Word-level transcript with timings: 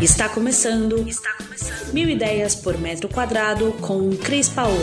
Está 0.00 0.28
começando. 0.28 0.96
Está 1.08 1.30
começando. 1.36 1.92
Mil 1.92 2.08
ideias 2.08 2.54
por 2.54 2.78
metro 2.78 3.08
quadrado 3.08 3.72
com 3.80 4.10
Cris 4.10 4.48
Paola. 4.48 4.76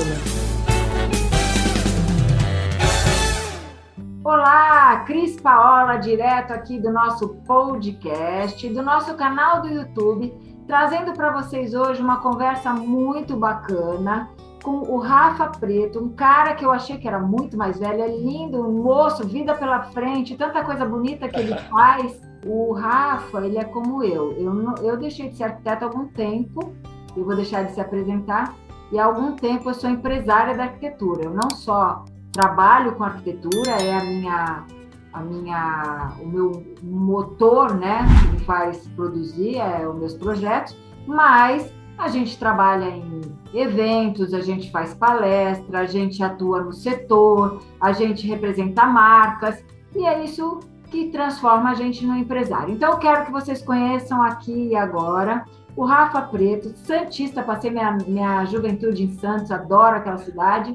Olá, 4.26 5.06
Cris 5.06 5.40
Paola, 5.40 5.96
direto 5.96 6.52
aqui 6.52 6.82
do 6.82 6.92
nosso 6.92 7.30
podcast, 7.48 8.68
do 8.68 8.84
nosso 8.84 9.14
canal 9.16 9.62
do 9.62 9.70
YouTube, 9.70 10.34
trazendo 10.68 11.14
para 11.14 11.32
vocês 11.32 11.74
hoje 11.74 12.02
uma 12.02 12.20
conversa 12.20 12.74
muito 12.74 13.38
bacana 13.38 14.30
com 14.62 14.80
o 14.80 14.98
Rafa 14.98 15.48
Preto, 15.48 16.04
um 16.04 16.10
cara 16.10 16.56
que 16.56 16.66
eu 16.66 16.72
achei 16.72 16.98
que 16.98 17.08
era 17.08 17.20
muito 17.20 17.56
mais 17.56 17.80
velho, 17.80 18.02
é 18.02 18.08
lindo, 18.08 18.60
um 18.60 18.84
moço, 18.84 19.26
vida 19.26 19.56
pela 19.56 19.84
frente, 19.92 20.36
tanta 20.36 20.62
coisa 20.62 20.84
bonita 20.84 21.30
que 21.30 21.40
ele 21.40 21.56
faz. 21.72 22.20
O 22.46 22.74
Rafa, 22.74 23.46
ele 23.46 23.58
é 23.58 23.64
como 23.64 24.04
eu. 24.04 24.34
Eu, 24.34 24.76
eu 24.84 24.98
deixei 24.98 25.30
de 25.30 25.38
ser 25.38 25.46
arquiteto 25.46 25.84
há 25.84 25.88
algum 25.88 26.06
tempo, 26.06 26.74
eu 27.18 27.26
vou 27.26 27.36
deixar 27.36 27.64
de 27.64 27.72
se 27.72 27.82
apresentar, 27.82 28.54
e 28.92 29.00
há 29.00 29.06
algum 29.06 29.36
tempo 29.36 29.70
eu 29.70 29.74
sou 29.74 29.90
empresária 29.90 30.56
da 30.56 30.64
arquitetura. 30.64 31.24
Eu 31.24 31.34
não 31.34 31.50
só 31.50 32.06
trabalho 32.32 32.94
com 32.96 33.04
arquitetura, 33.04 33.72
é 33.72 33.98
a 33.98 34.04
minha 34.04 34.66
a 35.12 35.22
minha 35.22 36.14
o 36.22 36.28
meu 36.28 36.76
motor, 36.84 37.74
né, 37.74 38.06
que 38.22 38.28
me 38.34 38.40
faz 38.40 38.86
produzir 38.90 39.58
é 39.58 39.88
os 39.88 39.96
meus 39.96 40.14
projetos, 40.14 40.78
mas 41.08 41.74
a 41.98 42.10
gente 42.10 42.38
trabalha 42.38 42.90
em 42.90 43.22
eventos, 43.54 44.34
a 44.34 44.42
gente 44.42 44.70
faz 44.70 44.94
palestra, 44.94 45.80
a 45.80 45.86
gente 45.86 46.22
atua 46.22 46.62
no 46.62 46.74
setor, 46.74 47.62
a 47.80 47.94
gente 47.94 48.28
representa 48.28 48.86
marcas 48.86 49.64
e 49.96 50.06
é 50.06 50.24
isso 50.26 50.60
que 50.96 51.10
transforma 51.10 51.72
a 51.72 51.76
gente 51.76 52.06
no 52.06 52.16
empresário. 52.16 52.74
Então, 52.74 52.94
eu 52.94 52.98
quero 52.98 53.26
que 53.26 53.32
vocês 53.32 53.62
conheçam 53.62 54.22
aqui 54.22 54.70
e 54.70 54.76
agora 54.76 55.44
o 55.76 55.84
Rafa 55.84 56.22
Preto, 56.22 56.74
Santista, 56.78 57.44
passei 57.44 57.70
minha, 57.70 57.98
minha 58.08 58.46
juventude 58.46 59.04
em 59.04 59.12
Santos, 59.20 59.52
adoro 59.52 59.98
aquela 59.98 60.18
cidade, 60.18 60.74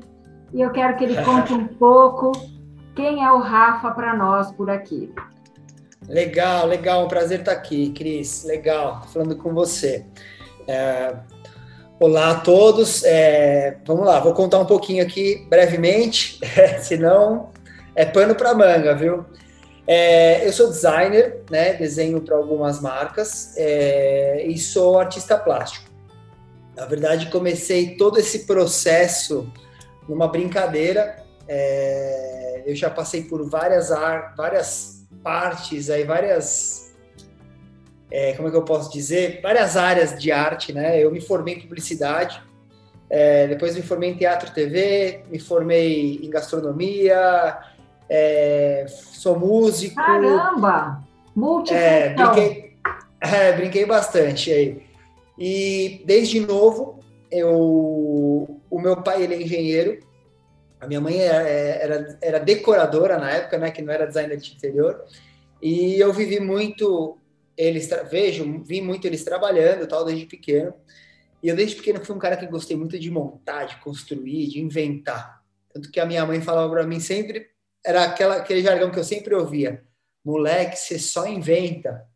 e 0.52 0.60
eu 0.60 0.70
quero 0.70 0.94
que 0.96 1.04
ele 1.04 1.16
conte 1.24 1.54
um 1.54 1.66
pouco 1.66 2.32
quem 2.94 3.24
é 3.24 3.32
o 3.32 3.38
Rafa 3.38 3.92
para 3.92 4.14
nós 4.14 4.52
por 4.52 4.68
aqui. 4.68 5.10
Legal, 6.06 6.66
legal, 6.66 7.04
um 7.04 7.08
prazer 7.08 7.40
estar 7.40 7.52
aqui, 7.52 7.90
Cris. 7.90 8.44
Legal, 8.44 9.02
falando 9.06 9.36
com 9.36 9.54
você. 9.54 10.04
É, 10.68 11.14
olá 11.98 12.32
a 12.32 12.40
todos. 12.40 13.04
É, 13.04 13.78
vamos 13.86 14.04
lá, 14.04 14.20
vou 14.20 14.34
contar 14.34 14.58
um 14.58 14.66
pouquinho 14.66 15.02
aqui 15.02 15.46
brevemente, 15.48 16.38
senão 16.80 17.50
é 17.94 18.04
pano 18.04 18.34
para 18.34 18.54
manga, 18.54 18.94
viu? 18.94 19.24
É, 19.92 20.46
eu 20.46 20.52
sou 20.52 20.68
designer, 20.68 21.42
né? 21.50 21.72
Desenho 21.72 22.20
para 22.20 22.36
algumas 22.36 22.80
marcas 22.80 23.52
é, 23.56 24.46
e 24.46 24.56
sou 24.56 25.00
artista 25.00 25.36
plástico. 25.36 25.90
Na 26.76 26.86
verdade, 26.86 27.28
comecei 27.28 27.96
todo 27.96 28.16
esse 28.16 28.46
processo 28.46 29.52
numa 30.08 30.28
brincadeira. 30.28 31.16
É, 31.48 32.62
eu 32.66 32.76
já 32.76 32.88
passei 32.88 33.24
por 33.24 33.44
várias, 33.50 33.88
várias 34.36 35.08
partes, 35.24 35.90
aí 35.90 36.04
várias 36.04 36.94
é, 38.12 38.34
como 38.34 38.46
é 38.46 38.50
que 38.52 38.56
eu 38.56 38.64
posso 38.64 38.92
dizer, 38.92 39.40
várias 39.42 39.76
áreas 39.76 40.16
de 40.16 40.30
arte, 40.30 40.72
né? 40.72 41.02
Eu 41.02 41.10
me 41.10 41.20
formei 41.20 41.54
em 41.54 41.60
publicidade, 41.62 42.40
é, 43.10 43.48
depois 43.48 43.74
me 43.74 43.82
formei 43.82 44.10
em 44.10 44.14
teatro 44.16 44.52
TV, 44.54 45.24
me 45.28 45.40
formei 45.40 46.20
em 46.22 46.30
gastronomia, 46.30 47.58
é, 48.10 48.86
sou 48.88 49.38
músico. 49.38 49.94
Caramba! 49.94 51.02
Multifunção. 51.34 51.86
É, 51.86 52.14
brinquei, 52.14 52.76
é, 53.20 53.52
brinquei 53.52 53.86
bastante 53.86 54.50
aí. 54.50 54.82
E 55.38 56.02
desde 56.04 56.40
novo, 56.40 56.98
eu, 57.30 58.60
o 58.68 58.80
meu 58.80 59.00
pai 59.02 59.22
ele 59.22 59.34
é 59.34 59.42
engenheiro, 59.42 60.00
a 60.80 60.86
minha 60.86 61.00
mãe 61.00 61.18
era, 61.18 61.48
era, 61.48 62.18
era 62.20 62.38
decoradora 62.40 63.16
na 63.16 63.30
época, 63.30 63.56
né, 63.56 63.70
que 63.70 63.80
não 63.80 63.92
era 63.92 64.06
designer 64.06 64.36
de 64.36 64.52
interior, 64.52 65.04
e 65.62 65.98
eu 66.00 66.12
vivi 66.12 66.40
muito 66.40 67.16
eles 67.56 67.90
vejo, 68.10 68.62
vi 68.64 68.80
muito 68.80 69.06
eles 69.06 69.22
trabalhando, 69.22 69.86
tal, 69.86 70.02
desde 70.02 70.24
pequeno. 70.24 70.72
E 71.42 71.48
eu 71.48 71.54
desde 71.54 71.76
pequeno 71.76 72.02
fui 72.02 72.16
um 72.16 72.18
cara 72.18 72.36
que 72.36 72.46
gostei 72.46 72.74
muito 72.74 72.98
de 72.98 73.10
montar, 73.10 73.66
de 73.66 73.76
construir, 73.76 74.48
de 74.48 74.60
inventar. 74.60 75.42
Tanto 75.70 75.90
que 75.90 76.00
a 76.00 76.06
minha 76.06 76.24
mãe 76.24 76.40
falava 76.40 76.70
para 76.70 76.86
mim 76.86 77.00
sempre 77.00 77.50
era 77.84 78.04
aquela 78.04 78.36
aquele 78.36 78.62
jargão 78.62 78.90
que 78.90 78.98
eu 78.98 79.04
sempre 79.04 79.34
ouvia: 79.34 79.84
"Moleque, 80.24 80.76
você 80.76 80.98
só 80.98 81.26
inventa". 81.26 82.06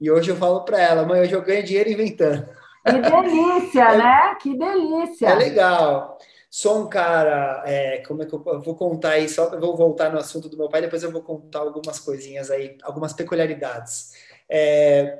E 0.00 0.10
hoje 0.10 0.30
eu 0.30 0.36
falo 0.36 0.64
para 0.64 0.80
ela: 0.80 1.06
"Mãe, 1.06 1.20
hoje 1.20 1.32
eu 1.32 1.42
ganho 1.42 1.64
dinheiro 1.64 1.90
inventando". 1.90 2.48
Que 2.84 3.00
delícia, 3.00 3.82
é, 3.92 3.98
né? 3.98 4.34
Que 4.40 4.56
delícia. 4.56 5.28
É 5.28 5.34
legal. 5.34 6.18
Sou 6.50 6.82
um 6.82 6.88
cara, 6.88 7.62
é, 7.64 8.02
como 8.06 8.22
é 8.22 8.26
que 8.26 8.34
eu, 8.34 8.42
eu 8.46 8.60
vou 8.60 8.74
contar 8.74 9.12
aí, 9.12 9.26
só 9.26 9.58
vou 9.58 9.74
voltar 9.74 10.12
no 10.12 10.18
assunto 10.18 10.50
do 10.50 10.56
meu 10.58 10.68
pai, 10.68 10.82
depois 10.82 11.02
eu 11.02 11.10
vou 11.10 11.22
contar 11.22 11.60
algumas 11.60 11.98
coisinhas 11.98 12.50
aí, 12.50 12.76
algumas 12.82 13.14
peculiaridades. 13.14 14.12
É, 14.50 15.18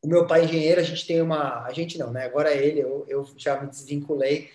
o 0.00 0.06
meu 0.08 0.24
pai 0.24 0.42
é 0.42 0.44
engenheiro, 0.44 0.80
a 0.80 0.84
gente 0.84 1.04
tem 1.04 1.20
uma. 1.20 1.64
A 1.64 1.72
gente 1.72 1.98
não, 1.98 2.12
né? 2.12 2.26
Agora 2.26 2.52
ele, 2.52 2.80
eu, 2.80 3.04
eu 3.08 3.26
já 3.36 3.60
me 3.60 3.68
desvinculei. 3.68 4.48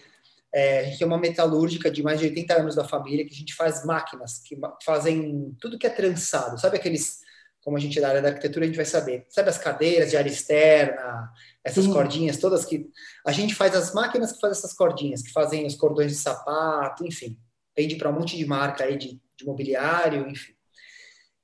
É, 0.53 0.79
a 0.79 0.84
gente 0.84 0.97
tem 0.97 1.07
uma 1.07 1.17
metalúrgica 1.17 1.89
de 1.89 2.03
mais 2.03 2.19
de 2.19 2.25
80 2.25 2.53
anos 2.59 2.75
da 2.75 2.84
família 2.84 3.25
que 3.25 3.34
a 3.34 3.38
gente 3.38 3.53
faz 3.53 3.85
máquinas 3.85 4.39
que 4.39 4.57
fazem 4.84 5.56
tudo 5.59 5.78
que 5.79 5.88
é 5.88 5.89
trançado. 5.89 6.59
Sabe 6.59 6.78
aqueles, 6.78 7.19
como 7.62 7.78
a 7.78 7.79
gente 7.79 7.97
é 7.97 8.01
da 8.01 8.09
área 8.09 8.22
da 8.22 8.29
arquitetura, 8.29 8.66
a 8.66 8.67
gente 8.67 8.75
vai 8.75 8.85
saber. 8.85 9.25
Sabe 9.29 9.50
as 9.50 9.57
cadeiras 9.57 10.09
de 10.09 10.17
área 10.17 10.29
externa, 10.29 11.31
essas 11.63 11.85
Sim. 11.85 11.94
cordinhas 11.94 12.38
todas 12.38 12.66
que. 12.66 12.90
A 13.25 13.31
gente 13.31 13.56
faz 13.56 13.75
as 13.75 13.94
máquinas 13.94 14.34
que 14.34 14.40
fazem 14.41 14.57
essas 14.57 14.73
cordinhas, 14.73 15.22
que 15.22 15.31
fazem 15.31 15.66
os 15.66 15.75
cordões 15.75 16.11
de 16.11 16.17
sapato, 16.17 17.06
enfim. 17.06 17.40
Vende 17.75 17.95
para 17.95 18.09
um 18.09 18.13
monte 18.13 18.35
de 18.35 18.45
marca 18.45 18.84
aí 18.84 18.97
de, 18.97 19.22
de 19.38 19.45
mobiliário, 19.45 20.28
enfim. 20.29 20.53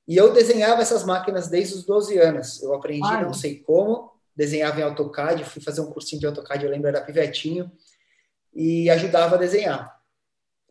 E 0.05 0.15
eu 0.15 0.33
desenhava 0.33 0.81
essas 0.81 1.03
máquinas 1.05 1.47
desde 1.49 1.75
os 1.75 1.85
12 1.85 2.17
anos. 2.17 2.61
Eu 2.61 2.73
aprendi, 2.73 3.07
Ai. 3.07 3.23
não 3.23 3.33
sei 3.33 3.59
como, 3.59 4.11
desenhava 4.35 4.79
em 4.79 4.83
AutoCAD, 4.83 5.43
fui 5.43 5.61
fazer 5.61 5.81
um 5.81 5.91
cursinho 5.91 6.19
de 6.19 6.27
AutoCAD, 6.27 6.63
eu 6.63 6.71
lembro, 6.71 6.87
era 6.87 7.01
pivetinho, 7.01 7.71
e 8.57 8.89
ajudava 8.89 9.35
a 9.35 9.39
desenhar. 9.39 9.95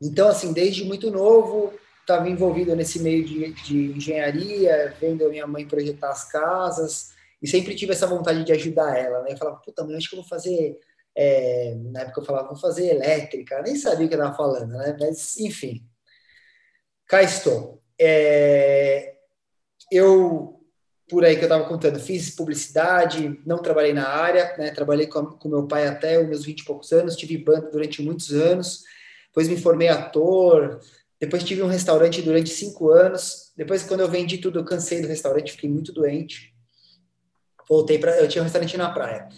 Então, 0.02 0.28
assim, 0.28 0.52
desde 0.52 0.84
muito 0.84 1.10
novo, 1.10 1.72
estava 2.00 2.28
envolvido 2.28 2.74
nesse 2.74 2.98
meio 3.00 3.24
de, 3.24 3.52
de 3.52 3.92
engenharia, 3.96 4.94
vendo 5.00 5.24
a 5.24 5.28
minha 5.28 5.46
mãe 5.46 5.66
projetar 5.66 6.10
as 6.10 6.28
casas, 6.28 7.14
e 7.40 7.48
sempre 7.48 7.74
tive 7.74 7.92
essa 7.92 8.06
vontade 8.06 8.44
de 8.44 8.52
ajudar 8.52 8.98
ela, 8.98 9.22
né? 9.22 9.32
Eu 9.32 9.36
falava, 9.38 9.58
puta, 9.64 9.84
mãe, 9.84 9.96
acho 9.96 10.10
que 10.10 10.16
eu 10.16 10.20
vou 10.20 10.28
fazer... 10.28 10.78
É... 11.18 11.74
na 11.92 12.00
época 12.00 12.20
eu 12.20 12.24
falava, 12.24 12.48
vou 12.48 12.58
fazer 12.58 12.88
elétrica, 12.88 13.62
nem 13.62 13.76
sabia 13.76 14.04
o 14.04 14.08
que 14.08 14.14
eu 14.14 14.18
estava 14.18 14.36
falando, 14.36 14.72
né? 14.72 14.96
Mas, 15.00 15.38
enfim, 15.38 15.82
cá 17.06 17.22
estou. 17.22 17.82
É 17.98 19.16
eu, 19.90 20.55
por 21.08 21.24
aí 21.24 21.36
que 21.36 21.42
eu 21.42 21.46
estava 21.46 21.68
contando, 21.68 22.00
fiz 22.00 22.30
publicidade, 22.34 23.40
não 23.46 23.58
trabalhei 23.58 23.92
na 23.92 24.08
área, 24.08 24.56
né? 24.58 24.70
Trabalhei 24.70 25.06
com, 25.06 25.24
com 25.24 25.48
meu 25.48 25.66
pai 25.66 25.86
até 25.86 26.20
os 26.20 26.28
meus 26.28 26.44
20 26.44 26.60
e 26.60 26.64
poucos 26.64 26.92
anos, 26.92 27.16
tive 27.16 27.38
banda 27.38 27.70
durante 27.70 28.02
muitos 28.02 28.32
anos, 28.32 28.82
depois 29.28 29.48
me 29.48 29.56
formei 29.56 29.88
ator, 29.88 30.80
depois 31.20 31.44
tive 31.44 31.62
um 31.62 31.68
restaurante 31.68 32.20
durante 32.22 32.50
cinco 32.50 32.90
anos, 32.90 33.52
depois 33.56 33.84
quando 33.84 34.00
eu 34.00 34.08
vendi 34.08 34.38
tudo, 34.38 34.58
eu 34.58 34.64
cansei 34.64 35.00
do 35.00 35.06
restaurante, 35.06 35.52
fiquei 35.52 35.70
muito 35.70 35.92
doente, 35.92 36.52
voltei 37.68 37.98
para, 37.98 38.18
eu 38.18 38.28
tinha 38.28 38.42
um 38.42 38.44
restaurante 38.44 38.76
na 38.76 38.90
praia, 38.90 39.28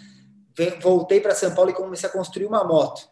voltei 0.81 1.21
para 1.21 1.35
São 1.35 1.53
Paulo 1.53 1.69
e 1.69 1.73
comecei 1.73 2.09
a 2.09 2.11
construir 2.11 2.47
uma 2.47 2.63
moto. 2.63 3.07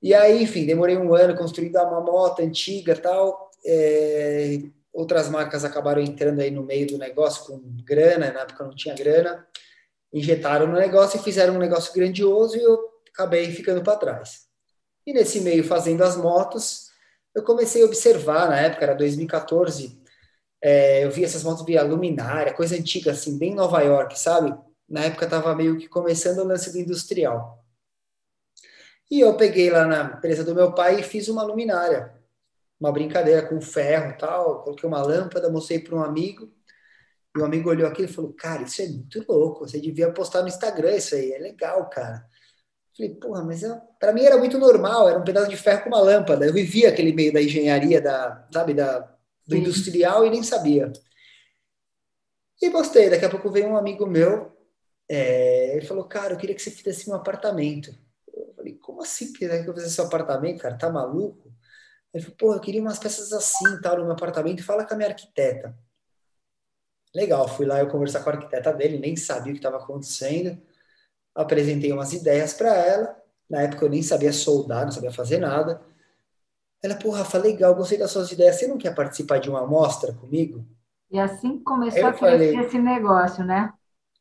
E 0.00 0.14
aí, 0.14 0.44
enfim, 0.44 0.64
demorei 0.64 0.96
um 0.96 1.12
ano 1.12 1.36
construindo 1.36 1.76
uma 1.76 2.00
moto 2.00 2.40
antiga 2.40 2.94
tal, 2.94 3.50
é, 3.66 4.60
outras 4.98 5.28
marcas 5.28 5.64
acabaram 5.64 6.02
entrando 6.02 6.40
aí 6.40 6.50
no 6.50 6.64
meio 6.64 6.84
do 6.88 6.98
negócio 6.98 7.46
com 7.46 7.60
grana, 7.84 8.32
na 8.32 8.40
época 8.40 8.64
não 8.64 8.74
tinha 8.74 8.96
grana, 8.96 9.46
injetaram 10.12 10.66
no 10.66 10.72
negócio 10.72 11.20
e 11.20 11.22
fizeram 11.22 11.54
um 11.54 11.58
negócio 11.58 11.94
grandioso 11.94 12.56
e 12.56 12.62
eu 12.62 12.76
acabei 13.12 13.48
ficando 13.52 13.80
para 13.80 13.96
trás. 13.96 14.48
E 15.06 15.12
nesse 15.12 15.40
meio, 15.40 15.62
fazendo 15.62 16.02
as 16.02 16.16
motos, 16.16 16.88
eu 17.32 17.44
comecei 17.44 17.82
a 17.82 17.86
observar, 17.86 18.48
na 18.48 18.58
época 18.58 18.86
era 18.86 18.94
2014, 18.96 20.02
é, 20.60 21.04
eu 21.04 21.12
vi 21.12 21.24
essas 21.24 21.44
motos 21.44 21.64
via 21.64 21.84
luminária, 21.84 22.52
coisa 22.52 22.74
antiga 22.74 23.12
assim, 23.12 23.38
bem 23.38 23.54
Nova 23.54 23.80
York, 23.80 24.18
sabe? 24.18 24.52
Na 24.88 25.04
época 25.04 25.26
estava 25.26 25.54
meio 25.54 25.78
que 25.78 25.86
começando 25.86 26.40
o 26.40 26.44
lance 26.44 26.72
do 26.72 26.78
industrial. 26.78 27.64
E 29.08 29.20
eu 29.20 29.36
peguei 29.36 29.70
lá 29.70 29.86
na 29.86 30.16
empresa 30.16 30.42
do 30.42 30.56
meu 30.56 30.72
pai 30.72 30.98
e 30.98 31.04
fiz 31.04 31.28
uma 31.28 31.44
luminária 31.44 32.17
uma 32.80 32.92
brincadeira 32.92 33.42
com 33.42 33.60
ferro 33.60 34.16
tal, 34.18 34.62
coloquei 34.62 34.88
uma 34.88 35.02
lâmpada, 35.02 35.50
mostrei 35.50 35.80
para 35.80 35.96
um 35.96 36.02
amigo, 36.02 36.52
e 37.36 37.40
o 37.40 37.44
amigo 37.44 37.68
olhou 37.68 37.88
aquilo 37.88 38.08
e 38.08 38.12
falou, 38.12 38.32
cara, 38.32 38.62
isso 38.62 38.80
é 38.82 38.86
muito 38.86 39.24
louco, 39.28 39.66
você 39.66 39.80
devia 39.80 40.12
postar 40.12 40.42
no 40.42 40.48
Instagram 40.48 40.96
isso 40.96 41.14
aí, 41.14 41.32
é 41.32 41.38
legal, 41.38 41.88
cara. 41.90 42.24
Falei, 42.96 43.14
porra, 43.14 43.44
mas 43.44 43.62
para 43.98 44.12
mim 44.12 44.24
era 44.24 44.36
muito 44.36 44.58
normal, 44.58 45.08
era 45.08 45.18
um 45.18 45.24
pedaço 45.24 45.48
de 45.48 45.56
ferro 45.56 45.82
com 45.82 45.88
uma 45.88 46.00
lâmpada, 46.00 46.46
eu 46.46 46.52
vivia 46.52 46.88
aquele 46.88 47.12
meio 47.12 47.32
da 47.32 47.42
engenharia, 47.42 48.00
da, 48.00 48.48
sabe, 48.52 48.74
da, 48.74 49.00
do 49.46 49.54
Sim. 49.54 49.58
industrial 49.58 50.24
e 50.26 50.30
nem 50.30 50.42
sabia. 50.42 50.92
E 52.60 52.70
postei, 52.70 53.08
daqui 53.08 53.24
a 53.24 53.30
pouco 53.30 53.50
veio 53.50 53.68
um 53.68 53.76
amigo 53.76 54.04
meu, 54.04 54.52
é, 55.08 55.76
ele 55.76 55.86
falou, 55.86 56.04
cara, 56.04 56.34
eu 56.34 56.36
queria 56.36 56.54
que 56.54 56.62
você 56.62 56.70
fizesse 56.70 57.08
um 57.08 57.14
apartamento. 57.14 57.96
Eu 58.32 58.52
falei, 58.54 58.74
como 58.74 59.00
assim 59.00 59.32
que 59.32 59.44
eu 59.44 59.74
fizesse 59.74 59.94
seu 59.94 60.04
apartamento, 60.04 60.60
cara? 60.60 60.76
Tá 60.76 60.90
maluco? 60.90 61.47
Ele 62.12 62.22
falou, 62.22 62.36
pô, 62.38 62.54
eu 62.54 62.60
queria 62.60 62.80
umas 62.80 62.98
peças 62.98 63.32
assim, 63.32 63.80
tal, 63.80 63.98
no 63.98 64.04
meu 64.04 64.12
apartamento. 64.12 64.64
Fala 64.64 64.84
com 64.84 64.94
a 64.94 64.96
minha 64.96 65.08
arquiteta. 65.08 65.76
Legal, 67.14 67.48
fui 67.48 67.66
lá 67.66 67.80
eu 67.80 67.88
conversar 67.88 68.22
com 68.22 68.30
a 68.30 68.34
arquiteta 68.34 68.72
dele, 68.72 68.98
nem 68.98 69.16
sabia 69.16 69.52
o 69.52 69.54
que 69.54 69.58
estava 69.58 69.76
acontecendo. 69.78 70.60
Apresentei 71.34 71.92
umas 71.92 72.12
ideias 72.12 72.52
para 72.52 72.74
ela. 72.74 73.16
Na 73.48 73.62
época 73.62 73.84
eu 73.84 73.90
nem 73.90 74.02
sabia 74.02 74.32
soldar, 74.32 74.84
não 74.84 74.92
sabia 74.92 75.10
fazer 75.10 75.38
nada. 75.38 75.80
Ela, 76.82 76.94
pô, 76.94 77.10
Rafa, 77.10 77.38
legal, 77.38 77.74
gostei 77.74 77.98
das 77.98 78.10
suas 78.10 78.30
ideias. 78.30 78.56
Você 78.56 78.66
não 78.66 78.78
quer 78.78 78.94
participar 78.94 79.38
de 79.38 79.50
uma 79.50 79.62
amostra 79.62 80.12
comigo? 80.12 80.64
E 81.10 81.18
assim 81.18 81.58
começou 81.58 82.06
a 82.06 82.12
crescer 82.12 82.18
falei, 82.18 82.58
esse 82.58 82.78
negócio, 82.78 83.44
né? 83.44 83.72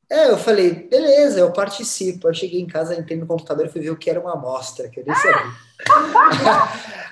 É, 0.10 0.30
eu 0.30 0.38
falei, 0.38 0.88
beleza, 0.88 1.40
eu 1.40 1.52
participo. 1.52 2.30
Eu 2.30 2.34
cheguei 2.34 2.62
em 2.62 2.68
casa, 2.68 2.98
entrei 2.98 3.18
no 3.18 3.28
computador 3.28 3.66
e 3.66 3.70
fui 3.70 3.82
ver 3.82 3.92
o 3.92 3.98
que 3.98 4.10
era 4.10 4.20
uma 4.20 4.34
amostra, 4.34 4.90
que 4.90 5.02
eu 5.02 5.06
nem 5.06 5.16
sabia. 5.16 5.68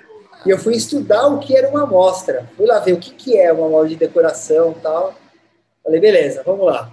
e 0.46 0.50
eu 0.50 0.58
fui 0.58 0.76
estudar 0.76 1.28
o 1.28 1.40
que 1.40 1.56
era 1.56 1.70
uma 1.70 1.84
amostra. 1.84 2.50
Fui 2.56 2.66
lá 2.66 2.80
ver 2.80 2.94
o 2.94 3.00
que, 3.00 3.12
que 3.12 3.38
é 3.38 3.52
uma 3.52 3.68
amostra 3.68 3.90
de 3.90 3.96
decoração 3.96 4.76
e 4.78 4.82
tal. 4.82 5.16
Falei, 5.84 6.00
beleza, 6.00 6.44
vamos 6.46 6.66
lá. 6.66 6.92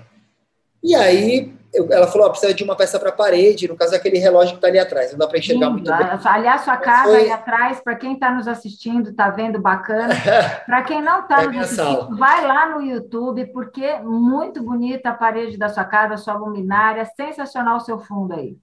E 0.82 0.94
aí 0.94 1.54
eu, 1.72 1.90
ela 1.90 2.06
falou, 2.06 2.28
precisa 2.28 2.52
de 2.52 2.62
uma 2.62 2.76
peça 2.76 3.00
para 3.00 3.10
parede, 3.10 3.66
no 3.66 3.76
caso 3.76 3.94
aquele 3.94 4.19
relógio 4.19 4.52
que 4.52 4.56
está 4.56 4.69
ali 4.69 4.78
atrás, 4.78 5.10
não 5.12 5.19
dá 5.19 5.26
para 5.26 5.38
enxergar 5.38 5.66
Sim, 5.66 5.72
muito 5.72 5.90
bem. 5.90 6.06
Aliás, 6.25 6.60
sua 6.62 6.76
casa 6.76 7.04
Foi... 7.04 7.22
aí 7.22 7.31
atrás, 7.31 7.81
para 7.81 7.94
quem 7.94 8.12
está 8.12 8.31
nos 8.31 8.46
assistindo, 8.46 9.10
está 9.10 9.31
vendo 9.31 9.58
bacana. 9.58 10.14
para 10.66 10.82
quem 10.82 11.00
não 11.00 11.20
está 11.20 11.43
é 11.43 11.46
nos 11.46 11.56
assistindo, 11.56 11.76
sala. 11.76 12.16
vai 12.16 12.46
lá 12.46 12.69
no 12.70 12.82
YouTube, 12.82 13.46
porque 13.52 13.96
muito 14.00 14.62
bonita 14.62 15.10
a 15.10 15.14
parede 15.14 15.56
da 15.56 15.70
sua 15.70 15.84
casa, 15.84 16.19
sua 16.19 16.34
luminária, 16.34 17.06
sensacional 17.16 17.78
o 17.78 17.81
seu 17.81 17.99
fundo 17.99 18.34
aí. 18.34 18.56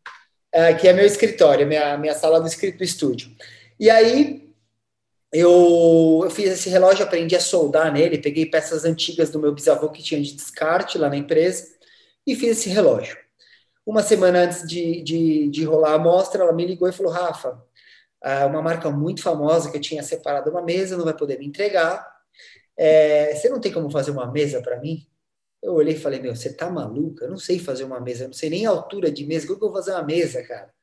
É, 0.52 0.70
aqui 0.70 0.88
é 0.88 0.94
meu 0.94 1.06
escritório, 1.06 1.66
minha, 1.66 1.98
minha 1.98 2.14
sala 2.14 2.40
do, 2.40 2.48
do 2.48 2.84
estúdio. 2.84 3.32
E 3.80 3.90
aí, 3.90 4.49
eu, 5.32 6.22
eu, 6.24 6.30
fiz 6.32 6.52
esse 6.52 6.70
relógio, 6.70 7.06
aprendi 7.06 7.36
a 7.36 7.40
soldar 7.40 7.92
nele, 7.94 8.18
peguei 8.18 8.46
peças 8.46 8.84
antigas 8.86 9.30
do 9.30 9.40
meu 9.40 9.54
bisavô 9.54 9.90
que 9.90 10.02
tinha 10.04 10.22
de 10.22 10.34
descarte 10.34 10.98
lá 10.98 11.10
na 11.10 11.18
empresa, 11.18 11.68
e 12.26 12.36
fiz 12.36 12.60
esse 12.60 12.70
relógio. 12.70 13.18
Uma 13.86 14.04
semana 14.04 14.42
antes 14.44 14.68
de, 14.68 15.02
de, 15.04 15.50
de 15.50 15.64
rolar 15.66 15.92
a 15.92 15.96
amostra, 15.96 16.44
ela 16.44 16.54
me 16.54 16.66
ligou 16.66 16.88
e 16.88 16.92
falou: 16.92 17.12
Rafa, 17.12 17.64
ah, 18.22 18.46
uma 18.48 18.62
marca 18.62 18.90
muito 18.92 19.22
famosa 19.24 19.72
que 19.72 19.78
eu 19.78 19.82
tinha 19.82 20.04
separado 20.04 20.50
uma 20.52 20.62
mesa, 20.62 20.98
não 20.98 21.06
vai 21.06 21.16
poder 21.16 21.40
me 21.40 21.48
entregar. 21.48 22.08
É, 22.78 23.36
você 23.36 23.50
não 23.50 23.60
tem 23.60 23.72
como 23.72 23.90
fazer 23.92 24.12
uma 24.12 24.32
mesa 24.32 24.62
para 24.62 24.80
mim? 24.80 25.08
Eu 25.62 25.74
olhei 25.74 25.96
e 25.96 26.00
falei: 26.00 26.20
Meu, 26.22 26.36
você 26.36 26.54
tá 26.54 26.70
maluca? 26.70 27.26
Eu 27.26 27.32
não 27.32 27.38
sei 27.38 27.60
fazer 27.60 27.84
uma 27.84 28.00
mesa, 28.02 28.24
eu 28.26 28.28
não 28.30 28.34
sei 28.34 28.50
nem 28.50 28.66
a 28.66 28.72
altura 28.72 29.12
de 29.12 29.26
mesa. 29.26 29.48
Como 29.48 29.60
que 29.60 29.66
eu 29.66 29.70
vou 29.72 29.78
fazer 29.78 29.92
uma 29.94 30.04
mesa, 30.04 30.44
cara? 30.44 30.74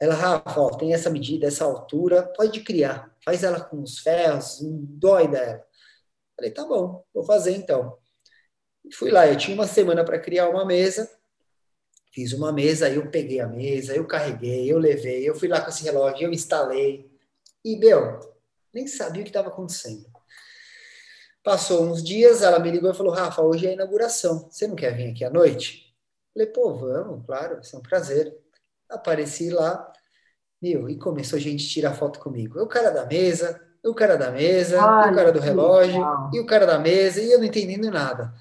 Ela, 0.00 0.14
Rafa, 0.14 0.60
ó, 0.60 0.70
tem 0.70 0.94
essa 0.94 1.10
medida, 1.10 1.46
essa 1.46 1.64
altura, 1.64 2.22
pode 2.22 2.60
criar. 2.62 3.14
Faz 3.22 3.44
ela 3.44 3.60
com 3.60 3.82
os 3.82 3.98
ferros, 3.98 4.58
dói 4.62 5.28
dela. 5.28 5.62
Falei: 6.34 6.50
Tá 6.50 6.64
bom, 6.64 7.04
vou 7.12 7.22
fazer 7.22 7.54
então. 7.54 7.98
Fui 8.94 9.10
lá, 9.10 9.28
eu 9.28 9.36
tinha 9.36 9.54
uma 9.54 9.66
semana 9.66 10.04
para 10.04 10.18
criar 10.18 10.48
uma 10.48 10.64
mesa, 10.64 11.08
fiz 12.12 12.32
uma 12.32 12.50
mesa, 12.50 12.88
eu 12.88 13.10
peguei 13.10 13.38
a 13.38 13.46
mesa, 13.46 13.94
eu 13.94 14.06
carreguei, 14.06 14.72
eu 14.72 14.78
levei, 14.78 15.28
eu 15.28 15.34
fui 15.34 15.48
lá 15.48 15.60
com 15.60 15.68
esse 15.68 15.84
relógio, 15.84 16.26
eu 16.26 16.32
instalei, 16.32 17.10
e, 17.64 17.76
meu, 17.76 18.18
nem 18.72 18.86
sabia 18.86 19.20
o 19.20 19.24
que 19.24 19.30
estava 19.30 19.48
acontecendo. 19.48 20.06
Passou 21.42 21.84
uns 21.84 22.02
dias, 22.02 22.42
ela 22.42 22.58
me 22.58 22.70
ligou 22.70 22.90
e 22.90 22.94
falou, 22.94 23.12
Rafa, 23.12 23.42
hoje 23.42 23.66
é 23.66 23.70
a 23.70 23.74
inauguração, 23.74 24.48
você 24.50 24.66
não 24.66 24.74
quer 24.74 24.96
vir 24.96 25.10
aqui 25.10 25.24
à 25.24 25.30
noite? 25.30 25.94
Falei, 26.32 26.48
pô, 26.48 26.74
vamos, 26.74 27.24
claro, 27.26 27.56
vai 27.56 27.64
ser 27.64 27.76
um 27.76 27.82
prazer. 27.82 28.36
Apareci 28.90 29.50
lá, 29.50 29.92
meu, 30.60 30.88
e 30.88 30.98
começou 30.98 31.36
a 31.36 31.40
gente 31.40 31.68
tirar 31.68 31.94
foto 31.94 32.18
comigo. 32.18 32.60
O 32.60 32.66
cara 32.66 32.90
da 32.90 33.06
mesa, 33.06 33.60
o 33.84 33.94
cara 33.94 34.16
da 34.16 34.30
mesa, 34.30 34.84
Olha, 34.84 35.12
o 35.12 35.14
cara 35.14 35.32
do 35.32 35.40
relógio, 35.40 36.02
e 36.32 36.40
o 36.40 36.46
cara 36.46 36.66
da 36.66 36.78
mesa, 36.78 37.20
e 37.20 37.32
eu 37.32 37.38
não 37.38 37.46
entendendo 37.46 37.90
nada. 37.90 38.34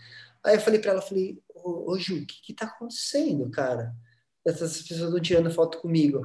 Aí 0.43 0.55
eu 0.55 0.61
falei 0.61 0.79
para 0.79 0.91
ela, 0.91 1.01
falei, 1.01 1.41
ô, 1.53 1.91
ô 1.91 1.97
Ju, 1.97 2.15
o 2.17 2.25
que, 2.25 2.41
que 2.41 2.53
tá 2.53 2.65
acontecendo, 2.65 3.49
cara? 3.49 3.93
Essas 4.45 4.81
pessoas 4.81 5.09
estão 5.09 5.21
tirando 5.21 5.51
foto 5.51 5.79
comigo. 5.79 6.21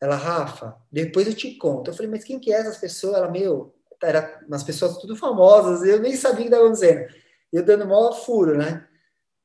Ela, 0.00 0.16
Rafa, 0.16 0.76
depois 0.90 1.26
eu 1.26 1.34
te 1.34 1.56
conto. 1.56 1.90
Eu 1.90 1.94
falei, 1.94 2.10
mas 2.10 2.24
quem 2.24 2.38
que 2.38 2.52
é 2.52 2.56
essas 2.56 2.78
pessoas? 2.78 3.16
Ela, 3.16 3.30
meu, 3.30 3.74
era 4.02 4.40
umas 4.46 4.62
pessoas 4.62 4.96
tudo 4.98 5.16
famosas, 5.16 5.82
eu 5.86 6.00
nem 6.00 6.14
sabia 6.16 6.40
o 6.40 6.42
que 6.42 6.44
estava 6.44 6.64
acontecendo. 6.64 7.12
Eu 7.52 7.64
dando 7.64 7.86
maior 7.86 8.12
furo, 8.12 8.56
né? 8.56 8.86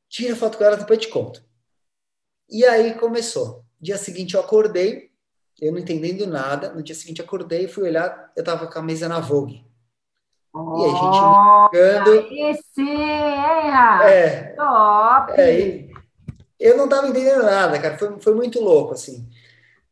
Tira 0.09 0.35
foto 0.35 0.57
com 0.57 0.63
ela, 0.63 0.77
depois 0.77 0.99
eu 0.99 1.05
te 1.05 1.11
conto. 1.11 1.43
E 2.49 2.65
aí 2.65 2.93
começou. 2.95 3.62
Dia 3.83 3.97
seguinte 3.97 4.33
eu 4.33 4.39
acordei, 4.39 5.11
eu 5.61 5.73
não 5.73 5.79
entendendo 5.79 6.25
nada. 6.25 6.73
No 6.73 6.81
dia 6.81 6.95
seguinte 6.95 7.21
acordei, 7.21 7.67
fui 7.67 7.83
olhar, 7.83 8.31
eu 8.33 8.41
tava 8.41 8.65
com 8.65 8.79
a 8.79 8.81
mesa 8.81 9.09
na 9.09 9.19
Vogue. 9.19 9.61
Oh, 10.53 10.77
e 10.79 10.85
a 10.85 10.87
gente 10.87 11.17
jogando. 11.17 12.61
Sim, 12.73 12.87
É. 14.05 14.53
Top! 14.55 15.33
É, 15.33 15.89
eu 16.57 16.77
não 16.77 16.85
estava 16.85 17.09
entendendo 17.09 17.43
nada, 17.43 17.77
cara. 17.81 17.97
Foi, 17.97 18.17
foi 18.21 18.33
muito 18.33 18.61
louco, 18.61 18.93
assim. 18.93 19.27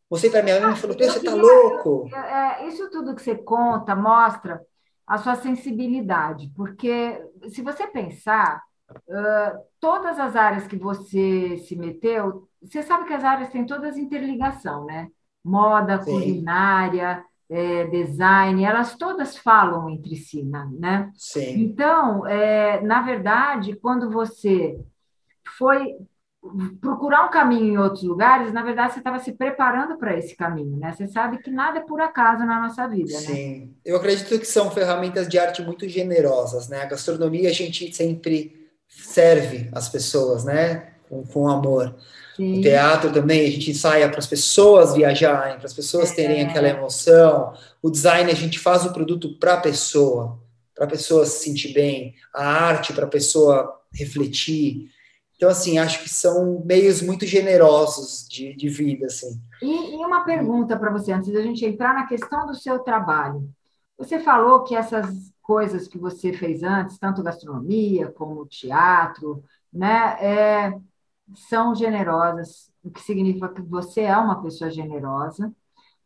Você 0.09 0.29
para 0.29 0.41
minha 0.41 0.61
mãe 0.61 0.73
falou, 0.77 0.97
você 0.97 1.21
tá 1.21 1.33
louco? 1.33 2.09
É, 2.15 2.67
isso 2.69 2.89
tudo 2.89 3.13
que 3.13 3.21
você 3.21 3.35
conta 3.35 3.93
mostra 3.93 4.61
a 5.05 5.17
sua 5.17 5.35
sensibilidade, 5.35 6.49
porque 6.55 7.21
se 7.49 7.61
você 7.61 7.87
pensar, 7.87 8.63
uh, 8.89 9.59
todas 9.81 10.17
as 10.17 10.37
áreas 10.37 10.65
que 10.65 10.77
você 10.77 11.57
se 11.57 11.75
meteu, 11.75 12.47
você 12.61 12.83
sabe 12.83 13.05
que 13.05 13.13
as 13.13 13.23
áreas 13.23 13.49
têm 13.49 13.65
todas 13.65 13.97
interligação, 13.97 14.85
né? 14.85 15.07
Moda, 15.43 16.01
Sim. 16.01 16.11
culinária, 16.11 17.23
é, 17.49 17.85
design, 17.87 18.63
elas 18.63 18.95
todas 18.95 19.35
falam 19.37 19.89
entre 19.89 20.15
si, 20.15 20.43
né? 20.43 21.11
Sim. 21.15 21.63
Então, 21.63 22.25
é, 22.27 22.81
na 22.81 23.01
verdade, 23.01 23.75
quando 23.75 24.09
você 24.09 24.79
foi 25.57 25.95
procurar 26.79 27.27
um 27.27 27.29
caminho 27.29 27.73
em 27.73 27.77
outros 27.77 28.03
lugares, 28.03 28.51
na 28.51 28.63
verdade, 28.63 28.93
você 28.93 28.99
estava 28.99 29.19
se 29.19 29.33
preparando 29.33 29.97
para 29.97 30.17
esse 30.17 30.35
caminho, 30.35 30.77
né? 30.77 30.91
Você 30.91 31.07
sabe 31.07 31.37
que 31.37 31.51
nada 31.51 31.79
é 31.79 31.83
por 31.83 32.01
acaso 32.01 32.43
na 32.45 32.59
nossa 32.59 32.87
vida, 32.87 33.11
Sim. 33.11 33.27
né? 33.27 33.35
Sim. 33.35 33.75
Eu 33.85 33.97
acredito 33.97 34.39
que 34.39 34.45
são 34.45 34.71
ferramentas 34.71 35.27
de 35.27 35.37
arte 35.37 35.61
muito 35.61 35.87
generosas, 35.87 36.67
né? 36.67 36.81
A 36.81 36.85
gastronomia, 36.85 37.49
a 37.49 37.53
gente 37.53 37.93
sempre 37.93 38.71
serve 38.87 39.69
as 39.71 39.87
pessoas, 39.89 40.43
né? 40.43 40.93
Com, 41.07 41.23
com 41.23 41.47
amor. 41.47 41.95
Sim. 42.35 42.59
O 42.59 42.61
teatro 42.61 43.11
também, 43.11 43.47
a 43.47 43.51
gente 43.51 43.71
ensaia 43.71 44.09
para 44.09 44.19
as 44.19 44.27
pessoas 44.27 44.93
viajarem, 44.93 45.57
para 45.57 45.65
as 45.65 45.73
pessoas 45.73 46.11
terem 46.11 46.41
é. 46.41 46.43
aquela 46.43 46.69
emoção. 46.69 47.53
O 47.81 47.89
design, 47.89 48.31
a 48.31 48.35
gente 48.35 48.59
faz 48.59 48.85
o 48.85 48.93
produto 48.93 49.37
para 49.37 49.55
a 49.55 49.61
pessoa, 49.61 50.39
para 50.73 50.85
a 50.85 50.89
pessoa 50.89 51.25
se 51.25 51.43
sentir 51.43 51.73
bem. 51.73 52.15
A 52.33 52.45
arte, 52.45 52.93
para 52.93 53.05
a 53.05 53.09
pessoa 53.09 53.81
refletir. 53.93 54.89
Então, 55.35 55.49
assim, 55.49 55.79
acho 55.79 56.03
que 56.03 56.09
são 56.09 56.63
meios 56.65 57.01
muito 57.01 57.25
generosos 57.25 58.27
de, 58.29 58.55
de 58.55 58.69
vida, 58.69 59.07
assim. 59.07 59.41
E, 59.61 59.95
e 59.95 59.95
uma 59.95 60.23
pergunta 60.23 60.77
para 60.77 60.91
você, 60.91 61.11
antes 61.11 61.33
da 61.33 61.41
gente 61.41 61.65
entrar 61.65 61.93
na 61.93 62.05
questão 62.05 62.45
do 62.45 62.55
seu 62.55 62.79
trabalho. 62.79 63.49
Você 63.97 64.19
falou 64.19 64.63
que 64.63 64.75
essas 64.75 65.31
coisas 65.41 65.87
que 65.87 65.97
você 65.97 66.31
fez 66.31 66.63
antes, 66.63 66.97
tanto 66.97 67.23
gastronomia 67.23 68.07
como 68.11 68.45
teatro, 68.45 69.43
né, 69.71 70.17
é, 70.19 70.73
são 71.35 71.75
generosas, 71.75 72.71
o 72.83 72.89
que 72.89 73.01
significa 73.01 73.49
que 73.49 73.61
você 73.61 74.01
é 74.01 74.17
uma 74.17 74.41
pessoa 74.41 74.69
generosa 74.69 75.53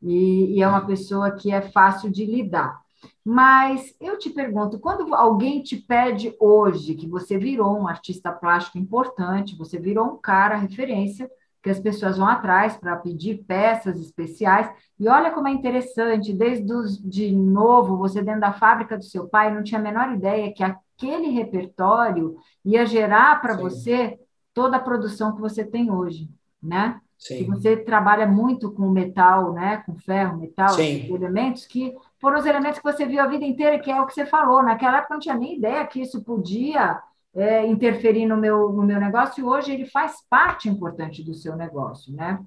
e, 0.01 0.57
e 0.57 0.61
é 0.61 0.67
uma 0.67 0.85
pessoa 0.85 1.31
que 1.31 1.51
é 1.51 1.61
fácil 1.61 2.11
de 2.11 2.25
lidar. 2.25 2.83
Mas 3.23 3.95
eu 3.99 4.17
te 4.17 4.29
pergunto, 4.29 4.79
quando 4.79 5.13
alguém 5.13 5.61
te 5.61 5.77
pede 5.77 6.35
hoje 6.39 6.95
que 6.95 7.07
você 7.07 7.37
virou 7.37 7.77
um 7.77 7.87
artista 7.87 8.31
plástico 8.31 8.77
importante, 8.77 9.57
você 9.57 9.79
virou 9.79 10.05
um 10.05 10.17
cara 10.17 10.55
referência, 10.55 11.29
que 11.61 11.69
as 11.69 11.79
pessoas 11.79 12.17
vão 12.17 12.27
atrás 12.27 12.77
para 12.77 12.95
pedir 12.95 13.43
peças 13.43 13.99
especiais, 13.99 14.69
e 14.99 15.07
olha 15.07 15.31
como 15.31 15.47
é 15.47 15.51
interessante, 15.51 16.31
desde 16.31 16.71
os, 16.71 16.97
de 16.99 17.31
novo, 17.31 17.97
você 17.97 18.21
dentro 18.21 18.41
da 18.41 18.53
fábrica 18.53 18.95
do 18.95 19.03
seu 19.03 19.27
pai 19.27 19.51
não 19.51 19.63
tinha 19.63 19.79
a 19.79 19.83
menor 19.83 20.13
ideia 20.13 20.53
que 20.53 20.63
aquele 20.63 21.29
repertório 21.29 22.35
ia 22.63 22.85
gerar 22.85 23.41
para 23.41 23.57
você 23.57 24.19
toda 24.55 24.77
a 24.77 24.79
produção 24.79 25.35
que 25.35 25.41
você 25.41 25.63
tem 25.63 25.91
hoje, 25.91 26.27
né? 26.63 26.99
Sim. 27.17 27.37
Que 27.37 27.43
você 27.43 27.77
trabalha 27.77 28.25
muito 28.25 28.71
com 28.71 28.89
metal, 28.89 29.53
né? 29.53 29.83
Com 29.85 29.95
ferro, 29.97 30.37
metal, 30.37 30.79
elementos 30.79 31.67
que 31.67 31.93
foram 32.19 32.39
os 32.39 32.45
elementos 32.45 32.79
que 32.79 32.91
você 32.91 33.05
viu 33.05 33.21
a 33.21 33.27
vida 33.27 33.45
inteira, 33.45 33.77
que 33.77 33.91
é 33.91 34.01
o 34.01 34.07
que 34.07 34.13
você 34.13 34.25
falou. 34.25 34.63
Naquela 34.63 34.97
época 34.97 35.13
eu 35.13 35.15
não 35.15 35.21
tinha 35.21 35.35
nem 35.35 35.57
ideia 35.57 35.85
que 35.85 36.01
isso 36.01 36.23
podia 36.23 37.01
é, 37.35 37.67
interferir 37.67 38.25
no 38.25 38.37
meu, 38.37 38.71
no 38.71 38.83
meu 38.83 38.99
negócio, 38.99 39.41
e 39.41 39.43
hoje 39.43 39.73
ele 39.73 39.85
faz 39.85 40.23
parte 40.29 40.69
importante 40.69 41.21
do 41.21 41.33
seu 41.33 41.55
negócio, 41.55 42.13
né? 42.13 42.39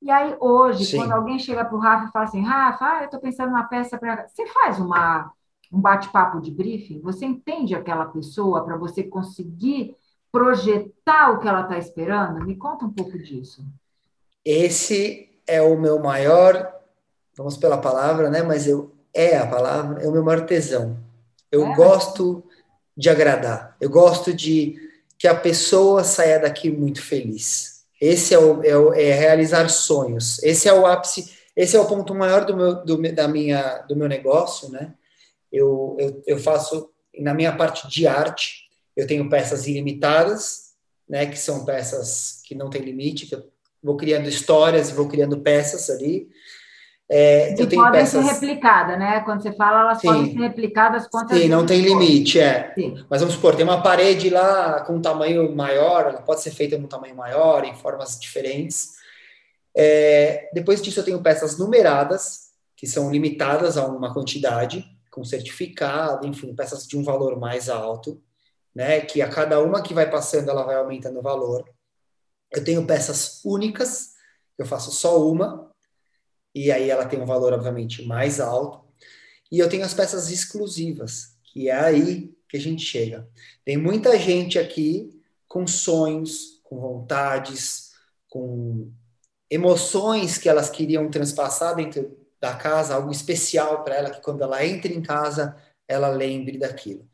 E 0.00 0.10
aí, 0.10 0.34
hoje, 0.40 0.86
Sim. 0.86 0.98
quando 0.98 1.12
alguém 1.12 1.38
chega 1.38 1.64
para 1.64 1.76
o 1.76 1.80
Rafa 1.80 2.06
e 2.06 2.12
fala 2.12 2.24
assim, 2.24 2.42
Rafa, 2.42 2.84
ah, 2.86 2.98
eu 3.00 3.04
estou 3.06 3.20
pensando 3.20 3.50
numa 3.50 3.64
peça 3.64 3.98
para. 3.98 4.26
Você 4.26 4.46
faz 4.46 4.78
uma, 4.78 5.30
um 5.70 5.80
bate-papo 5.80 6.40
de 6.40 6.50
briefing? 6.50 7.00
Você 7.02 7.26
entende 7.26 7.74
aquela 7.74 8.06
pessoa 8.06 8.64
para 8.64 8.78
você 8.78 9.02
conseguir 9.02 9.94
projetar 10.30 11.32
o 11.32 11.40
que 11.40 11.48
ela 11.48 11.62
está 11.62 11.78
esperando? 11.78 12.44
Me 12.44 12.56
conta 12.56 12.84
um 12.84 12.92
pouco 12.92 13.18
disso. 13.18 13.64
Esse 14.44 15.28
é 15.46 15.60
o 15.60 15.78
meu 15.78 15.98
maior, 15.98 16.72
vamos 17.36 17.56
pela 17.56 17.78
palavra, 17.78 18.30
né? 18.30 18.42
Mas 18.42 18.66
eu 18.66 18.94
é 19.12 19.36
a 19.36 19.46
palavra, 19.46 20.02
é 20.02 20.08
o 20.08 20.12
meu 20.12 20.24
maior 20.24 20.46
tesão. 20.46 20.96
Eu 21.50 21.66
é, 21.66 21.74
gosto 21.74 22.44
de 22.96 23.08
agradar. 23.08 23.76
Eu 23.80 23.90
gosto 23.90 24.32
de 24.32 24.76
que 25.18 25.26
a 25.26 25.34
pessoa 25.34 26.04
saia 26.04 26.38
daqui 26.38 26.70
muito 26.70 27.02
feliz. 27.02 27.84
Esse 28.00 28.34
é, 28.34 28.38
o, 28.38 28.62
é, 28.62 28.76
o, 28.76 28.94
é 28.94 29.12
realizar 29.12 29.68
sonhos. 29.68 30.42
Esse 30.42 30.68
é 30.68 30.72
o 30.72 30.86
ápice. 30.86 31.34
Esse 31.54 31.76
é 31.76 31.80
o 31.80 31.86
ponto 31.86 32.14
maior 32.14 32.44
do 32.46 32.56
meu, 32.56 32.84
do, 32.84 33.12
da 33.12 33.28
minha, 33.28 33.78
do 33.88 33.96
meu 33.96 34.08
negócio, 34.08 34.70
né? 34.70 34.94
Eu, 35.52 35.96
eu, 35.98 36.22
eu 36.26 36.38
faço 36.38 36.90
na 37.18 37.34
minha 37.34 37.54
parte 37.54 37.88
de 37.88 38.06
arte. 38.06 38.69
Eu 39.00 39.06
tenho 39.06 39.28
peças 39.28 39.66
ilimitadas, 39.66 40.74
né? 41.08 41.26
Que 41.26 41.38
são 41.38 41.64
peças 41.64 42.42
que 42.44 42.54
não 42.54 42.68
têm 42.68 42.82
limite. 42.82 43.26
Que 43.26 43.34
eu 43.34 43.44
vou 43.82 43.96
criando 43.96 44.28
histórias 44.28 44.90
e 44.90 44.94
vou 44.94 45.08
criando 45.08 45.40
peças 45.40 45.88
ali. 45.88 46.28
É, 47.12 47.52
eu 47.60 47.68
tenho 47.68 47.82
podem 47.82 48.00
peças... 48.00 48.24
ser 48.24 48.32
replicadas, 48.34 48.96
né? 48.96 49.20
Quando 49.20 49.42
você 49.42 49.52
fala, 49.52 49.80
elas 49.80 50.00
Sim. 50.00 50.06
podem 50.06 50.32
ser 50.32 50.38
replicadas 50.38 51.08
quantas 51.08 51.36
Sim, 51.36 51.48
não 51.48 51.66
tem 51.66 51.80
limite, 51.80 52.38
é. 52.38 52.72
Sim. 52.72 53.04
Mas 53.10 53.20
vamos 53.20 53.34
supor, 53.34 53.56
tem 53.56 53.64
uma 53.64 53.82
parede 53.82 54.30
lá 54.30 54.82
com 54.82 54.94
um 54.94 55.02
tamanho 55.02 55.52
maior, 55.56 56.06
ela 56.06 56.22
pode 56.22 56.40
ser 56.40 56.52
feita 56.52 56.78
num 56.78 56.86
tamanho 56.86 57.16
maior, 57.16 57.64
em 57.64 57.74
formas 57.74 58.16
diferentes. 58.16 58.90
É, 59.76 60.50
depois 60.54 60.80
disso, 60.80 61.00
eu 61.00 61.04
tenho 61.04 61.20
peças 61.20 61.58
numeradas, 61.58 62.50
que 62.76 62.86
são 62.86 63.10
limitadas 63.10 63.76
a 63.76 63.84
uma 63.86 64.14
quantidade, 64.14 64.84
com 65.10 65.24
certificado, 65.24 66.24
enfim, 66.28 66.54
peças 66.54 66.86
de 66.86 66.96
um 66.96 67.02
valor 67.02 67.40
mais 67.40 67.68
alto, 67.68 68.22
né? 68.74 69.00
Que 69.00 69.22
a 69.22 69.28
cada 69.28 69.60
uma 69.60 69.82
que 69.82 69.94
vai 69.94 70.10
passando, 70.10 70.50
ela 70.50 70.64
vai 70.64 70.76
aumentando 70.76 71.18
o 71.18 71.22
valor. 71.22 71.64
Eu 72.50 72.64
tenho 72.64 72.86
peças 72.86 73.44
únicas, 73.44 74.14
eu 74.58 74.66
faço 74.66 74.90
só 74.90 75.26
uma, 75.26 75.70
e 76.54 76.70
aí 76.72 76.90
ela 76.90 77.06
tem 77.06 77.20
um 77.20 77.26
valor, 77.26 77.52
obviamente, 77.52 78.04
mais 78.04 78.40
alto. 78.40 78.84
E 79.50 79.58
eu 79.58 79.68
tenho 79.68 79.84
as 79.84 79.94
peças 79.94 80.30
exclusivas, 80.30 81.36
que 81.42 81.68
é 81.68 81.74
aí 81.74 82.34
que 82.48 82.56
a 82.56 82.60
gente 82.60 82.82
chega. 82.82 83.28
Tem 83.64 83.76
muita 83.76 84.18
gente 84.18 84.58
aqui 84.58 85.20
com 85.46 85.66
sonhos, 85.66 86.60
com 86.64 86.80
vontades, 86.80 87.90
com 88.28 88.92
emoções 89.48 90.38
que 90.38 90.48
elas 90.48 90.70
queriam 90.70 91.10
transpassar 91.10 91.74
dentro 91.74 92.16
da 92.40 92.54
casa, 92.54 92.94
algo 92.94 93.10
especial 93.10 93.84
para 93.84 93.96
ela, 93.96 94.10
que 94.10 94.22
quando 94.22 94.42
ela 94.42 94.64
entra 94.64 94.92
em 94.92 95.02
casa, 95.02 95.56
ela 95.86 96.08
lembre 96.08 96.58
daquilo. 96.58 97.08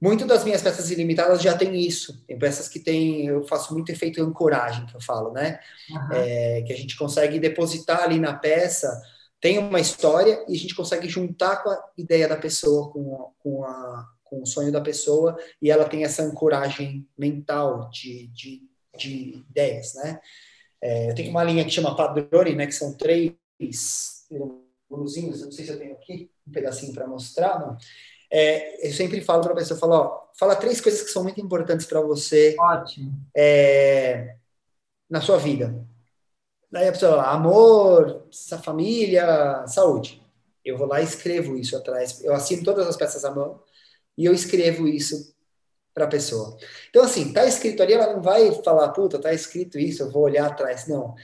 Muito 0.00 0.26
das 0.26 0.44
minhas 0.44 0.60
peças 0.60 0.90
ilimitadas 0.90 1.40
já 1.40 1.56
tem 1.56 1.74
isso. 1.74 2.22
Tem 2.26 2.38
peças 2.38 2.68
que 2.68 2.78
tem, 2.78 3.26
eu 3.26 3.46
faço 3.46 3.72
muito 3.72 3.90
efeito 3.90 4.22
ancoragem, 4.22 4.84
que 4.86 4.94
eu 4.94 5.00
falo, 5.00 5.32
né? 5.32 5.58
Uhum. 5.90 6.12
É, 6.12 6.62
que 6.62 6.72
a 6.72 6.76
gente 6.76 6.96
consegue 6.96 7.38
depositar 7.38 8.02
ali 8.02 8.18
na 8.18 8.34
peça, 8.34 9.00
tem 9.40 9.58
uma 9.58 9.80
história 9.80 10.44
e 10.48 10.54
a 10.54 10.58
gente 10.58 10.74
consegue 10.74 11.08
juntar 11.08 11.62
com 11.62 11.70
a 11.70 11.82
ideia 11.96 12.28
da 12.28 12.36
pessoa, 12.36 12.90
com, 12.90 13.32
com, 13.38 13.64
a, 13.64 14.06
com 14.22 14.42
o 14.42 14.46
sonho 14.46 14.70
da 14.70 14.82
pessoa, 14.82 15.36
e 15.62 15.70
ela 15.70 15.88
tem 15.88 16.04
essa 16.04 16.22
ancoragem 16.22 17.08
mental 17.16 17.88
de, 17.90 18.26
de, 18.28 18.62
de 18.98 19.44
ideias, 19.48 19.94
né? 19.94 20.20
É, 20.82 21.10
eu 21.10 21.14
tenho 21.14 21.30
uma 21.30 21.42
linha 21.42 21.64
que 21.64 21.70
chama 21.70 21.96
Padrone, 21.96 22.54
né? 22.54 22.66
Que 22.66 22.72
são 22.72 22.94
três 22.94 23.32
blusinhos, 24.90 25.40
não 25.40 25.50
sei 25.50 25.64
se 25.64 25.72
eu 25.72 25.78
tenho 25.78 25.94
aqui 25.94 26.30
um 26.46 26.52
pedacinho 26.52 26.92
para 26.92 27.06
mostrar, 27.06 27.58
não 27.58 27.78
é, 28.30 28.86
eu 28.88 28.92
sempre 28.92 29.20
falo 29.20 29.42
para 29.42 29.52
a 29.52 29.56
pessoa, 29.56 29.78
falo, 29.78 29.94
ó, 29.94 30.26
fala 30.38 30.56
três 30.56 30.80
coisas 30.80 31.02
que 31.02 31.10
são 31.10 31.22
muito 31.22 31.40
importantes 31.40 31.86
para 31.86 32.00
você 32.00 32.56
é, 33.36 34.36
na 35.08 35.20
sua 35.20 35.38
vida. 35.38 35.86
Daí 36.70 36.88
a 36.88 36.92
pessoa 36.92 37.22
fala, 37.22 37.30
amor, 37.32 38.28
família, 38.62 39.66
saúde. 39.66 40.22
Eu 40.64 40.76
vou 40.76 40.86
lá 40.86 41.00
e 41.00 41.04
escrevo 41.04 41.56
isso 41.56 41.76
atrás. 41.76 42.22
Eu 42.24 42.34
assino 42.34 42.64
todas 42.64 42.86
as 42.86 42.96
peças 42.96 43.24
à 43.24 43.30
mão 43.30 43.62
e 44.18 44.24
eu 44.24 44.34
escrevo 44.34 44.88
isso 44.88 45.34
para 45.94 46.04
a 46.04 46.08
pessoa. 46.08 46.58
Então, 46.90 47.04
assim, 47.04 47.32
tá 47.32 47.46
escrito 47.46 47.82
ali, 47.82 47.94
ela 47.94 48.12
não 48.12 48.20
vai 48.20 48.52
falar, 48.62 48.90
puta, 48.90 49.18
tá 49.18 49.32
escrito 49.32 49.78
isso, 49.78 50.02
eu 50.02 50.10
vou 50.10 50.24
olhar 50.24 50.46
atrás. 50.46 50.86
Não. 50.86 51.14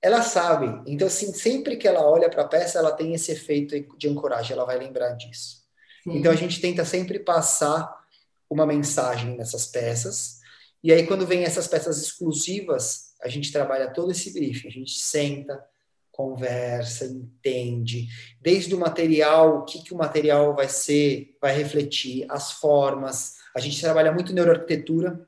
Ela 0.00 0.22
sabe. 0.22 0.82
Então, 0.90 1.06
assim, 1.06 1.32
sempre 1.34 1.76
que 1.76 1.86
ela 1.86 2.08
olha 2.08 2.30
para 2.30 2.42
a 2.42 2.48
peça, 2.48 2.78
ela 2.78 2.92
tem 2.92 3.12
esse 3.14 3.32
efeito 3.32 3.96
de 3.98 4.08
ancoragem, 4.08 4.52
ela 4.52 4.64
vai 4.64 4.78
lembrar 4.78 5.12
disso. 5.12 5.61
Sim. 6.02 6.18
Então 6.18 6.32
a 6.32 6.36
gente 6.36 6.60
tenta 6.60 6.84
sempre 6.84 7.18
passar 7.18 8.02
uma 8.48 8.66
mensagem 8.66 9.36
nessas 9.36 9.66
peças. 9.66 10.40
E 10.82 10.92
aí, 10.92 11.06
quando 11.06 11.26
vem 11.26 11.44
essas 11.44 11.68
peças 11.68 12.02
exclusivas, 12.02 13.14
a 13.22 13.28
gente 13.28 13.52
trabalha 13.52 13.90
todo 13.90 14.10
esse 14.10 14.32
briefing. 14.32 14.68
A 14.68 14.70
gente 14.70 14.98
senta, 14.98 15.64
conversa, 16.10 17.06
entende, 17.06 18.08
desde 18.40 18.74
o 18.74 18.78
material, 18.78 19.58
o 19.58 19.64
que, 19.64 19.82
que 19.82 19.94
o 19.94 19.96
material 19.96 20.54
vai 20.54 20.68
ser, 20.68 21.36
vai 21.40 21.56
refletir, 21.56 22.26
as 22.28 22.52
formas. 22.52 23.36
A 23.56 23.60
gente 23.60 23.80
trabalha 23.80 24.12
muito 24.12 24.32
neuroarquitetura. 24.32 25.24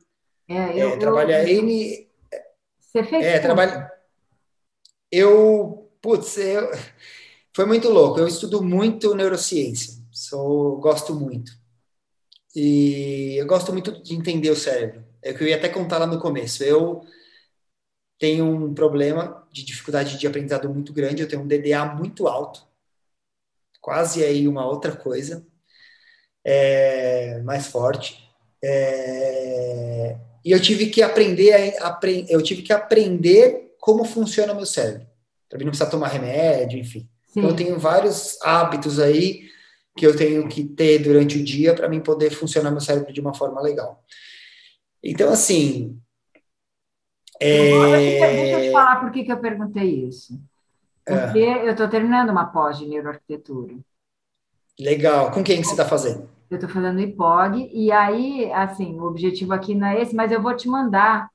É, 0.48 0.76
eu, 0.76 0.90
é, 0.90 0.96
trabalha 0.98 1.48
eu, 1.48 1.60
N. 1.60 2.08
Você 2.80 3.04
fez 3.04 3.24
é, 3.24 3.38
trabalha. 3.38 3.90
Eu, 5.10 5.90
putz, 6.02 6.36
eu, 6.36 6.70
foi 7.54 7.64
muito 7.64 7.88
louco. 7.88 8.18
Eu 8.18 8.28
estudo 8.28 8.62
muito 8.62 9.14
neurociência. 9.14 10.03
Sou, 10.14 10.78
gosto 10.78 11.12
muito. 11.12 11.52
E 12.54 13.34
eu 13.36 13.46
gosto 13.46 13.72
muito 13.72 14.00
de 14.00 14.14
entender 14.14 14.48
o 14.48 14.56
cérebro. 14.56 15.04
É 15.20 15.32
o 15.32 15.36
que 15.36 15.42
eu 15.42 15.48
ia 15.48 15.56
até 15.56 15.68
contar 15.68 15.98
lá 15.98 16.06
no 16.06 16.20
começo. 16.20 16.62
Eu 16.62 17.02
tenho 18.16 18.46
um 18.46 18.72
problema 18.72 19.44
de 19.50 19.64
dificuldade 19.64 20.16
de 20.16 20.26
aprendizado 20.26 20.68
muito 20.68 20.92
grande, 20.92 21.20
eu 21.20 21.28
tenho 21.28 21.42
um 21.42 21.48
DDA 21.48 21.84
muito 21.84 22.28
alto, 22.28 22.64
quase 23.80 24.24
aí 24.24 24.46
uma 24.46 24.64
outra 24.64 24.94
coisa, 24.94 25.44
é, 26.44 27.40
mais 27.42 27.66
forte. 27.66 28.16
É, 28.62 30.16
e 30.44 30.52
eu 30.52 30.60
tive 30.62 30.86
que 30.86 31.02
aprender, 31.02 31.76
a, 31.82 32.00
eu 32.28 32.40
tive 32.40 32.62
que 32.62 32.72
aprender 32.72 33.74
como 33.80 34.04
funciona 34.04 34.52
o 34.52 34.56
meu 34.56 34.66
cérebro. 34.66 35.06
Também 35.48 35.64
não 35.66 35.72
precisa 35.72 35.90
tomar 35.90 36.08
remédio, 36.08 36.78
enfim. 36.78 37.08
Então, 37.30 37.50
eu 37.50 37.56
tenho 37.56 37.78
vários 37.78 38.40
hábitos 38.42 39.00
aí 39.00 39.48
que 39.96 40.06
eu 40.06 40.16
tenho 40.16 40.48
que 40.48 40.64
ter 40.64 40.98
durante 40.98 41.38
o 41.38 41.44
dia 41.44 41.74
para 41.74 41.88
mim 41.88 42.00
poder 42.00 42.30
funcionar 42.30 42.70
meu 42.70 42.80
cérebro 42.80 43.12
de 43.12 43.20
uma 43.20 43.34
forma 43.34 43.60
legal. 43.60 44.02
Então, 45.02 45.30
assim. 45.32 45.98
É... 47.40 47.70
Deixa 47.70 48.58
eu 48.58 48.62
te 48.62 48.72
falar 48.72 49.00
por 49.00 49.10
que, 49.10 49.24
que 49.24 49.32
eu 49.32 49.38
perguntei 49.38 50.06
isso. 50.06 50.40
Porque 51.04 51.38
é. 51.38 51.66
eu 51.66 51.72
estou 51.72 51.88
terminando 51.88 52.30
uma 52.30 52.46
pós 52.46 52.78
de 52.78 52.86
neuroarquitetura. 52.86 53.74
Legal. 54.80 55.30
Com 55.30 55.44
quem 55.44 55.60
que 55.60 55.64
você 55.64 55.72
está 55.72 55.84
fazendo? 55.84 56.28
Eu 56.50 56.56
estou 56.56 56.70
fazendo 56.70 57.00
IPOG, 57.00 57.70
e 57.72 57.90
aí, 57.90 58.52
assim, 58.52 58.98
o 58.98 59.04
objetivo 59.04 59.52
aqui 59.52 59.74
não 59.74 59.88
é 59.88 60.00
esse, 60.00 60.14
mas 60.14 60.32
eu 60.32 60.40
vou 60.42 60.56
te 60.56 60.68
mandar 60.68 61.28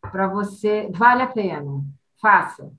para 0.00 0.28
você. 0.28 0.88
Vale 0.92 1.22
a 1.22 1.26
pena. 1.26 1.82
Faça. 2.20 2.70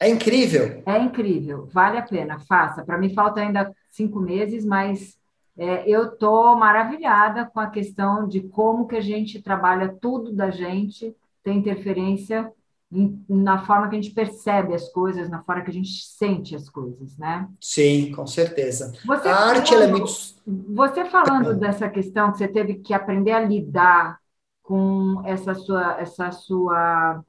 É 0.00 0.08
incrível. 0.08 0.82
É 0.86 0.98
incrível, 0.98 1.66
vale 1.72 1.98
a 1.98 2.02
pena, 2.02 2.38
faça. 2.38 2.84
Para 2.84 2.98
mim 2.98 3.12
falta 3.12 3.40
ainda 3.40 3.74
cinco 3.90 4.20
meses, 4.20 4.64
mas 4.64 5.18
é, 5.56 5.88
eu 5.88 6.12
estou 6.12 6.56
maravilhada 6.56 7.44
com 7.46 7.58
a 7.58 7.68
questão 7.68 8.28
de 8.28 8.40
como 8.42 8.86
que 8.86 8.96
a 8.96 9.00
gente 9.00 9.42
trabalha 9.42 9.96
tudo 10.00 10.32
da 10.32 10.50
gente, 10.50 11.14
tem 11.42 11.58
interferência 11.58 12.52
em, 12.90 13.22
na 13.28 13.64
forma 13.66 13.88
que 13.88 13.96
a 13.96 14.00
gente 14.00 14.14
percebe 14.14 14.74
as 14.74 14.88
coisas, 14.88 15.28
na 15.28 15.42
forma 15.42 15.62
que 15.62 15.70
a 15.70 15.74
gente 15.74 16.04
sente 16.04 16.54
as 16.54 16.68
coisas, 16.70 17.16
né? 17.18 17.48
Sim, 17.60 18.12
com 18.12 18.26
certeza. 18.26 18.92
Você 19.04 19.28
a 19.28 19.34
falando, 19.34 19.56
arte 19.56 19.74
ela 19.74 19.84
é 19.84 19.86
muito. 19.88 20.12
Você 20.46 21.04
falando 21.04 21.54
dessa 21.54 21.88
questão 21.88 22.32
que 22.32 22.38
você 22.38 22.48
teve 22.48 22.76
que 22.76 22.94
aprender 22.94 23.32
a 23.32 23.40
lidar 23.40 24.18
com 24.62 25.22
essa 25.24 25.54
sua, 25.54 26.00
essa 26.00 26.30
sua 26.30 27.24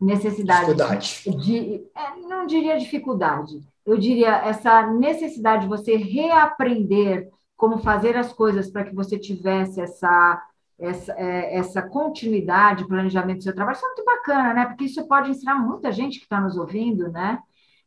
necessidade 0.00 0.74
dificuldade. 0.74 1.22
de, 1.38 1.84
é, 1.96 2.20
não 2.28 2.46
diria 2.46 2.78
dificuldade, 2.78 3.60
eu 3.86 3.98
diria 3.98 4.36
essa 4.36 4.86
necessidade 4.92 5.62
de 5.62 5.68
você 5.68 5.96
reaprender 5.96 7.28
como 7.56 7.78
fazer 7.78 8.16
as 8.16 8.32
coisas 8.32 8.70
para 8.70 8.84
que 8.84 8.94
você 8.94 9.18
tivesse 9.18 9.80
essa 9.80 10.42
essa, 10.78 11.12
é, 11.12 11.56
essa 11.56 11.82
continuidade, 11.82 12.86
planejamento 12.86 13.38
do 13.38 13.44
seu 13.44 13.54
trabalho, 13.54 13.76
isso 13.76 13.84
é 13.84 13.88
muito 13.88 14.04
bacana, 14.04 14.54
né? 14.54 14.66
Porque 14.66 14.84
isso 14.84 15.06
pode 15.06 15.30
ensinar 15.30 15.54
muita 15.56 15.92
gente 15.92 16.18
que 16.18 16.24
está 16.24 16.40
nos 16.40 16.56
ouvindo, 16.56 17.10
né? 17.10 17.38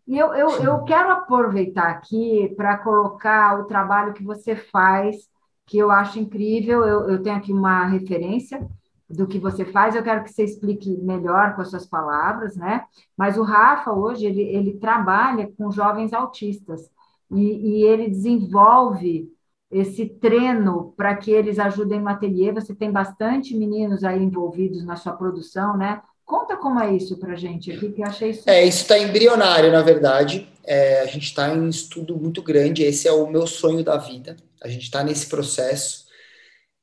E 0.08 0.18
eu, 0.18 0.34
eu, 0.34 0.50
eu 0.64 0.84
quero 0.84 1.12
aproveitar 1.12 1.90
aqui 1.90 2.54
para 2.56 2.78
colocar 2.78 3.60
o 3.60 3.66
trabalho 3.66 4.14
que 4.14 4.24
você 4.24 4.56
faz, 4.56 5.18
que 5.66 5.78
eu 5.78 5.92
acho 5.92 6.18
incrível. 6.18 6.86
Eu, 6.86 7.10
eu 7.10 7.22
tenho 7.22 7.36
aqui 7.36 7.52
uma 7.52 7.86
referência, 7.86 8.66
do 9.10 9.26
que 9.28 9.40
você 9.40 9.64
faz, 9.64 9.96
eu 9.96 10.04
quero 10.04 10.24
que 10.24 10.32
você 10.32 10.44
explique 10.44 10.98
melhor 10.98 11.56
com 11.56 11.62
as 11.62 11.70
suas 11.70 11.86
palavras, 11.86 12.56
né? 12.56 12.84
Mas 13.16 13.38
o 13.38 13.44
Rafa, 13.44 13.92
hoje, 13.94 14.26
ele, 14.26 14.42
ele 14.42 14.74
trabalha 14.74 15.50
com 15.58 15.72
jovens 15.72 16.12
autistas 16.14 16.90
e, 17.32 17.80
e 17.80 17.84
ele 17.84 18.10
desenvolve 18.10 19.32
esse 19.72 20.06
treino 20.06 20.94
para 20.96 21.16
que 21.16 21.32
eles 21.32 21.60
ajudem 21.60 22.02
no 22.02 22.10
ateliê. 22.10 22.52
Você 22.52 22.74
tem 22.76 22.92
bastante 22.92 23.56
meninos 23.56 24.04
aí 24.04 24.22
envolvidos 24.22 24.86
na 24.86 24.96
sua 24.96 25.14
produção, 25.14 25.78
né? 25.78 26.02
Conta 26.26 26.58
como 26.58 26.80
é 26.82 26.94
isso 26.94 27.18
para 27.18 27.36
gente 27.36 27.72
aqui, 27.72 27.90
que 27.90 28.02
eu 28.02 28.06
achei 28.06 28.32
isso. 28.32 28.50
É, 28.50 28.66
isso 28.66 28.82
está 28.82 29.00
embrionário, 29.00 29.72
na 29.72 29.82
verdade. 29.82 30.50
É, 30.66 31.00
a 31.02 31.06
gente 31.06 31.24
está 31.24 31.54
em 31.54 31.60
um 31.60 31.70
estudo 31.70 32.18
muito 32.18 32.42
grande. 32.42 32.84
Esse 32.84 33.08
é 33.08 33.12
o 33.14 33.28
meu 33.28 33.48
sonho 33.48 33.84
da 33.84 33.96
vida. 33.96 34.36
A 34.62 34.68
gente 34.68 34.84
está 34.84 35.02
nesse 35.04 35.28
processo. 35.28 36.07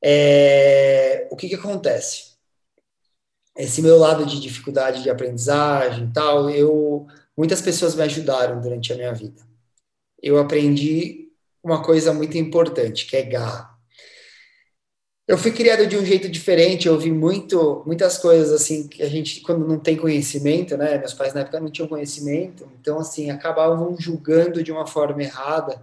É, 0.07 1.27
o 1.31 1.37
que, 1.37 1.49
que 1.49 1.55
acontece? 1.55 2.35
Esse 3.57 3.81
meu 3.81 3.97
lado 3.97 4.27
de 4.27 4.39
dificuldade 4.39 5.03
de 5.03 5.09
aprendizagem 5.09 6.05
e 6.05 6.13
tal, 6.13 6.51
eu 6.51 7.07
muitas 7.35 7.63
pessoas 7.63 7.95
me 7.95 8.03
ajudaram 8.03 8.61
durante 8.61 8.93
a 8.93 8.97
minha 8.97 9.15
vida. 9.15 9.43
Eu 10.23 10.39
aprendi 10.39 11.31
uma 11.63 11.83
coisa 11.83 12.13
muito 12.13 12.37
importante, 12.37 13.07
que 13.07 13.17
é 13.17 13.23
garra. 13.23 13.75
Eu 15.27 15.39
fui 15.39 15.53
criado 15.53 15.87
de 15.87 15.97
um 15.97 16.05
jeito 16.05 16.29
diferente, 16.29 16.87
eu 16.87 16.93
ouvi 16.93 17.11
muito, 17.11 17.83
muitas 17.87 18.19
coisas 18.19 18.53
assim 18.53 18.87
que 18.87 19.03
a 19.03 19.09
gente, 19.09 19.41
quando 19.41 19.67
não 19.67 19.79
tem 19.79 19.97
conhecimento, 19.97 20.77
né? 20.77 20.99
Meus 20.99 21.15
pais 21.15 21.33
na 21.33 21.41
época 21.41 21.61
não 21.61 21.71
tinham 21.71 21.89
conhecimento, 21.89 22.71
então 22.79 22.99
assim 22.99 23.31
acabavam 23.31 23.97
julgando 23.99 24.63
de 24.63 24.71
uma 24.71 24.87
forma 24.87 25.23
errada 25.23 25.83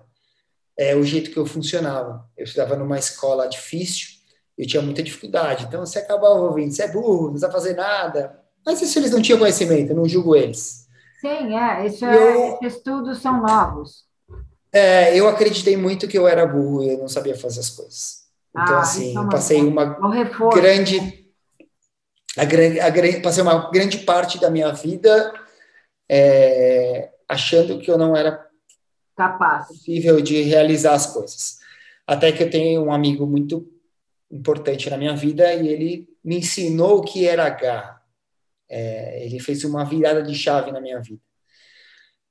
é, 0.82 0.96
o 0.96 1.04
jeito 1.04 1.30
que 1.30 1.38
eu 1.38 1.46
funcionava. 1.46 2.28
Eu 2.36 2.44
estudava 2.44 2.76
numa 2.76 2.98
escola 2.98 3.48
difícil, 3.48 4.08
eu 4.58 4.66
tinha 4.66 4.82
muita 4.82 5.04
dificuldade, 5.04 5.66
então 5.66 5.86
você 5.86 6.00
acabava 6.00 6.34
ouvindo, 6.34 6.72
você 6.72 6.82
é 6.82 6.88
burro, 6.88 7.30
não 7.30 7.38
sabe 7.38 7.54
fazer 7.54 7.76
nada. 7.76 8.40
Mas 8.66 8.82
isso 8.82 8.98
eles 8.98 9.12
não 9.12 9.22
tinham 9.22 9.38
conhecimento, 9.38 9.92
eu 9.92 9.96
não 9.96 10.10
julgo 10.10 10.36
eles. 10.36 10.88
Sim, 11.20 11.56
é, 11.56 11.86
isso 11.86 12.04
é, 12.04 12.18
eu, 12.18 12.54
esses 12.56 12.78
estudos 12.78 13.22
são 13.22 13.42
novos. 13.44 14.06
É, 14.74 15.16
eu 15.16 15.28
acreditei 15.28 15.78
muito 15.78 16.08
que 16.08 16.18
eu 16.18 16.28
era 16.28 16.48
burro 16.48 16.84
e 16.84 16.94
eu 16.94 16.98
não 16.98 17.08
sabia 17.08 17.38
fazer 17.38 17.60
as 17.60 17.70
coisas. 17.70 18.22
Então, 18.50 18.78
ah, 18.78 18.82
assim, 18.82 19.16
eu 19.16 19.30
passei 19.30 19.62
uma 19.62 19.86
grande, 20.52 21.28
a 22.36 22.44
grande, 22.44 22.80
a, 22.80 23.22
passei 23.22 23.44
uma 23.44 23.70
grande 23.70 24.00
parte 24.00 24.40
da 24.40 24.50
minha 24.50 24.72
vida 24.72 25.32
é, 26.10 27.12
achando 27.30 27.80
que 27.80 27.92
eu 27.92 28.00
não 28.00 28.16
era 28.16 28.51
capaz 29.16 29.68
possível 29.68 30.22
de 30.22 30.42
realizar 30.42 30.94
as 30.94 31.08
coisas. 31.08 31.60
Até 32.06 32.32
que 32.32 32.44
eu 32.44 32.50
tenho 32.50 32.84
um 32.84 32.92
amigo 32.92 33.26
muito 33.26 33.68
importante 34.32 34.90
na 34.90 34.98
minha 34.98 35.16
vida 35.16 35.54
e 35.54 35.68
ele 35.68 36.10
me 36.24 36.38
ensinou 36.38 37.00
o 37.00 37.02
que 37.02 37.28
era 37.28 37.50
garra. 37.50 38.02
É, 38.70 39.26
ele 39.26 39.40
fez 39.40 39.64
uma 39.64 39.84
virada 39.84 40.24
de 40.24 40.34
chave 40.34 40.72
na 40.72 40.80
minha 40.80 41.00
vida. 41.00 41.22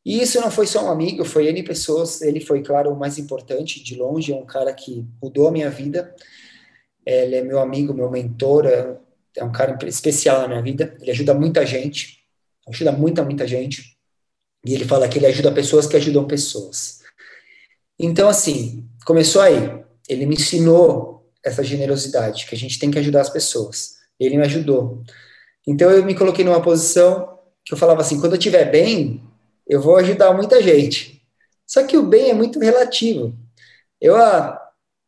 E 0.04 0.22
isso 0.22 0.40
não 0.40 0.50
foi 0.50 0.66
só 0.66 0.86
um 0.86 0.90
amigo, 0.90 1.24
foi 1.24 1.46
ele 1.46 1.62
pessoas, 1.62 2.22
ele 2.22 2.40
foi, 2.40 2.62
claro, 2.62 2.90
o 2.90 2.98
mais 2.98 3.18
importante, 3.18 3.82
de 3.82 3.94
longe, 3.94 4.32
é 4.32 4.36
um 4.36 4.46
cara 4.46 4.72
que 4.72 5.06
mudou 5.22 5.48
a 5.48 5.52
minha 5.52 5.68
vida, 5.68 6.14
ele 7.04 7.36
é 7.36 7.42
meu 7.42 7.58
amigo, 7.58 7.92
meu 7.92 8.10
mentor, 8.10 8.66
é, 8.66 8.96
é 9.36 9.44
um 9.44 9.52
cara 9.52 9.76
especial 9.86 10.40
na 10.42 10.48
minha 10.48 10.62
vida, 10.62 10.96
ele 11.00 11.10
ajuda 11.10 11.34
muita 11.34 11.66
gente, 11.66 12.24
ajuda 12.66 12.92
muita, 12.92 13.22
muita 13.22 13.46
gente, 13.46 13.89
e 14.64 14.74
ele 14.74 14.84
fala 14.84 15.08
que 15.08 15.18
ele 15.18 15.26
ajuda 15.26 15.52
pessoas 15.52 15.86
que 15.86 15.96
ajudam 15.96 16.26
pessoas. 16.26 17.00
Então, 17.98 18.28
assim, 18.28 18.88
começou 19.04 19.42
aí, 19.42 19.82
ele 20.08 20.26
me 20.26 20.34
ensinou 20.34 21.30
essa 21.44 21.62
generosidade, 21.62 22.46
que 22.46 22.54
a 22.54 22.58
gente 22.58 22.78
tem 22.78 22.90
que 22.90 22.98
ajudar 22.98 23.22
as 23.22 23.30
pessoas, 23.30 23.96
ele 24.18 24.36
me 24.36 24.44
ajudou. 24.44 25.02
Então, 25.66 25.90
eu 25.90 26.04
me 26.04 26.14
coloquei 26.14 26.44
numa 26.44 26.62
posição 26.62 27.38
que 27.64 27.74
eu 27.74 27.78
falava 27.78 28.00
assim, 28.00 28.20
quando 28.20 28.32
eu 28.32 28.38
estiver 28.38 28.70
bem, 28.70 29.22
eu 29.66 29.80
vou 29.80 29.96
ajudar 29.96 30.32
muita 30.32 30.62
gente. 30.62 31.22
Só 31.66 31.84
que 31.84 31.96
o 31.96 32.02
bem 32.02 32.30
é 32.30 32.34
muito 32.34 32.58
relativo. 32.58 33.32
Eu, 34.00 34.16
há 34.16 34.60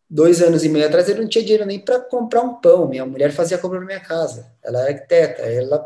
dois 0.08 0.40
anos 0.42 0.62
e 0.64 0.68
meio 0.68 0.86
atrás, 0.86 1.08
eu 1.08 1.16
não 1.16 1.26
tinha 1.26 1.42
dinheiro 1.42 1.66
nem 1.66 1.80
para 1.80 1.98
comprar 1.98 2.42
um 2.42 2.60
pão. 2.60 2.86
Minha 2.86 3.04
mulher 3.04 3.32
fazia 3.32 3.58
compra 3.58 3.80
na 3.80 3.86
minha 3.86 4.00
casa. 4.00 4.52
Ela 4.62 4.86
é 4.86 4.92
arquiteta. 4.92 5.42
Ela, 5.42 5.84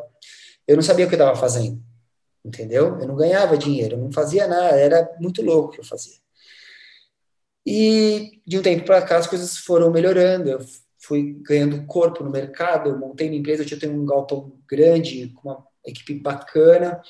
eu 0.66 0.76
não 0.76 0.82
sabia 0.82 1.06
o 1.06 1.08
que 1.08 1.14
eu 1.14 1.18
estava 1.18 1.38
fazendo. 1.38 1.80
Entendeu? 2.46 2.98
Eu 3.00 3.08
não 3.08 3.16
ganhava 3.16 3.58
dinheiro, 3.58 3.96
eu 3.96 4.00
não 4.00 4.12
fazia 4.12 4.46
nada. 4.46 4.76
Era 4.76 5.16
muito 5.20 5.42
louco 5.42 5.68
o 5.68 5.72
que 5.72 5.80
eu 5.80 5.84
fazia. 5.84 6.16
E 7.66 8.40
de 8.46 8.58
um 8.58 8.62
tempo 8.62 8.84
para 8.84 9.02
cá 9.02 9.16
as 9.16 9.26
coisas 9.26 9.56
foram 9.56 9.90
melhorando. 9.90 10.48
Eu 10.48 10.60
fui 10.98 11.36
ganhando 11.42 11.84
corpo 11.86 12.22
no 12.22 12.30
mercado. 12.30 12.90
Eu 12.90 12.98
montei 12.98 13.28
uma 13.28 13.36
empresa, 13.36 13.64
eu 13.68 13.78
tenho 13.78 13.92
um 13.92 14.06
galpão 14.06 14.52
grande, 14.68 15.28
com 15.34 15.48
uma 15.48 15.66
equipe 15.84 16.14
bacana 16.14 17.02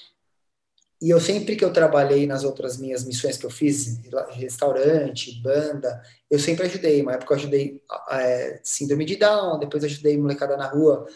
e 1.00 1.10
eu 1.10 1.20
sempre 1.20 1.56
que 1.56 1.64
eu 1.64 1.72
trabalhei 1.72 2.26
nas 2.26 2.42
outras 2.42 2.78
minhas 2.78 3.04
missões 3.04 3.36
que 3.36 3.44
eu 3.44 3.50
fiz, 3.50 4.00
restaurante, 4.30 5.40
banda, 5.42 6.02
eu 6.30 6.38
sempre 6.38 6.66
ajudei. 6.66 7.02
Uma 7.02 7.12
época 7.12 7.34
eu 7.34 7.38
ajudei 7.38 7.82
é, 8.10 8.60
síndrome 8.64 9.04
de 9.04 9.16
Down, 9.16 9.58
depois 9.58 9.84
ajudei 9.84 10.16
molecada 10.16 10.56
na 10.56 10.66
rua 10.66 11.06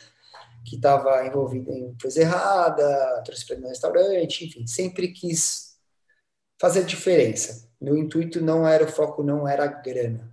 que 0.64 0.76
estava 0.76 1.26
envolvida 1.26 1.72
em 1.72 1.96
coisa 2.00 2.20
errada, 2.20 3.22
trouxe 3.24 3.46
para 3.46 3.58
no 3.58 3.68
restaurante, 3.68 4.46
enfim, 4.46 4.66
sempre 4.66 5.08
quis 5.12 5.76
fazer 6.60 6.84
diferença. 6.84 7.68
Meu 7.80 7.96
intuito 7.96 8.40
não 8.40 8.66
era 8.68 8.84
o 8.84 8.88
foco, 8.88 9.22
não 9.22 9.48
era 9.48 9.64
a 9.64 9.66
grana, 9.66 10.32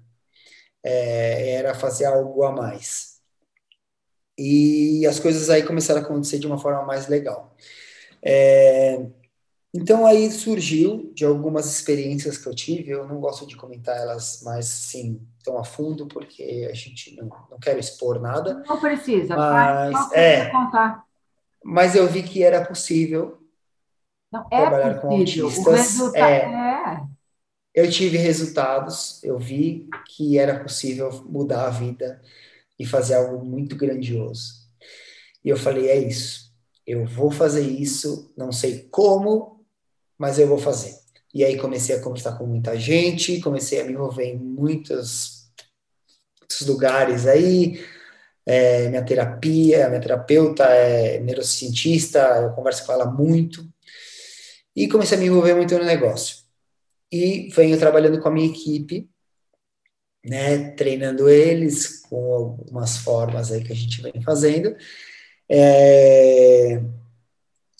é, 0.84 1.54
era 1.54 1.74
fazer 1.74 2.06
algo 2.06 2.44
a 2.44 2.52
mais. 2.52 3.18
E 4.38 5.06
as 5.08 5.20
coisas 5.20 5.50
aí 5.50 5.64
começaram 5.64 6.02
a 6.02 6.04
acontecer 6.04 6.40
de 6.40 6.48
uma 6.48 6.60
forma 6.60 6.84
mais 6.84 7.08
legal. 7.08 7.56
É, 8.22 9.08
então 9.74 10.06
aí 10.06 10.32
surgiu 10.32 11.12
de 11.14 11.26
algumas 11.26 11.66
experiências 11.66 12.38
que 12.38 12.48
eu 12.48 12.56
tive, 12.56 12.92
eu 12.92 13.08
não 13.08 13.20
gosto 13.20 13.48
de 13.48 13.56
comentar 13.56 13.98
elas 13.98 14.42
mais 14.44 14.66
sim 14.66 15.22
tão 15.48 15.58
a 15.58 15.64
fundo, 15.64 16.08
porque 16.08 16.68
a 16.70 16.74
gente 16.74 17.16
não, 17.16 17.30
não 17.50 17.58
quer 17.58 17.80
expor 17.80 18.20
nada. 18.20 18.62
Não 18.68 18.80
precisa, 18.82 19.34
mas, 19.34 20.12
é, 20.12 20.50
contar. 20.50 21.06
Mas 21.64 21.96
eu 21.96 22.06
vi 22.06 22.22
que 22.22 22.44
era 22.44 22.66
possível 22.66 23.42
não, 24.30 24.46
é 24.52 24.60
trabalhar 24.60 25.00
possível. 25.00 25.50
com 25.50 25.70
autistas. 25.70 26.14
É, 26.14 26.42
é. 26.42 27.04
Eu 27.74 27.90
tive 27.90 28.18
resultados, 28.18 29.24
eu 29.24 29.40
vi 29.40 29.88
que 30.08 30.38
era 30.38 30.60
possível 30.60 31.24
mudar 31.30 31.68
a 31.68 31.70
vida 31.70 32.22
e 32.78 32.86
fazer 32.86 33.14
algo 33.14 33.46
muito 33.46 33.78
grandioso. 33.78 34.68
E 35.46 35.50
eu 35.50 35.56
falei, 35.56 35.88
é 35.88 35.98
isso. 35.98 36.54
Eu 36.86 37.06
vou 37.06 37.32
fazer 37.32 37.62
isso, 37.62 38.34
não 38.36 38.52
sei 38.52 38.88
como, 38.92 39.66
mas 40.18 40.40
eu 40.40 40.48
vou 40.48 40.58
fazer. 40.58 40.98
E 41.34 41.44
aí 41.46 41.58
comecei 41.58 41.96
a 41.96 42.02
conversar 42.02 42.38
com 42.38 42.46
muita 42.46 42.78
gente, 42.78 43.40
comecei 43.40 43.80
a 43.80 43.86
me 43.86 43.94
envolver 43.94 44.26
em 44.26 44.38
muitos, 44.38 45.37
muitos 46.48 46.66
lugares 46.68 47.28
aí. 47.28 47.86
É, 48.46 48.88
minha 48.88 49.04
terapia, 49.04 49.90
minha 49.90 50.00
terapeuta 50.00 50.64
é 50.64 51.20
neurocientista, 51.20 52.20
eu 52.42 52.52
converso 52.52 52.86
com 52.86 52.94
ela 52.94 53.06
muito. 53.06 53.68
E 54.76 54.88
comecei 54.88 55.18
a 55.18 55.20
me 55.20 55.28
envolver 55.28 55.54
muito 55.54 55.78
no 55.78 55.84
negócio. 55.84 56.38
E 57.12 57.50
venho 57.50 57.78
trabalhando 57.78 58.20
com 58.22 58.30
a 58.30 58.32
minha 58.32 58.48
equipe, 58.48 59.10
né, 60.26 60.72
treinando 60.72 61.30
eles 61.30 62.02
com 62.02 62.34
algumas 62.34 62.98
formas 62.98 63.52
aí 63.52 63.64
que 63.64 63.74
a 63.74 63.76
gente 63.76 64.02
vem 64.02 64.22
fazendo. 64.22 64.76
É, 65.50 66.82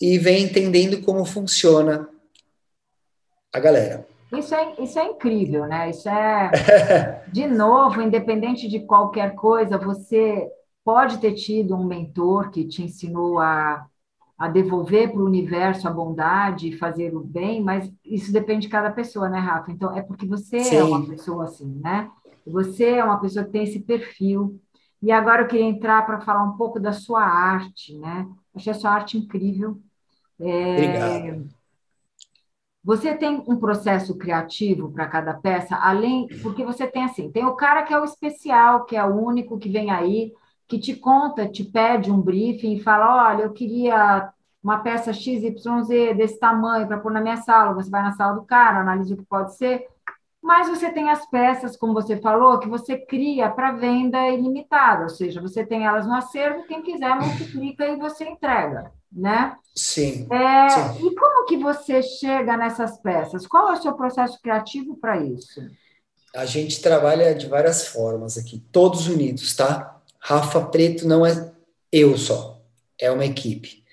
e 0.00 0.18
vem 0.18 0.44
entendendo 0.44 1.00
como 1.02 1.24
funciona 1.24 2.08
a 3.52 3.60
galera. 3.60 4.07
Isso 4.32 4.54
é, 4.54 4.74
isso 4.78 4.98
é 4.98 5.04
incrível, 5.04 5.66
né? 5.66 5.90
Isso 5.90 6.08
é, 6.08 6.50
de 7.32 7.46
novo, 7.46 8.02
independente 8.02 8.68
de 8.68 8.80
qualquer 8.80 9.34
coisa, 9.34 9.78
você 9.78 10.48
pode 10.84 11.18
ter 11.18 11.32
tido 11.34 11.74
um 11.74 11.84
mentor 11.84 12.50
que 12.50 12.66
te 12.66 12.82
ensinou 12.82 13.38
a, 13.38 13.86
a 14.38 14.48
devolver 14.48 15.10
para 15.10 15.20
o 15.20 15.26
universo 15.26 15.88
a 15.88 15.90
bondade 15.90 16.68
e 16.68 16.76
fazer 16.76 17.14
o 17.16 17.20
bem, 17.20 17.62
mas 17.62 17.90
isso 18.04 18.32
depende 18.32 18.62
de 18.62 18.68
cada 18.68 18.90
pessoa, 18.90 19.28
né, 19.28 19.38
Rafa? 19.38 19.72
Então, 19.72 19.96
é 19.96 20.02
porque 20.02 20.26
você 20.26 20.60
Sim. 20.60 20.76
é 20.76 20.84
uma 20.84 21.06
pessoa 21.06 21.44
assim, 21.44 21.80
né? 21.80 22.10
Você 22.46 22.84
é 22.84 23.04
uma 23.04 23.20
pessoa 23.20 23.44
que 23.44 23.52
tem 23.52 23.64
esse 23.64 23.80
perfil. 23.80 24.60
E 25.00 25.12
agora 25.12 25.42
eu 25.42 25.46
queria 25.46 25.64
entrar 25.64 26.04
para 26.04 26.20
falar 26.20 26.42
um 26.42 26.56
pouco 26.56 26.80
da 26.80 26.92
sua 26.92 27.22
arte, 27.22 27.96
né? 27.98 28.26
Achei 28.54 28.72
a 28.72 28.74
sua 28.74 28.90
arte 28.90 29.16
incrível. 29.16 29.78
É, 30.40 30.72
Obrigado 30.72 31.57
você 32.88 33.14
tem 33.14 33.44
um 33.46 33.58
processo 33.58 34.16
criativo 34.16 34.90
para 34.90 35.06
cada 35.06 35.34
peça, 35.34 35.76
além, 35.76 36.26
porque 36.40 36.64
você 36.64 36.86
tem 36.86 37.04
assim, 37.04 37.30
tem 37.30 37.44
o 37.44 37.54
cara 37.54 37.82
que 37.82 37.92
é 37.92 38.00
o 38.00 38.04
especial, 38.04 38.86
que 38.86 38.96
é 38.96 39.04
o 39.04 39.14
único 39.14 39.58
que 39.58 39.68
vem 39.68 39.90
aí, 39.90 40.32
que 40.66 40.78
te 40.78 40.96
conta, 40.96 41.46
te 41.46 41.62
pede 41.62 42.10
um 42.10 42.18
briefing 42.18 42.72
e 42.72 42.80
fala, 42.80 43.28
olha, 43.28 43.42
eu 43.42 43.52
queria 43.52 44.32
uma 44.62 44.78
peça 44.78 45.12
XYZ 45.12 46.16
desse 46.16 46.40
tamanho 46.40 46.86
para 46.86 46.96
pôr 46.96 47.12
na 47.12 47.20
minha 47.20 47.36
sala, 47.36 47.74
você 47.74 47.90
vai 47.90 48.02
na 48.02 48.12
sala 48.12 48.32
do 48.36 48.46
cara, 48.46 48.80
analisa 48.80 49.12
o 49.12 49.18
que 49.18 49.26
pode 49.26 49.54
ser, 49.54 49.86
mas 50.42 50.66
você 50.66 50.90
tem 50.90 51.10
as 51.10 51.28
peças, 51.28 51.76
como 51.76 51.92
você 51.92 52.16
falou, 52.16 52.58
que 52.58 52.68
você 52.70 52.96
cria 52.96 53.50
para 53.50 53.72
venda 53.72 54.26
ilimitada, 54.30 55.02
ou 55.02 55.10
seja, 55.10 55.42
você 55.42 55.62
tem 55.62 55.84
elas 55.84 56.06
no 56.06 56.14
acervo, 56.14 56.66
quem 56.66 56.80
quiser 56.80 57.14
multiplica 57.16 57.86
e 57.86 57.96
você 57.96 58.24
entrega 58.24 58.90
né? 59.12 59.56
Sim, 59.78 60.26
é, 60.30 60.68
sim. 60.70 61.06
E 61.06 61.14
como 61.14 61.46
que 61.46 61.56
você 61.56 62.02
chega 62.02 62.56
nessas 62.56 62.98
peças? 62.98 63.46
Qual 63.46 63.70
é 63.70 63.74
o 63.74 63.82
seu 63.82 63.92
processo 63.92 64.40
criativo 64.42 64.96
para 64.96 65.22
isso? 65.22 65.60
A 66.34 66.44
gente 66.44 66.82
trabalha 66.82 67.32
de 67.34 67.46
várias 67.46 67.86
formas 67.86 68.36
aqui, 68.36 68.62
todos 68.72 69.06
unidos, 69.06 69.54
tá? 69.54 70.00
Rafa 70.18 70.60
Preto 70.62 71.06
não 71.06 71.24
é 71.24 71.52
eu 71.92 72.18
só, 72.18 72.60
é 73.00 73.08
uma 73.10 73.24
equipe. 73.24 73.84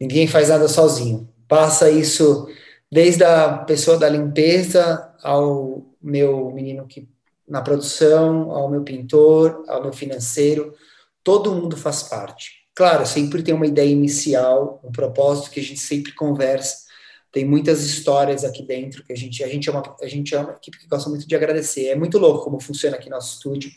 Ninguém 0.00 0.26
faz 0.26 0.48
nada 0.48 0.66
sozinho. 0.66 1.32
Passa 1.46 1.88
isso 1.88 2.48
desde 2.90 3.22
a 3.22 3.58
pessoa 3.58 3.96
da 3.96 4.08
limpeza 4.08 5.14
ao 5.22 5.86
meu 6.02 6.50
menino 6.50 6.86
que 6.86 7.08
na 7.46 7.62
produção, 7.62 8.50
ao 8.50 8.68
meu 8.68 8.82
pintor, 8.82 9.64
ao 9.68 9.82
meu 9.82 9.92
financeiro, 9.92 10.74
todo 11.22 11.52
mundo 11.54 11.76
faz 11.76 12.02
parte. 12.02 12.61
Claro, 12.74 13.04
sempre 13.04 13.42
tem 13.42 13.54
uma 13.54 13.66
ideia 13.66 13.90
inicial, 13.90 14.80
um 14.82 14.90
propósito 14.90 15.50
que 15.50 15.60
a 15.60 15.62
gente 15.62 15.80
sempre 15.80 16.12
conversa. 16.12 16.82
Tem 17.30 17.44
muitas 17.44 17.84
histórias 17.84 18.44
aqui 18.44 18.62
dentro 18.62 19.04
que 19.04 19.12
a 19.12 19.16
gente 19.16 19.42
a 19.42 19.48
gente 19.48 19.68
é 19.68 19.72
uma 19.72 19.82
a 20.00 20.06
gente 20.06 20.34
é 20.34 20.38
uma 20.38 20.52
equipe 20.52 20.78
que 20.78 20.86
gosta 20.86 21.08
muito 21.08 21.26
de 21.26 21.34
agradecer. 21.34 21.88
É 21.88 21.94
muito 21.94 22.18
louco 22.18 22.44
como 22.44 22.60
funciona 22.60 22.96
aqui 22.96 23.08
nosso 23.10 23.34
estúdio. 23.34 23.70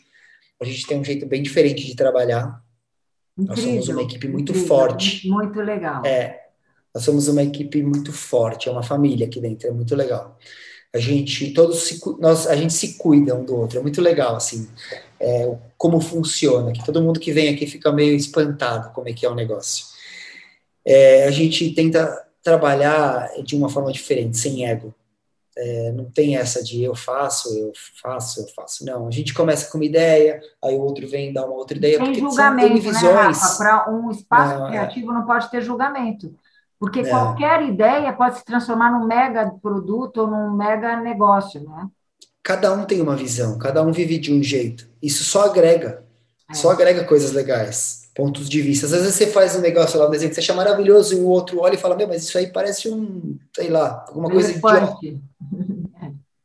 A 0.60 0.64
gente 0.64 0.86
tem 0.86 0.98
um 0.98 1.04
jeito 1.04 1.26
bem 1.26 1.42
diferente 1.42 1.84
de 1.84 1.94
trabalhar. 1.94 2.62
Incrível, 3.38 3.74
nós 3.74 3.84
somos 3.84 3.88
uma 3.88 4.02
equipe 4.02 4.28
muito 4.28 4.50
incrível, 4.52 4.68
forte. 4.68 5.28
Muito 5.28 5.60
legal. 5.60 6.04
É, 6.04 6.46
nós 6.94 7.04
somos 7.04 7.28
uma 7.28 7.42
equipe 7.42 7.82
muito 7.82 8.10
forte, 8.12 8.70
é 8.70 8.72
uma 8.72 8.82
família 8.82 9.26
aqui 9.26 9.38
dentro, 9.38 9.68
é 9.68 9.70
muito 9.70 9.94
legal. 9.94 10.38
A 10.94 10.98
gente 10.98 11.52
todos 11.52 11.82
se, 11.82 12.00
nós, 12.18 12.46
a 12.46 12.56
gente 12.56 12.72
se 12.72 12.96
cuida 12.96 13.34
um 13.34 13.44
do 13.44 13.56
outro, 13.56 13.78
é 13.78 13.82
muito 13.82 14.00
legal 14.00 14.36
assim. 14.36 14.68
É, 15.20 15.54
como 15.76 16.00
funciona, 16.00 16.72
que 16.72 16.84
todo 16.84 17.02
mundo 17.02 17.20
que 17.20 17.32
vem 17.32 17.48
aqui 17.48 17.66
fica 17.66 17.92
meio 17.92 18.14
espantado 18.14 18.92
como 18.92 19.08
é 19.08 19.12
que 19.12 19.26
é 19.26 19.30
o 19.30 19.34
negócio. 19.34 19.86
É, 20.84 21.24
a 21.24 21.30
gente 21.30 21.70
tenta 21.74 22.24
trabalhar 22.42 23.28
de 23.42 23.56
uma 23.56 23.68
forma 23.68 23.90
diferente, 23.90 24.38
sem 24.38 24.66
ego. 24.66 24.94
É, 25.58 25.90
não 25.92 26.04
tem 26.04 26.36
essa 26.36 26.62
de 26.62 26.82
eu 26.82 26.94
faço, 26.94 27.48
eu 27.58 27.72
faço, 28.00 28.40
eu 28.40 28.46
faço. 28.48 28.84
Não, 28.84 29.08
a 29.08 29.10
gente 29.10 29.32
começa 29.32 29.70
com 29.70 29.78
uma 29.78 29.86
ideia, 29.86 30.40
aí 30.62 30.74
o 30.74 30.82
outro 30.82 31.08
vem 31.08 31.32
dar 31.32 31.46
uma 31.46 31.54
outra 31.56 31.76
ideia. 31.76 31.98
Tem 31.98 32.14
julgamento, 32.14 32.92
né, 32.92 33.00
Rafa? 33.00 33.56
Para 33.56 33.90
um 33.90 34.10
espaço 34.10 34.64
é. 34.64 34.68
criativo 34.68 35.12
não 35.12 35.24
pode 35.24 35.50
ter 35.50 35.62
julgamento. 35.62 36.34
Porque 36.78 37.00
é. 37.00 37.08
qualquer 37.08 37.62
ideia 37.62 38.12
pode 38.12 38.38
se 38.38 38.44
transformar 38.44 38.90
num 38.90 39.06
mega 39.06 39.50
produto 39.62 40.18
ou 40.18 40.26
num 40.26 40.50
mega 40.52 41.00
negócio, 41.00 41.60
né? 41.62 41.88
Cada 42.42 42.72
um 42.72 42.84
tem 42.84 43.00
uma 43.00 43.16
visão, 43.16 43.58
cada 43.58 43.82
um 43.82 43.90
vive 43.90 44.18
de 44.18 44.32
um 44.32 44.42
jeito. 44.42 44.88
Isso 45.02 45.24
só 45.24 45.46
agrega, 45.46 46.04
é. 46.50 46.54
só 46.54 46.70
agrega 46.70 47.04
coisas 47.04 47.32
legais, 47.32 48.08
pontos 48.14 48.48
de 48.48 48.62
vista. 48.62 48.86
Às 48.86 48.92
vezes 48.92 49.14
você 49.14 49.26
faz 49.26 49.56
um 49.56 49.60
negócio 49.60 49.98
lá, 49.98 50.06
um 50.06 50.10
desenho 50.10 50.28
que 50.28 50.34
você 50.34 50.40
acha 50.40 50.54
maravilhoso 50.54 51.14
e 51.14 51.20
o 51.20 51.26
outro 51.26 51.60
olha 51.60 51.74
e 51.74 51.78
fala, 51.78 51.96
meu, 51.96 52.06
mas 52.06 52.22
isso 52.22 52.38
aí 52.38 52.46
parece 52.48 52.88
um, 52.88 53.36
sei 53.54 53.68
lá, 53.68 54.04
alguma 54.06 54.30
coisa 54.30 54.52
idiota. 54.52 54.98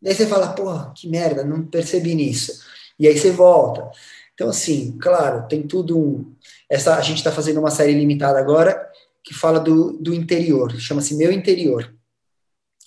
Daí 0.01 0.15
você 0.15 0.25
fala, 0.25 0.53
porra, 0.53 0.91
que 0.95 1.07
merda, 1.07 1.43
não 1.43 1.65
percebi 1.65 2.15
nisso. 2.15 2.63
E 2.97 3.07
aí 3.07 3.17
você 3.17 3.31
volta. 3.31 3.91
Então, 4.33 4.49
assim, 4.49 4.97
claro, 4.99 5.47
tem 5.47 5.61
tudo 5.61 5.99
um. 5.99 6.33
Essa, 6.69 6.95
a 6.95 7.01
gente 7.01 7.17
está 7.17 7.31
fazendo 7.31 7.59
uma 7.59 7.69
série 7.69 7.93
limitada 7.93 8.39
agora 8.39 8.90
que 9.23 9.33
fala 9.33 9.59
do, 9.59 9.93
do 9.93 10.13
interior, 10.13 10.71
chama-se 10.79 11.15
Meu 11.15 11.31
Interior. 11.31 11.93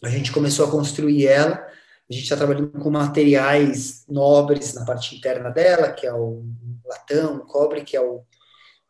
A 0.03 0.09
gente 0.09 0.33
começou 0.33 0.67
a 0.67 0.71
construir 0.71 1.27
ela, 1.27 1.55
a 2.09 2.13
gente 2.13 2.25
está 2.25 2.37
trabalhando 2.37 2.71
com 2.71 2.91
materiais 2.91 4.05
nobres 4.09 4.75
na 4.75 4.85
parte 4.85 5.17
interna 5.17 5.51
dela, 5.51 5.93
que 5.93 6.07
é 6.07 6.13
o 6.13 6.45
latão, 6.85 7.37
o 7.37 7.47
cobre, 7.47 7.83
que 7.83 7.97
é 7.97 8.01
o, 8.01 8.23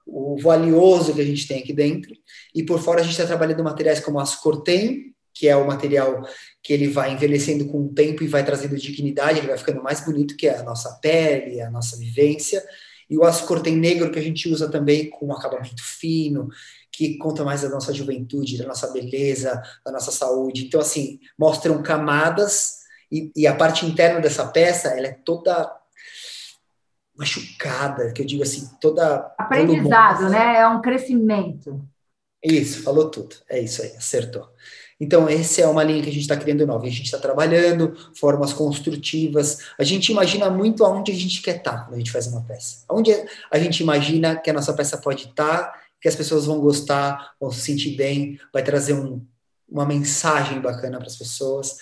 o 0.07 0.37
valioso 0.41 1.15
que 1.15 1.21
a 1.21 1.25
gente 1.25 1.47
tem 1.47 1.61
aqui 1.61 1.73
dentro, 1.73 2.13
e 2.55 2.63
por 2.63 2.81
fora 2.81 3.01
a 3.01 3.03
gente 3.03 3.13
está 3.13 3.27
trabalhando 3.27 3.63
materiais 3.63 4.01
como 4.01 4.19
aço 4.19 4.43
cortenho, 4.43 5.15
que 5.33 5.49
é 5.49 5.57
o 5.57 5.67
material 5.67 6.23
que 6.63 6.73
ele 6.73 6.89
vai 6.89 7.13
envelhecendo 7.13 7.67
com 7.67 7.87
o 7.87 7.93
tempo 7.93 8.23
e 8.23 8.29
vai 8.29 8.45
trazendo 8.45 8.77
dignidade, 8.77 9.39
ele 9.39 9.49
vai 9.49 9.59
ficando 9.59 9.83
mais 9.83 10.01
bonito 10.01 10.37
que 10.37 10.49
a 10.49 10.63
nossa 10.63 10.93
pele, 11.03 11.61
a 11.61 11.71
nossa 11.71 11.97
vivência, 11.97 12.65
e 13.11 13.19
o 13.19 13.25
aço 13.25 13.47
cortem 13.47 13.77
negro 13.77 14.11
que 14.11 14.19
a 14.19 14.23
gente 14.23 14.49
usa 14.49 14.71
também 14.71 15.11
com 15.11 15.27
um 15.27 15.33
acabamento 15.33 15.83
fino, 15.83 16.49
que 16.97 17.19
conta 17.19 17.45
mais 17.45 17.63
da 17.63 17.69
nossa 17.69 17.93
juventude, 17.93 18.59
da 18.59 18.67
nossa 18.67 18.91
beleza, 18.93 19.61
da 19.85 19.93
nossa 19.93 20.13
saúde. 20.13 20.67
Então, 20.67 20.81
assim, 20.81 21.19
mostram 21.39 21.83
camadas 21.83 22.79
e, 23.11 23.33
e 23.35 23.47
a 23.47 23.55
parte 23.55 23.85
interna 23.85 24.21
dessa 24.21 24.47
peça, 24.47 24.89
ela 24.89 25.09
é 25.09 25.13
toda 25.13 25.73
machucada, 27.17 28.13
que 28.13 28.23
eu 28.23 28.27
digo 28.27 28.43
assim, 28.43 28.69
toda... 28.81 29.33
Aprendizado, 29.39 30.29
né? 30.29 30.59
É 30.59 30.69
um 30.69 30.81
crescimento. 30.81 31.87
Isso, 32.43 32.83
falou 32.83 33.11
tudo. 33.11 33.37
É 33.49 33.59
isso 33.61 33.83
aí, 33.83 33.95
acertou. 33.97 34.49
Então, 35.01 35.29
essa 35.29 35.63
é 35.63 35.67
uma 35.67 35.83
linha 35.83 36.03
que 36.03 36.09
a 36.09 36.13
gente 36.13 36.23
está 36.23 36.37
criando 36.37 36.67
nova. 36.67 36.87
A 36.87 36.91
gente 36.91 37.05
está 37.05 37.19
trabalhando 37.19 37.97
formas 38.15 38.53
construtivas. 38.53 39.59
A 39.79 39.85
gente 39.85 40.13
imagina 40.13 40.51
muito 40.51 40.85
aonde 40.85 41.11
a 41.11 41.15
gente 41.15 41.43
quer 41.43 41.57
estar 41.57 41.73
tá 41.73 41.79
quando 41.85 41.95
a 41.95 41.99
gente 41.99 42.13
faz 42.13 42.27
uma 42.27 42.43
peça. 42.43 42.85
Onde 42.89 43.13
a 43.51 43.59
gente 43.59 43.83
imagina 43.83 44.37
que 44.37 44.51
a 44.51 44.53
nossa 44.53 44.73
peça 44.73 44.97
pode 44.99 45.27
estar, 45.27 45.65
tá, 45.65 45.81
que 46.05 46.09
as 46.09 46.15
pessoas 46.15 46.45
vão 46.45 46.61
gostar, 46.61 47.33
vão 47.41 47.51
se 47.51 47.61
sentir 47.61 47.97
bem, 47.97 48.39
vai 48.53 48.63
trazer 48.63 48.93
um, 48.93 49.27
uma 49.67 49.87
mensagem 49.87 50.61
bacana 50.61 50.99
para 50.99 51.07
as 51.07 51.17
pessoas. 51.17 51.79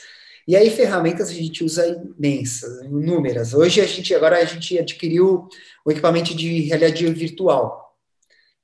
E 0.47 0.55
aí 0.55 0.71
ferramentas 0.71 1.29
a 1.29 1.33
gente 1.33 1.65
usa 1.65 1.85
imensas, 1.89 2.85
inúmeras. 2.85 3.53
Hoje 3.53 3.81
a 3.81 3.85
gente 3.85 4.15
agora 4.15 4.39
a 4.39 4.45
gente 4.45 4.79
adquiriu 4.79 5.49
o 5.85 5.91
equipamento 5.91 6.37
de 6.37 6.61
realidade 6.61 7.05
virtual. 7.13 7.97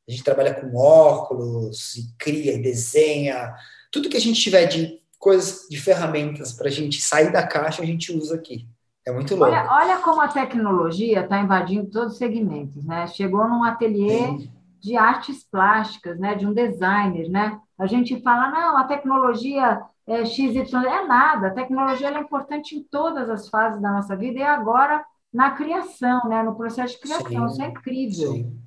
A 0.09 0.12
gente 0.12 0.23
trabalha 0.23 0.55
com 0.55 0.77
óculos 0.77 1.97
e 1.97 2.14
cria 2.16 2.55
e 2.55 2.62
desenha 2.62 3.53
tudo 3.90 4.09
que 4.09 4.16
a 4.16 4.21
gente 4.21 4.40
tiver 4.40 4.66
de 4.66 5.03
coisas, 5.18 5.66
de 5.68 5.77
ferramentas 5.77 6.53
para 6.53 6.68
a 6.68 6.71
gente 6.71 7.03
sair 7.03 7.33
da 7.33 7.44
caixa, 7.44 7.83
a 7.83 7.87
gente 7.87 8.12
usa 8.12 8.37
aqui. 8.37 8.64
É 9.05 9.11
muito 9.11 9.35
louco. 9.35 9.53
Olha, 9.53 9.66
olha 9.73 9.97
como 10.03 10.21
a 10.21 10.29
tecnologia 10.29 11.23
está 11.23 11.40
invadindo 11.40 11.90
todos 11.90 12.12
os 12.12 12.18
segmentos, 12.18 12.85
né? 12.85 13.09
Chegou 13.09 13.49
num 13.49 13.64
ateliê 13.64 14.18
Sim. 14.18 14.58
De 14.81 14.97
artes 14.97 15.45
plásticas, 15.45 16.19
né? 16.19 16.35
De 16.35 16.47
um 16.47 16.53
designer, 16.53 17.29
né? 17.29 17.59
A 17.79 17.87
gente 17.87 18.21
fala, 18.23 18.51
não, 18.51 18.79
a 18.79 18.85
tecnologia 18.85 19.81
é 20.07 20.25
XY, 20.25 20.64
é 20.87 21.07
nada. 21.07 21.49
A 21.49 21.53
tecnologia 21.53 22.09
é 22.09 22.19
importante 22.19 22.75
em 22.77 22.83
todas 22.83 23.29
as 23.29 23.49
fases 23.49 23.81
da 23.81 23.91
nossa 23.91 24.17
vida 24.17 24.38
e 24.38 24.43
agora 24.43 25.05
na 25.33 25.51
criação, 25.51 26.29
né? 26.29 26.43
No 26.43 26.57
processo 26.57 26.95
de 26.95 27.01
criação. 27.01 27.29
Sim. 27.29 27.47
Isso 27.47 27.62
é 27.62 27.67
incrível. 27.67 28.33
Sim. 28.33 28.59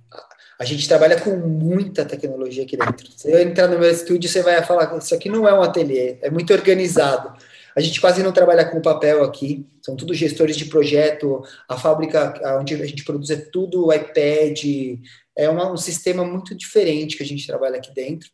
A 0.59 0.63
gente 0.63 0.87
trabalha 0.87 1.19
com 1.19 1.35
muita 1.37 2.05
tecnologia 2.05 2.63
aqui 2.63 2.77
dentro. 2.77 3.11
Se 3.17 3.31
eu 3.31 3.39
entrar 3.41 3.67
no 3.67 3.79
meu 3.79 3.89
estúdio, 3.89 4.29
você 4.29 4.43
vai 4.43 4.61
falar: 4.61 4.95
Isso 4.95 5.15
aqui 5.15 5.27
não 5.27 5.47
é 5.47 5.53
um 5.53 5.61
ateliê, 5.63 6.19
é 6.21 6.29
muito 6.29 6.53
organizado. 6.53 7.33
A 7.75 7.81
gente 7.81 7.99
quase 7.99 8.21
não 8.21 8.31
trabalha 8.31 8.65
com 8.65 8.81
papel 8.81 9.23
aqui, 9.23 9.65
são 9.81 9.95
tudo 9.95 10.13
gestores 10.13 10.55
de 10.55 10.65
projeto. 10.65 11.41
A 11.67 11.77
fábrica 11.77 12.59
onde 12.59 12.75
a 12.75 12.85
gente 12.85 13.03
produz 13.03 13.29
é 13.29 13.37
tudo 13.37 13.91
iPad, 13.91 14.99
é 15.35 15.49
uma, 15.49 15.71
um 15.71 15.77
sistema 15.77 16.23
muito 16.25 16.55
diferente 16.55 17.17
que 17.17 17.23
a 17.23 17.25
gente 17.25 17.47
trabalha 17.47 17.77
aqui 17.77 17.93
dentro. 17.93 18.29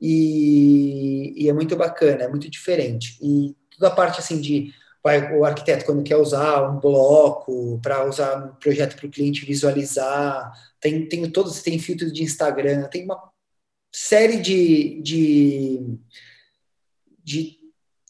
E, 0.00 1.34
e, 1.36 1.48
é 1.48 1.52
muito 1.52 1.76
bacana, 1.76 2.24
é 2.24 2.28
muito 2.28 2.50
diferente. 2.50 3.18
E 3.22 3.54
toda 3.70 3.88
a 3.88 3.94
parte 3.94 4.18
assim 4.18 4.40
de 4.40 4.72
vai, 5.02 5.36
o 5.36 5.44
arquiteto 5.44 5.84
quando 5.84 6.02
quer 6.02 6.16
usar 6.16 6.70
um 6.70 6.78
bloco 6.78 7.78
para 7.82 8.06
usar 8.08 8.36
um 8.36 8.54
projeto 8.54 8.96
para 8.96 9.06
o 9.06 9.10
cliente 9.10 9.44
visualizar, 9.44 10.52
tem, 10.80 11.06
tem 11.06 11.30
todos, 11.30 11.62
tem 11.62 11.78
filtros 11.78 12.12
de 12.12 12.22
Instagram, 12.22 12.84
tem 12.84 13.04
uma 13.04 13.30
série 13.92 14.38
de, 14.38 15.02
de, 15.02 15.98
de, 17.22 17.58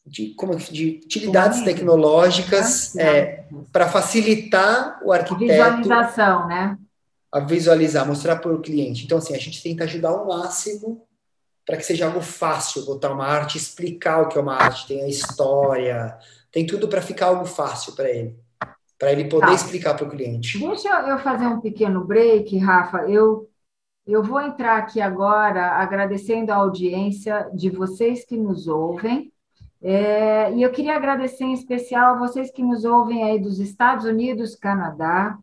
de, 0.07 0.35
como, 0.35 0.57
de 0.57 1.01
utilidades 1.05 1.63
tecnológicas 1.63 2.97
é, 2.97 3.47
para 3.73 3.89
facilitar 3.89 5.01
o 5.05 5.13
arquiteto. 5.13 5.63
A 5.63 5.77
visualização, 5.77 6.47
né? 6.47 6.79
A 7.33 7.41
visualizar, 7.41 8.07
mostrar 8.07 8.37
para 8.37 8.53
o 8.53 8.61
cliente. 8.61 9.05
Então, 9.05 9.19
assim, 9.19 9.35
a 9.35 9.39
gente 9.39 9.63
tenta 9.63 9.85
ajudar 9.85 10.11
ao 10.11 10.27
máximo 10.27 11.07
para 11.65 11.77
que 11.77 11.85
seja 11.85 12.07
algo 12.07 12.21
fácil 12.21 12.85
botar 12.85 13.13
uma 13.13 13.27
arte, 13.27 13.57
explicar 13.57 14.23
o 14.23 14.29
que 14.29 14.37
é 14.37 14.41
uma 14.41 14.57
arte, 14.57 14.89
tem 14.89 15.05
a 15.05 15.09
história, 15.09 16.19
tem 16.51 16.67
tudo 16.67 16.89
para 16.89 17.01
ficar 17.01 17.27
algo 17.27 17.45
fácil 17.45 17.95
para 17.95 18.11
ele 18.11 18.37
para 19.01 19.13
ele 19.13 19.25
poder 19.25 19.47
tá. 19.47 19.55
explicar 19.55 19.95
para 19.95 20.07
o 20.07 20.11
cliente. 20.11 20.59
Deixa 20.59 20.91
eu 21.09 21.19
fazer 21.21 21.47
um 21.47 21.59
pequeno 21.59 22.05
break, 22.05 22.59
Rafa. 22.59 23.09
Eu, 23.09 23.49
eu 24.07 24.23
vou 24.23 24.43
entrar 24.43 24.77
aqui 24.77 25.01
agora 25.01 25.69
agradecendo 25.79 26.53
a 26.53 26.57
audiência 26.57 27.51
de 27.55 27.71
vocês 27.71 28.27
que 28.27 28.37
nos 28.37 28.69
ouvem. 28.69 29.33
É, 29.83 30.53
e 30.53 30.63
eu 30.63 30.71
queria 30.71 30.97
agradecer 30.97 31.45
em 31.45 31.55
especial 31.55 32.15
a 32.15 32.19
vocês 32.19 32.51
que 32.51 32.63
nos 32.63 32.85
ouvem 32.85 33.25
aí 33.25 33.39
dos 33.39 33.59
Estados 33.59 34.05
Unidos, 34.05 34.55
Canadá, 34.55 35.39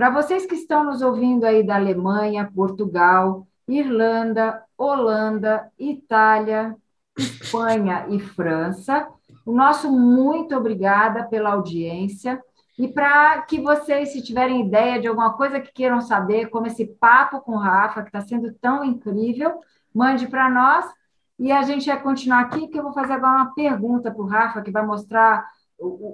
para 0.00 0.08
vocês 0.08 0.46
que 0.46 0.54
estão 0.54 0.82
nos 0.82 1.02
ouvindo 1.02 1.44
aí 1.44 1.62
da 1.62 1.74
Alemanha, 1.74 2.50
Portugal, 2.54 3.46
Irlanda, 3.68 4.64
Holanda, 4.74 5.70
Itália, 5.78 6.74
Espanha 7.18 8.06
e 8.08 8.18
França. 8.18 9.06
O 9.44 9.52
nosso 9.52 9.92
muito 9.92 10.56
obrigada 10.56 11.24
pela 11.24 11.50
audiência. 11.50 12.42
E 12.78 12.88
para 12.88 13.42
que 13.42 13.60
vocês, 13.60 14.14
se 14.14 14.22
tiverem 14.22 14.66
ideia 14.66 14.98
de 14.98 15.06
alguma 15.06 15.34
coisa 15.34 15.60
que 15.60 15.70
queiram 15.70 16.00
saber, 16.00 16.48
como 16.48 16.66
esse 16.66 16.86
papo 16.86 17.42
com 17.42 17.52
o 17.52 17.58
Rafa, 17.58 18.00
que 18.00 18.08
está 18.08 18.22
sendo 18.22 18.54
tão 18.54 18.82
incrível, 18.82 19.60
mande 19.94 20.26
para 20.26 20.48
nós. 20.48 20.90
E 21.38 21.52
a 21.52 21.60
gente 21.60 21.84
vai 21.88 22.02
continuar 22.02 22.40
aqui, 22.40 22.68
que 22.68 22.78
eu 22.78 22.84
vou 22.84 22.94
fazer 22.94 23.12
agora 23.12 23.36
uma 23.36 23.54
pergunta 23.54 24.10
para 24.10 24.22
o 24.22 24.26
Rafa, 24.26 24.62
que 24.62 24.70
vai 24.70 24.82
mostrar 24.82 25.46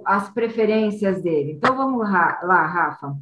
as 0.05 0.29
preferências 0.31 1.21
dele. 1.21 1.53
Então 1.53 1.73
vamos 1.73 1.99
lá, 1.99 2.65
Rafa. 2.65 3.15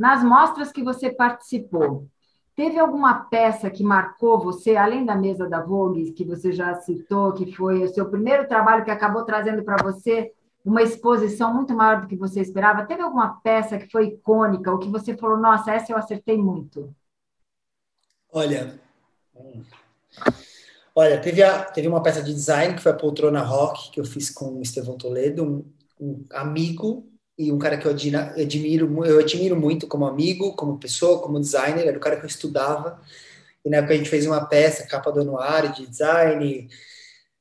Nas 0.00 0.24
mostras 0.24 0.72
que 0.72 0.82
você 0.82 1.10
participou, 1.10 2.08
teve 2.56 2.78
alguma 2.78 3.24
peça 3.24 3.68
que 3.68 3.84
marcou 3.84 4.40
você, 4.40 4.74
além 4.74 5.04
da 5.04 5.14
mesa 5.14 5.46
da 5.46 5.60
Vogue, 5.60 6.12
que 6.12 6.24
você 6.24 6.52
já 6.52 6.74
citou, 6.76 7.34
que 7.34 7.54
foi 7.54 7.84
o 7.84 7.88
seu 7.92 8.08
primeiro 8.08 8.48
trabalho 8.48 8.82
que 8.82 8.90
acabou 8.90 9.26
trazendo 9.26 9.62
para 9.62 9.76
você 9.82 10.32
uma 10.64 10.80
exposição 10.80 11.52
muito 11.52 11.74
maior 11.74 12.00
do 12.00 12.06
que 12.06 12.16
você 12.16 12.40
esperava? 12.40 12.86
Teve 12.86 13.02
alguma 13.02 13.42
peça 13.42 13.76
que 13.76 13.92
foi 13.92 14.06
icônica, 14.06 14.72
ou 14.72 14.78
que 14.78 14.88
você 14.88 15.14
falou, 15.14 15.36
nossa, 15.36 15.70
essa 15.70 15.92
eu 15.92 15.98
acertei 15.98 16.38
muito? 16.38 16.96
Olha, 18.32 18.80
olha, 20.94 21.20
teve, 21.20 21.42
a, 21.42 21.62
teve 21.62 21.88
uma 21.88 22.02
peça 22.02 22.22
de 22.22 22.32
design 22.32 22.74
que 22.74 22.82
foi 22.82 22.92
a 22.92 22.96
Poltrona 22.96 23.42
Rock, 23.42 23.90
que 23.90 24.00
eu 24.00 24.06
fiz 24.06 24.30
com 24.30 24.54
o 24.54 24.62
Estevão 24.62 24.96
Toledo, 24.96 25.44
um, 25.44 25.64
um 26.00 26.24
amigo 26.32 27.09
e 27.40 27.50
um 27.50 27.58
cara 27.58 27.78
que 27.78 27.86
eu 27.86 27.90
admiro, 27.90 29.04
eu 29.06 29.18
admiro 29.18 29.56
muito 29.56 29.86
como 29.86 30.06
amigo, 30.06 30.54
como 30.54 30.78
pessoa, 30.78 31.22
como 31.22 31.40
designer, 31.40 31.86
era 31.86 31.96
o 31.96 32.00
cara 32.00 32.16
que 32.16 32.24
eu 32.24 32.28
estudava. 32.28 33.00
E 33.64 33.70
na 33.70 33.78
época 33.78 33.94
a 33.94 33.96
gente 33.96 34.10
fez 34.10 34.26
uma 34.26 34.44
peça, 34.44 34.86
capa 34.86 35.10
do 35.10 35.20
anuário 35.20 35.72
de 35.72 35.86
design, 35.86 36.68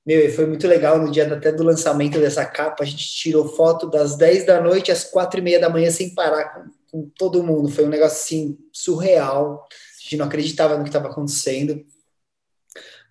meu, 0.05 0.25
e 0.25 0.31
foi 0.31 0.45
muito 0.45 0.67
legal 0.67 0.97
no 0.97 1.11
dia 1.11 1.31
até 1.31 1.51
do 1.51 1.63
lançamento 1.63 2.17
dessa 2.17 2.45
capa. 2.45 2.83
A 2.83 2.85
gente 2.85 3.05
tirou 3.07 3.47
foto 3.47 3.89
das 3.89 4.15
10 4.15 4.45
da 4.45 4.61
noite 4.61 4.91
às 4.91 5.03
4 5.03 5.39
e 5.39 5.43
meia 5.43 5.59
da 5.59 5.69
manhã 5.69 5.91
sem 5.91 6.15
parar 6.15 6.45
com, 6.45 6.71
com 6.89 7.09
todo 7.09 7.43
mundo. 7.43 7.69
Foi 7.69 7.85
um 7.85 7.89
negócio 7.89 8.17
assim 8.17 8.57
surreal. 8.71 9.67
A 9.69 10.01
gente 10.01 10.17
não 10.17 10.25
acreditava 10.25 10.77
no 10.77 10.83
que 10.83 10.89
estava 10.89 11.09
acontecendo. 11.09 11.85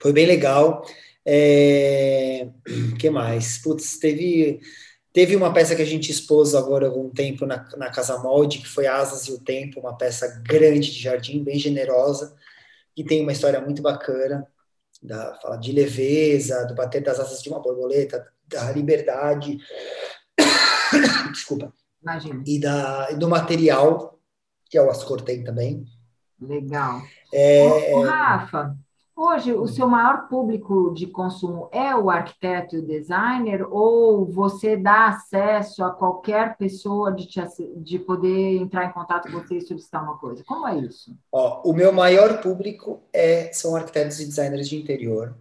Foi 0.00 0.12
bem 0.12 0.26
legal. 0.26 0.84
É... 1.24 2.48
que 2.98 3.10
mais? 3.10 3.58
Putz, 3.58 3.98
teve 3.98 4.58
teve 5.12 5.36
uma 5.36 5.52
peça 5.52 5.74
que 5.74 5.82
a 5.82 5.86
gente 5.86 6.10
expôs 6.10 6.54
agora 6.54 6.86
há 6.86 6.88
algum 6.88 7.10
tempo 7.10 7.46
na, 7.46 7.66
na 7.76 7.90
Casa 7.90 8.18
Molde, 8.18 8.58
que 8.58 8.68
foi 8.68 8.86
Asas 8.86 9.26
e 9.26 9.32
o 9.32 9.40
Tempo, 9.40 9.80
uma 9.80 9.96
peça 9.96 10.42
grande 10.46 10.92
de 10.92 11.00
jardim, 11.00 11.42
bem 11.42 11.58
generosa, 11.58 12.36
que 12.94 13.04
tem 13.04 13.22
uma 13.22 13.32
história 13.32 13.60
muito 13.60 13.82
bacana 13.82 14.46
da, 15.02 15.34
fala 15.36 15.56
de 15.56 15.72
leveza, 15.72 16.64
do 16.66 16.74
bater 16.74 17.02
das 17.02 17.20
asas 17.20 17.42
de 17.42 17.48
uma 17.48 17.60
borboleta, 17.60 18.26
da 18.46 18.70
liberdade, 18.72 19.58
desculpa, 21.32 21.72
Imagina. 22.02 22.42
e 22.46 22.58
da, 22.58 23.10
do 23.10 23.28
material, 23.28 24.18
que 24.68 24.76
é 24.76 24.82
o 24.82 24.90
Ascor 24.90 25.20
tem 25.22 25.44
também. 25.44 25.84
Legal. 26.40 27.02
É, 27.32 27.92
Ô, 27.92 28.02
Rafa, 28.02 28.76
hoje 29.18 29.52
o 29.52 29.66
seu 29.66 29.88
maior 29.88 30.28
público 30.28 30.94
de 30.94 31.08
consumo 31.08 31.68
é 31.72 31.94
o 31.94 32.08
arquiteto 32.08 32.76
e 32.76 32.78
o 32.78 32.86
designer, 32.86 33.66
ou 33.68 34.24
você 34.24 34.76
dá 34.76 35.08
acesso 35.08 35.82
a 35.82 35.90
qualquer 35.90 36.56
pessoa 36.56 37.12
de, 37.12 37.26
te, 37.26 37.40
de 37.76 37.98
poder 37.98 38.56
entrar 38.56 38.84
em 38.84 38.92
contato 38.92 39.30
com 39.30 39.40
você 39.40 39.56
e 39.56 39.60
solicitar 39.60 40.04
uma 40.04 40.16
coisa? 40.18 40.44
Como 40.44 40.66
é 40.68 40.78
isso? 40.78 41.16
Ó, 41.32 41.62
o 41.68 41.72
meu 41.72 41.92
maior 41.92 42.40
público 42.40 43.02
é, 43.12 43.52
são 43.52 43.74
arquitetos 43.74 44.20
e 44.20 44.26
designers 44.26 44.68
de 44.68 44.76
interior, 44.76 45.36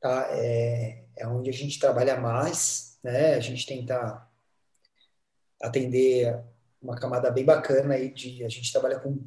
tá? 0.00 0.28
É, 0.30 1.02
é 1.16 1.26
onde 1.26 1.50
a 1.50 1.52
gente 1.52 1.80
trabalha 1.80 2.20
mais, 2.20 2.98
né? 3.02 3.34
A 3.34 3.40
gente 3.40 3.66
tenta 3.66 4.24
atender 5.60 6.38
uma 6.80 6.94
camada 6.94 7.30
bem 7.30 7.44
bacana 7.44 7.94
aí 7.94 8.12
de 8.12 8.44
a 8.44 8.48
gente 8.48 8.70
trabalha 8.70 9.00
com 9.00 9.18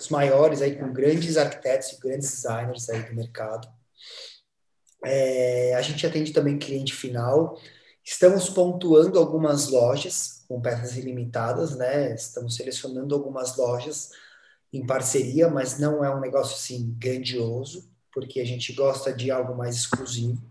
os 0.00 0.08
maiores 0.08 0.62
aí 0.62 0.76
com 0.76 0.92
grandes 0.92 1.36
arquitetos 1.36 1.92
e 1.92 2.00
grandes 2.00 2.30
designers 2.30 2.88
aí 2.88 3.02
do 3.02 3.14
mercado. 3.14 3.68
É, 5.04 5.74
a 5.74 5.82
gente 5.82 6.06
atende 6.06 6.32
também 6.32 6.58
cliente 6.58 6.94
final. 6.94 7.58
Estamos 8.04 8.48
pontuando 8.48 9.18
algumas 9.18 9.68
lojas 9.68 10.42
com 10.48 10.60
peças 10.60 10.96
ilimitadas, 10.96 11.76
né? 11.76 12.14
Estamos 12.14 12.56
selecionando 12.56 13.14
algumas 13.14 13.56
lojas 13.56 14.10
em 14.72 14.86
parceria, 14.86 15.48
mas 15.48 15.78
não 15.78 16.04
é 16.04 16.14
um 16.14 16.20
negócio 16.20 16.54
assim 16.54 16.94
grandioso, 16.98 17.88
porque 18.12 18.40
a 18.40 18.44
gente 18.44 18.72
gosta 18.72 19.12
de 19.12 19.30
algo 19.30 19.54
mais 19.54 19.76
exclusivo. 19.76 20.42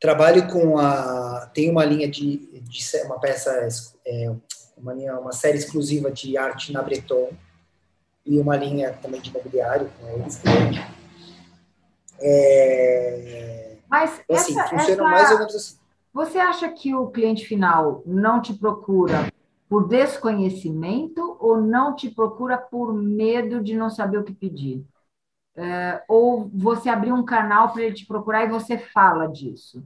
Trabalho 0.00 0.48
com 0.48 0.78
a 0.78 1.50
tem 1.54 1.70
uma 1.70 1.84
linha 1.84 2.08
de, 2.08 2.60
de 2.60 2.96
uma 3.04 3.18
peça 3.18 3.50
é, 4.04 4.34
uma, 4.76 4.92
linha, 4.92 5.18
uma 5.18 5.32
série 5.32 5.58
exclusiva 5.58 6.10
de 6.10 6.36
arte 6.36 6.72
na 6.72 6.82
Breton 6.82 7.30
e 8.26 8.40
uma 8.40 8.56
linha 8.56 8.92
também 9.00 9.20
de 9.20 9.30
imobiliário 9.30 9.90
com 10.00 10.08
eles. 10.08 10.42
É... 12.20 13.76
Mas 13.88 14.20
então, 14.24 14.36
assim, 14.36 14.58
essa, 14.58 14.68
funciona 14.68 14.92
essa... 14.92 15.02
mais 15.02 15.30
ou 15.30 15.38
menos 15.38 15.54
assim. 15.54 15.76
Você 16.12 16.38
acha 16.38 16.68
que 16.70 16.94
o 16.94 17.08
cliente 17.08 17.46
final 17.46 18.02
não 18.06 18.40
te 18.40 18.54
procura 18.54 19.30
por 19.68 19.86
desconhecimento 19.86 21.36
ou 21.38 21.60
não 21.60 21.94
te 21.94 22.08
procura 22.08 22.56
por 22.56 22.94
medo 22.94 23.62
de 23.62 23.74
não 23.74 23.90
saber 23.90 24.18
o 24.18 24.24
que 24.24 24.32
pedir? 24.32 24.84
É, 25.54 26.02
ou 26.08 26.50
você 26.54 26.88
abriu 26.88 27.14
um 27.14 27.24
canal 27.24 27.72
para 27.72 27.82
ele 27.82 27.94
te 27.94 28.06
procurar 28.06 28.44
e 28.44 28.48
você 28.48 28.78
fala 28.78 29.26
disso? 29.26 29.84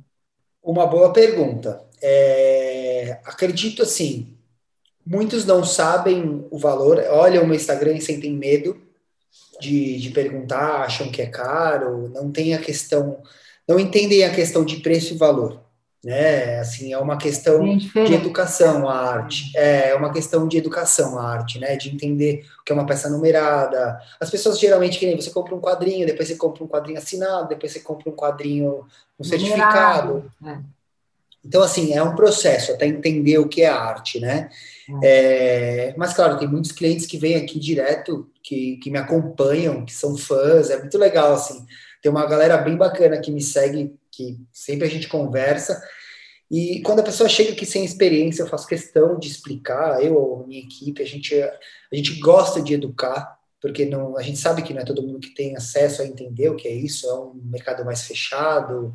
Uma 0.63 0.87
boa 0.87 1.13
pergunta. 1.13 1.85
É, 2.03 3.21
acredito 3.25 3.83
assim, 3.83 4.37
Muitos 5.07 5.45
não 5.45 5.65
sabem 5.65 6.47
o 6.51 6.59
valor, 6.59 6.99
olham 7.11 7.47
o 7.47 7.55
Instagram 7.55 7.95
e 7.95 8.01
sentem 8.01 8.33
medo 8.33 8.81
de, 9.61 9.99
de 9.99 10.11
perguntar, 10.11 10.83
acham 10.83 11.11
que 11.11 11.23
é 11.23 11.27
caro, 11.27 12.11
não 12.15 12.31
tem 12.31 12.55
a 12.55 12.59
questão, 12.59 13.23
não 13.69 13.79
entendem 13.79 14.25
a 14.25 14.31
questão 14.31 14.65
de 14.65 14.77
preço 14.77 15.15
e 15.15 15.17
valor. 15.17 15.61
Né? 16.03 16.59
Assim, 16.59 16.95
é 16.95 16.99
uma 16.99 17.19
questão 17.19 17.77
de 17.77 18.15
educação 18.15 18.89
a 18.89 18.97
arte. 18.97 19.53
É, 19.55 19.91
é 19.91 19.95
uma 19.95 20.11
questão 20.11 20.49
de 20.49 20.57
educação 20.57 21.19
a 21.19 21.31
arte, 21.31 21.59
né? 21.59 21.77
De 21.77 21.91
entender 21.91 22.47
o 22.59 22.65
que 22.65 22.73
é 22.73 22.75
uma 22.75 22.87
peça 22.87 23.11
numerada. 23.11 24.01
As 24.19 24.31
pessoas 24.31 24.59
geralmente 24.59 24.99
querem, 24.99 25.21
você 25.21 25.31
compra 25.31 25.55
um 25.55 25.61
quadrinho, 25.61 26.07
depois 26.07 26.27
você 26.27 26.37
compra 26.37 26.65
um 26.65 26.69
quadrinho 26.69 26.99
assinado, 26.99 27.49
depois 27.49 27.73
você 27.73 27.81
compra 27.81 28.09
um 28.09 28.17
quadrinho, 28.17 28.87
um 29.19 29.25
certificado. 29.25 30.33
É. 30.43 30.59
Então, 31.45 31.63
assim, 31.63 31.95
é 31.95 32.03
um 32.03 32.15
processo 32.15 32.73
até 32.73 32.87
entender 32.87 33.39
o 33.39 33.49
que 33.49 33.63
é 33.63 33.69
arte, 33.69 34.21
né? 34.21 34.51
É, 35.03 35.95
mas, 35.97 36.13
claro, 36.13 36.39
tem 36.39 36.49
muitos 36.49 36.73
clientes 36.73 37.07
que 37.07 37.19
vêm 37.19 37.37
aqui 37.37 37.59
direto, 37.59 38.31
que, 38.43 38.77
que 38.79 38.91
me 38.91 38.99
acompanham, 38.99 39.85
que 39.85 39.93
são 39.93 40.17
fãs, 40.17 40.71
é 40.71 40.79
muito 40.79 40.99
legal, 40.99 41.33
assim. 41.33 41.65
Tem 42.03 42.11
uma 42.11 42.27
galera 42.27 42.59
bem 42.59 42.77
bacana 42.77 43.21
que 43.21 43.31
me 43.31 43.41
segue, 43.41 43.95
que 44.11 44.39
sempre 44.53 44.87
a 44.87 44.91
gente 44.91 45.09
conversa. 45.09 45.81
E 46.51 46.83
quando 46.83 47.01
a 47.01 47.05
pessoa 47.05 47.29
chega 47.29 47.53
aqui 47.53 47.65
sem 47.65 47.85
experiência, 47.85 48.43
eu 48.43 48.49
faço 48.49 48.67
questão 48.67 49.19
de 49.19 49.29
explicar, 49.29 50.03
eu 50.03 50.17
ou 50.17 50.47
minha 50.47 50.61
equipe, 50.61 51.03
a 51.03 51.07
gente, 51.07 51.41
a 51.41 51.95
gente 51.97 52.19
gosta 52.19 52.61
de 52.61 52.75
educar, 52.75 53.39
porque 53.63 53.85
não, 53.85 54.19
a 54.19 54.23
gente 54.23 54.39
sabe 54.39 54.63
que 54.63 54.75
não 54.75 54.81
é 54.81 54.85
todo 54.85 55.03
mundo 55.03 55.21
que 55.21 55.35
tem 55.35 55.57
acesso 55.57 56.03
a 56.03 56.07
entender 56.07 56.49
o 56.49 56.57
que 56.57 56.67
é 56.67 56.73
isso, 56.73 57.09
é 57.09 57.15
um 57.15 57.35
mercado 57.45 57.85
mais 57.85 58.03
fechado, 58.03 58.93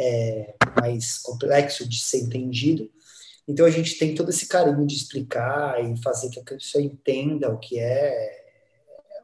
é, 0.00 0.54
mais 0.80 1.18
complexo 1.18 1.86
de 1.86 2.00
ser 2.00 2.22
entendido. 2.22 2.90
Então 3.46 3.66
a 3.66 3.70
gente 3.70 3.98
tem 3.98 4.14
todo 4.14 4.30
esse 4.30 4.46
carinho 4.48 4.86
de 4.86 4.94
explicar 4.94 5.82
e 5.84 6.00
fazer 6.02 6.30
que 6.30 6.40
a 6.40 6.44
pessoa 6.44 6.82
entenda 6.82 7.52
o 7.52 7.58
que 7.58 7.78
é. 7.78 8.40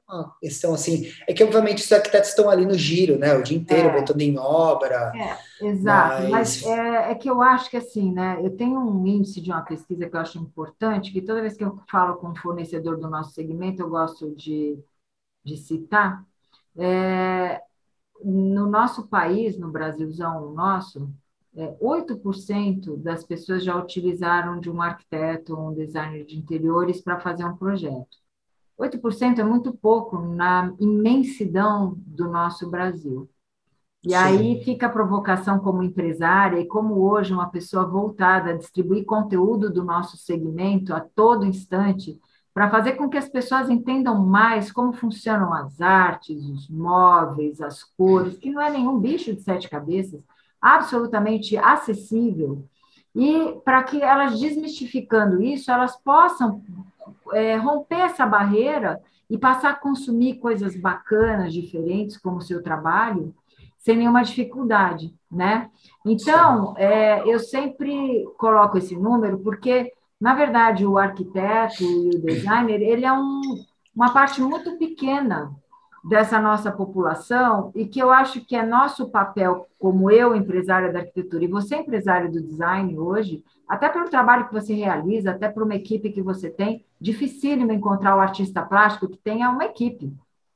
É 0.09 0.13
uma 0.13 0.37
questão 0.41 0.75
assim. 0.75 1.11
É 1.27 1.33
que 1.33 1.43
obviamente 1.43 1.83
os 1.83 1.91
arquitetos 1.91 2.31
estão 2.31 2.49
ali 2.51 2.65
no 2.65 2.75
giro, 2.75 3.19
né? 3.19 3.35
O 3.35 3.43
dia 3.43 3.57
inteiro, 3.57 3.89
é. 3.89 4.01
botando 4.01 4.21
em 4.21 4.39
obra. 4.39 5.13
É, 5.17 5.67
exato. 5.67 6.23
Mas, 6.29 6.63
mas 6.63 6.67
é, 6.67 7.11
é, 7.11 7.15
que 7.15 7.29
eu 7.29 7.41
acho 7.43 7.71
que 7.71 7.77
assim, 7.77 8.13
né? 8.13 8.39
Eu 8.43 8.57
tenho 8.57 8.79
um 8.79 9.07
índice 9.07 9.41
de 9.41 9.51
uma 9.51 9.63
pesquisa 9.63 10.09
que 10.09 10.15
eu 10.15 10.21
acho 10.21 10.39
importante, 10.39 11.11
que 11.11 11.23
toda 11.23 11.41
vez 11.41 11.57
que 11.57 11.65
eu 11.65 11.81
falo 11.91 12.17
com 12.17 12.29
um 12.29 12.37
fornecedor 12.37 12.99
do 12.99 13.09
nosso 13.09 13.33
segmento, 13.33 13.83
eu 13.83 13.89
gosto 13.89 14.35
de, 14.35 14.79
de 15.43 15.57
citar. 15.57 16.25
É, 16.79 17.61
no 18.25 18.67
nosso 18.67 19.07
país, 19.07 19.59
no 19.59 19.71
Brasilzão 19.71 20.53
nosso, 20.53 21.09
é, 21.55 21.75
8% 21.81 22.97
das 22.99 23.25
pessoas 23.25 23.65
já 23.65 23.75
utilizaram 23.77 24.61
de 24.61 24.71
um 24.71 24.83
arquiteto 24.83 25.57
ou 25.57 25.71
um 25.71 25.75
designer 25.75 26.25
de 26.25 26.39
interiores 26.39 27.01
para 27.01 27.19
fazer 27.19 27.45
um 27.45 27.57
projeto. 27.57 28.19
8% 28.79 29.39
é 29.39 29.45
muito 29.45 29.73
pouco 29.73 30.19
na 30.19 30.75
imensidão 30.79 31.95
do 32.07 32.29
nosso 32.29 32.69
Brasil. 32.69 33.29
E 34.05 34.11
Sim. 34.11 34.17
aí 34.17 34.65
fica 34.65 34.87
a 34.87 34.91
provocação 34.91 35.59
como 35.59 35.83
empresária 35.83 36.61
e 36.61 36.67
como 36.67 37.01
hoje 37.01 37.33
uma 37.33 37.49
pessoa 37.49 37.87
voltada 37.87 38.51
a 38.51 38.57
distribuir 38.57 39.05
conteúdo 39.05 39.73
do 39.73 39.83
nosso 39.83 40.17
segmento 40.17 40.95
a 40.95 41.01
todo 41.01 41.47
instante, 41.47 42.21
para 42.57 42.71
fazer 42.71 42.93
com 42.93 43.07
que 43.07 43.19
as 43.19 43.29
pessoas 43.29 43.69
entendam 43.69 44.25
mais 44.25 44.73
como 44.73 44.91
funcionam 44.95 45.53
as 45.53 45.79
artes, 45.79 46.43
os 46.49 46.71
móveis, 46.71 47.61
as 47.61 47.85
cores, 47.85 48.39
que 48.39 48.51
não 48.51 48.63
é 48.63 48.71
nenhum 48.71 48.99
bicho 48.99 49.35
de 49.35 49.43
sete 49.43 49.69
cabeças, 49.69 50.23
absolutamente 50.59 51.55
acessível, 51.59 52.65
e 53.15 53.61
para 53.63 53.83
que 53.83 54.01
elas, 54.01 54.41
desmistificando 54.41 55.43
isso, 55.43 55.71
elas 55.71 55.97
possam 55.97 56.63
é, 57.35 57.57
romper 57.57 58.01
essa 58.01 58.25
barreira 58.25 59.03
e 59.29 59.37
passar 59.37 59.73
a 59.73 59.79
consumir 59.79 60.37
coisas 60.37 60.75
bacanas, 60.81 61.53
diferentes, 61.53 62.17
como 62.17 62.39
o 62.39 62.43
seu 62.43 62.63
trabalho, 62.63 63.35
sem 63.77 63.99
nenhuma 63.99 64.23
dificuldade, 64.23 65.15
né? 65.31 65.71
Então, 66.07 66.75
é, 66.79 67.23
eu 67.31 67.39
sempre 67.39 68.25
coloco 68.39 68.79
esse 68.79 68.97
número 68.97 69.41
porque, 69.41 69.93
na 70.21 70.35
verdade, 70.35 70.87
o 70.87 70.99
arquiteto 70.99 71.83
e 71.83 72.09
o 72.09 72.23
designer, 72.23 72.81
ele 72.81 73.05
é 73.05 73.13
um, 73.13 73.41
uma 73.95 74.13
parte 74.13 74.41
muito 74.41 74.77
pequena 74.79 75.55
dessa 76.09 76.41
nossa 76.41 76.71
população 76.71 77.73
e 77.75 77.87
que 77.87 77.99
eu 77.99 78.11
acho 78.11 78.41
que 78.45 78.55
é 78.55 78.65
nosso 78.65 79.11
papel, 79.11 79.67
como 79.79 80.11
eu, 80.11 80.35
empresária 80.35 80.93
da 80.93 81.01
arquitetura, 81.01 81.45
e 81.45 81.49
você, 81.49 81.77
empresário 81.77 82.31
do 82.31 82.41
design 82.41 82.97
hoje, 82.99 83.45
até 83.69 83.89
pelo 83.89 84.09
trabalho 84.09 84.47
que 84.47 84.55
você 84.55 84.73
realiza, 84.73 85.33
até 85.33 85.49
por 85.49 85.65
uma 85.65 85.75
equipe 85.75 86.13
que 86.13 86.23
você 86.23 86.49
tem, 86.49 86.85
dificílimo 87.01 87.73
encontrar 87.73 88.17
o 88.17 88.21
artista 88.21 88.63
plástico 88.63 89.09
que 89.09 89.19
tenha 89.19 89.51
uma 89.51 89.65
equipe. 89.65 90.15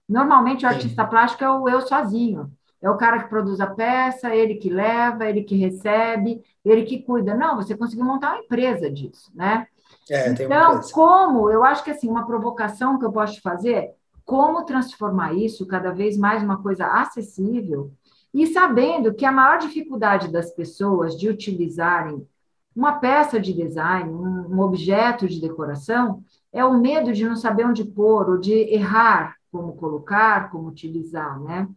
Normalmente, 0.08 0.64
o 0.64 0.68
artista 0.68 1.04
plástico 1.04 1.44
é 1.44 1.50
o 1.50 1.68
eu 1.68 1.80
sozinho. 1.80 2.50
É 2.82 2.88
o 2.88 2.96
cara 2.96 3.22
que 3.22 3.28
produz 3.28 3.60
a 3.60 3.66
peça, 3.66 4.34
ele 4.34 4.54
que 4.54 4.70
leva, 4.70 5.28
ele 5.28 5.42
que 5.42 5.56
recebe, 5.56 6.42
ele 6.64 6.84
que 6.84 7.02
cuida. 7.02 7.34
Não, 7.34 7.56
você 7.56 7.76
conseguiu 7.76 8.04
montar 8.04 8.32
uma 8.32 8.42
empresa 8.42 8.90
disso, 8.90 9.30
né? 9.34 9.66
É, 10.08 10.30
então, 10.30 10.80
como, 10.92 11.50
eu 11.50 11.62
acho 11.62 11.84
que 11.84 11.90
assim, 11.90 12.08
uma 12.08 12.26
provocação 12.26 12.98
que 12.98 13.04
eu 13.04 13.12
posso 13.12 13.40
fazer, 13.42 13.90
como 14.24 14.64
transformar 14.64 15.34
isso 15.34 15.66
cada 15.66 15.92
vez 15.92 16.16
mais 16.16 16.42
uma 16.42 16.62
coisa 16.62 16.86
acessível 16.86 17.92
e 18.32 18.46
sabendo 18.46 19.12
que 19.12 19.24
a 19.24 19.32
maior 19.32 19.58
dificuldade 19.58 20.28
das 20.28 20.50
pessoas 20.52 21.18
de 21.18 21.28
utilizarem 21.28 22.26
uma 22.74 22.98
peça 22.98 23.40
de 23.40 23.52
design, 23.52 24.08
um, 24.10 24.54
um 24.54 24.60
objeto 24.60 25.28
de 25.28 25.40
decoração, 25.40 26.22
é 26.52 26.64
o 26.64 26.78
medo 26.78 27.12
de 27.12 27.24
não 27.24 27.36
saber 27.36 27.66
onde 27.66 27.84
pôr 27.84 28.30
ou 28.30 28.38
de 28.38 28.52
errar 28.52 29.36
como 29.50 29.74
colocar, 29.74 30.50
como 30.50 30.68
utilizar, 30.68 31.40
né? 31.40 31.68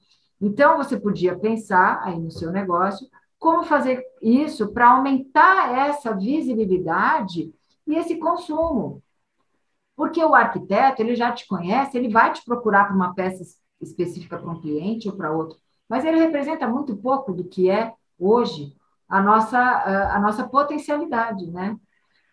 Então, 0.46 0.76
você 0.76 1.00
podia 1.00 1.40
pensar 1.40 2.02
aí 2.04 2.20
no 2.20 2.30
seu 2.30 2.52
negócio 2.52 3.08
como 3.40 3.64
fazer 3.64 4.04
isso 4.22 4.74
para 4.74 4.92
aumentar 4.92 5.88
essa 5.88 6.14
visibilidade 6.14 7.54
e 7.88 7.96
esse 7.96 8.18
consumo. 8.18 9.02
Porque 9.96 10.22
o 10.22 10.36
arquiteto, 10.36 11.02
ele 11.02 11.16
já 11.16 11.32
te 11.32 11.48
conhece, 11.48 11.98
ele 11.98 12.10
vai 12.10 12.34
te 12.34 12.44
procurar 12.44 12.86
para 12.86 12.96
uma 12.96 13.14
peça 13.14 13.42
específica 13.80 14.38
para 14.38 14.52
um 14.52 14.60
cliente 14.60 15.08
ou 15.08 15.16
para 15.16 15.32
outro, 15.32 15.58
mas 15.88 16.04
ele 16.04 16.20
representa 16.20 16.68
muito 16.68 16.98
pouco 16.98 17.32
do 17.32 17.46
que 17.46 17.70
é 17.70 17.94
hoje 18.20 18.76
a 19.08 19.22
nossa, 19.22 19.60
a 19.60 20.20
nossa 20.20 20.48
potencialidade, 20.48 21.50
né? 21.52 21.78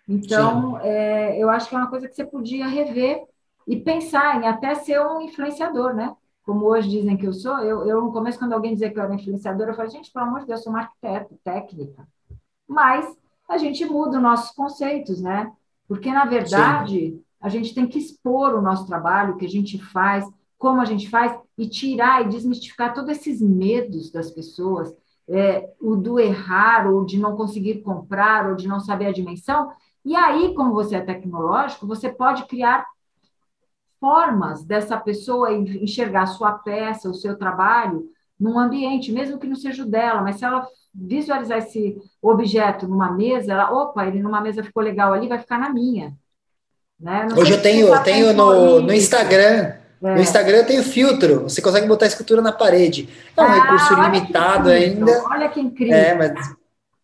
Então, 0.09 0.81
é, 0.81 1.41
eu 1.41 1.49
acho 1.49 1.69
que 1.69 1.77
é 1.77 1.79
uma 1.79 1.91
coisa 1.91 2.09
que 2.09 2.15
você 2.15 2.25
podia 2.25 2.67
rever 2.67 3.23
e 3.69 3.77
pensar 3.77 4.43
em 4.43 4.49
até 4.49 4.75
ser 4.75 5.01
um 5.01 5.21
influenciador, 5.21 5.95
né? 5.95 6.13
Como 6.43 6.67
hoje 6.67 6.89
dizem 6.89 7.17
que 7.17 7.27
eu 7.27 7.33
sou, 7.33 7.59
eu, 7.59 7.87
eu 7.87 8.01
no 8.01 8.13
começo, 8.13 8.39
quando 8.39 8.53
alguém 8.53 8.73
dizia 8.73 8.91
que 8.91 8.99
eu 8.99 9.03
era 9.03 9.15
influenciadora, 9.15 9.71
eu 9.71 9.75
falei, 9.75 9.91
gente, 9.91 10.13
pelo 10.13 10.27
amor 10.27 10.41
de 10.41 10.47
Deus, 10.47 10.61
eu 10.61 10.65
sou 10.65 10.73
uma 10.73 10.81
arquiteta, 10.81 11.35
técnica. 11.45 12.09
Mas 12.67 13.07
a 13.49 13.59
gente 13.59 13.85
muda 13.85 14.17
os 14.17 14.23
nossos 14.23 14.51
conceitos, 14.53 15.21
né? 15.21 15.53
Porque, 15.87 16.11
na 16.11 16.25
verdade, 16.25 17.11
Sim. 17.11 17.23
a 17.41 17.49
gente 17.49 17.75
tem 17.75 17.87
que 17.87 17.99
expor 17.99 18.55
o 18.55 18.63
nosso 18.63 18.87
trabalho, 18.87 19.35
o 19.35 19.37
que 19.37 19.45
a 19.45 19.49
gente 19.49 19.79
faz, 19.79 20.25
como 20.57 20.81
a 20.81 20.85
gente 20.85 21.09
faz, 21.11 21.37
e 21.59 21.69
tirar 21.69 22.23
e 22.23 22.29
desmistificar 22.29 22.95
todos 22.95 23.11
esses 23.11 23.41
medos 23.43 24.11
das 24.11 24.31
pessoas, 24.31 24.95
é, 25.29 25.69
o 25.81 25.97
do 25.97 26.19
errar, 26.19 26.91
ou 26.91 27.05
de 27.05 27.19
não 27.19 27.37
conseguir 27.37 27.83
comprar, 27.83 28.49
ou 28.49 28.57
de 28.57 28.69
não 28.69 28.81
saber 28.81 29.07
a 29.07 29.13
dimensão. 29.13 29.73
E 30.05 30.15
aí, 30.17 30.55
como 30.55 30.73
você 30.73 30.97
é 30.97 31.01
tecnológico, 31.01 31.87
você 31.87 32.09
pode 32.09 32.47
criar 32.47 32.87
formas 34.01 34.65
dessa 34.65 34.97
pessoa 34.97 35.53
enxergar 35.53 36.23
a 36.23 36.27
sua 36.27 36.53
peça, 36.53 37.09
o 37.09 37.15
seu 37.15 37.37
trabalho, 37.37 38.09
num 38.39 38.59
ambiente, 38.59 39.13
mesmo 39.13 39.39
que 39.39 39.47
não 39.47 39.55
seja 39.55 39.83
o 39.83 39.87
dela, 39.87 40.23
mas 40.23 40.37
se 40.37 40.45
ela 40.45 40.67
visualizar 40.95 41.59
esse 41.59 41.97
objeto 42.21 42.89
numa 42.89 43.13
mesa, 43.13 43.53
ela, 43.53 43.71
opa, 43.71 44.07
ele 44.07 44.21
numa 44.21 44.41
mesa 44.41 44.65
ficou 44.65 44.83
legal 44.83 45.13
ali, 45.13 45.29
vai 45.29 45.39
ficar 45.39 45.59
na 45.59 45.71
minha. 45.71 46.15
Né? 46.99 47.29
Hoje 47.37 47.53
eu 47.53 47.63
tenho, 47.63 47.89
eu 47.89 48.03
tenho 48.03 48.33
no, 48.33 48.81
no 48.81 48.93
Instagram, 48.93 49.75
é. 50.03 50.15
no 50.15 50.21
Instagram 50.21 50.59
eu 50.59 50.67
tenho 50.67 50.83
filtro, 50.83 51.43
você 51.43 51.61
consegue 51.61 51.87
botar 51.87 52.07
a 52.07 52.09
escultura 52.09 52.41
na 52.41 52.53
parede. 52.53 53.09
É 53.37 53.41
um 53.41 53.45
ah, 53.45 53.53
recurso 53.53 53.95
limitado 53.95 54.71
ainda. 54.71 55.23
Olha 55.31 55.49
que 55.49 55.61
incrível. 55.61 55.95
É, 55.95 56.15
mas 56.15 56.60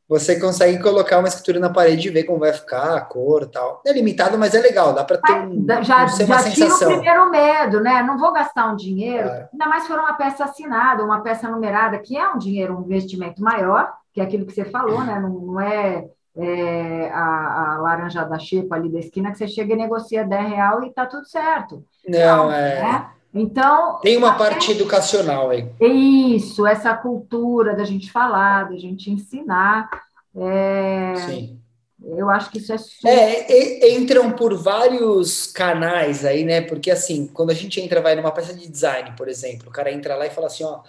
você 0.09 0.39
consegue 0.39 0.81
colocar 0.81 1.19
uma 1.19 1.27
escultura 1.27 1.59
na 1.59 1.69
parede 1.69 2.09
e 2.09 2.11
ver 2.11 2.25
como 2.25 2.39
vai 2.39 2.53
ficar, 2.53 2.97
a 2.97 3.01
cor 3.01 3.43
e 3.43 3.47
tal. 3.47 3.83
É 3.85 3.93
limitado, 3.93 4.39
mas 4.39 4.55
é 4.55 4.61
legal, 4.61 4.93
dá 4.93 5.05
para 5.05 5.19
ter 5.19 5.33
um, 5.33 5.67
já, 5.67 6.07
já 6.07 6.25
uma 6.25 6.39
sensação. 6.39 6.89
o 6.89 6.95
primeiro 6.95 7.31
medo, 7.31 7.81
né? 7.81 8.03
Não 8.03 8.17
vou 8.17 8.33
gastar 8.33 8.73
um 8.73 8.77
dinheiro, 8.77 9.29
é. 9.29 9.49
ainda 9.53 9.67
mais 9.67 9.83
se 9.83 9.89
for 9.89 9.99
uma 9.99 10.15
peça 10.15 10.45
assinada, 10.45 11.05
uma 11.05 11.23
peça 11.23 11.49
numerada, 11.49 11.99
que 11.99 12.17
é 12.17 12.29
um 12.29 12.39
dinheiro, 12.39 12.79
um 12.79 12.83
investimento 12.83 13.43
maior, 13.43 13.93
que 14.13 14.21
é 14.21 14.25
aquilo 14.25 14.47
que 14.47 14.53
você 14.53 14.65
falou, 14.65 15.03
né? 15.03 15.19
Não, 15.19 15.29
não 15.29 15.61
é, 15.61 16.07
é 16.37 17.11
a, 17.13 17.75
a, 17.75 17.79
laranja 17.79 18.25
da 18.25 18.39
xepa 18.39 18.77
ali 18.77 18.89
da 18.89 19.01
esquina 19.01 19.33
que 19.33 19.39
você 19.39 19.49
chega 19.49 19.75
e 19.75 19.77
negocia 19.77 20.25
10 20.25 20.49
real 20.49 20.85
e 20.85 20.93
tá 20.93 21.05
tudo 21.05 21.27
certo. 21.27 21.85
Não, 22.09 22.19
então, 22.19 22.53
é... 22.53 22.83
Né? 22.83 23.11
Então. 23.37 24.01
Tem 24.01 24.17
uma 24.17 24.35
parte 24.35 24.73
educacional 24.73 25.51
aí. 25.51 25.69
Isso, 25.81 26.67
essa 26.67 26.95
cultura 26.95 27.77
da 27.77 27.85
gente 27.85 28.11
falar, 28.11 28.71
da 28.71 28.77
gente 28.77 29.11
ensinar. 29.11 29.91
É, 30.35 31.15
Sim. 31.27 31.61
Eu 32.03 32.31
acho 32.31 32.51
que 32.51 32.59
isso 32.59 32.73
é 32.73 32.79
super... 32.79 33.09
É, 33.09 33.91
entram 33.91 34.33
por 34.33 34.55
vários 34.55 35.47
canais 35.47 36.25
aí, 36.25 36.45
né? 36.45 36.61
Porque 36.61 36.91
assim, 36.91 37.27
quando 37.27 37.51
a 37.51 37.55
gente 37.55 37.81
entra, 37.81 38.01
vai 38.01 38.15
numa 38.15 38.31
peça 38.31 38.55
de 38.55 38.69
design, 38.69 39.13
por 39.17 39.29
exemplo, 39.29 39.69
o 39.69 39.73
cara 39.73 39.91
entra 39.91 40.15
lá 40.15 40.27
e 40.27 40.31
fala 40.31 40.47
assim, 40.47 40.65
ó, 40.65 40.83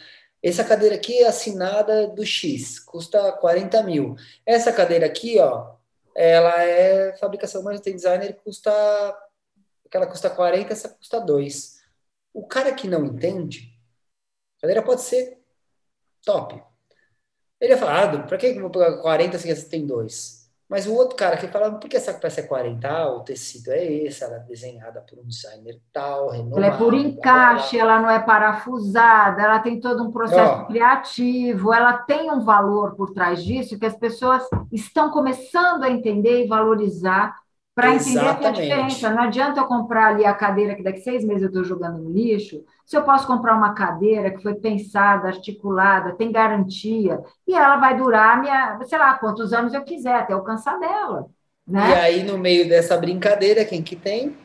essa 0.43 0.63
cadeira 0.63 0.95
aqui 0.95 1.19
é 1.19 1.27
assinada 1.27 2.07
do 2.07 2.25
X, 2.25 2.79
custa 2.79 3.31
40 3.33 3.81
mil. 3.83 4.15
Essa 4.45 4.71
cadeira 4.71 5.05
aqui, 5.05 5.39
ó, 5.39 5.71
ela 6.15 6.61
é 6.61 7.15
fabricação, 7.19 7.63
mas 7.63 7.79
tem 7.79 7.95
designer 7.95 8.37
custa. 8.43 8.71
Aquela 9.85 10.05
custa 10.05 10.29
40, 10.29 10.73
essa 10.73 10.89
custa 10.89 11.19
2. 11.19 11.76
O 12.37 12.45
cara 12.45 12.71
que 12.71 12.87
não 12.87 13.03
entende, 13.03 13.75
a 14.59 14.61
cadeira 14.61 14.83
pode 14.83 15.01
ser 15.01 15.39
top. 16.23 16.63
Ele 17.59 17.73
ia 17.73 17.77
falar, 17.79 18.03
ah, 18.03 18.19
para 18.27 18.37
que 18.37 18.45
eu 18.45 18.61
vou 18.61 18.69
pegar 18.69 19.01
40 19.01 19.39
se 19.39 19.55
você 19.55 19.67
tem 19.67 19.87
dois? 19.87 20.47
Mas 20.69 20.85
o 20.85 20.93
outro 20.93 21.15
cara 21.15 21.35
que 21.35 21.47
falava, 21.47 21.79
por 21.79 21.89
que 21.89 21.97
essa 21.97 22.13
peça 22.13 22.41
é 22.41 22.43
40? 22.43 22.87
Ah, 22.87 23.09
o 23.09 23.23
tecido 23.23 23.71
é 23.71 23.83
esse, 23.83 24.23
ela 24.23 24.35
é 24.35 24.39
desenhada 24.41 25.01
por 25.01 25.17
um 25.17 25.25
designer 25.25 25.81
tal, 25.91 26.29
renomado. 26.29 26.57
Ela 26.57 26.75
é 26.75 26.77
por 26.77 26.93
encaixe, 26.93 27.77
blá, 27.77 27.85
blá. 27.85 27.93
ela 27.95 28.01
não 28.03 28.11
é 28.11 28.19
parafusada, 28.19 29.41
ela 29.41 29.57
tem 29.57 29.79
todo 29.79 30.03
um 30.03 30.11
processo 30.11 30.67
criativo, 30.67 31.73
ela 31.73 31.97
tem 31.97 32.29
um 32.29 32.41
valor 32.41 32.95
por 32.95 33.15
trás 33.15 33.43
disso 33.43 33.79
que 33.79 33.85
as 33.87 33.97
pessoas 33.97 34.47
estão 34.71 35.09
começando 35.09 35.83
a 35.83 35.89
entender 35.89 36.43
e 36.43 36.47
valorizar 36.47 37.35
para 37.77 37.93
entender 37.93 38.37
que 38.39 38.45
a 38.47 38.51
diferença. 38.51 39.11
Não 39.11 39.21
adianta 39.21 39.59
eu 39.59 39.65
comprar 39.65 40.07
ali 40.07 40.25
a 40.25 40.33
cadeira 40.33 40.73
que 40.73 40.81
daqui 40.81 40.99
seis 40.99 41.23
meses 41.23 41.43
eu 41.43 41.49
estou 41.49 41.63
jogando 41.63 41.99
no 41.99 42.09
lixo, 42.09 42.63
se 42.83 42.97
eu 42.97 43.03
posso 43.03 43.27
comprar 43.27 43.55
uma 43.55 43.75
cadeira 43.75 44.31
que 44.31 44.41
foi 44.41 44.55
pensada, 44.55 45.27
articulada, 45.27 46.15
tem 46.15 46.31
garantia, 46.31 47.21
e 47.47 47.53
ela 47.53 47.77
vai 47.77 47.95
durar, 47.95 48.41
minha, 48.41 48.79
sei 48.87 48.97
lá, 48.97 49.13
quantos 49.19 49.53
anos 49.53 49.75
eu 49.75 49.83
quiser, 49.83 50.15
até 50.15 50.33
alcançar 50.33 50.79
dela. 50.79 51.27
Né? 51.67 51.87
E 51.87 51.93
aí, 51.93 52.23
no 52.23 52.39
meio 52.39 52.67
dessa 52.67 52.97
brincadeira, 52.97 53.63
quem 53.63 53.83
que 53.83 53.95
tem? 53.95 54.35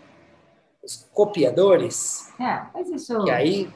Os 0.84 1.08
copiadores. 1.10 2.30
É, 2.38 2.60
mas 2.74 2.90
isso... 2.90 3.26
E 3.26 3.30
aí, 3.30 3.70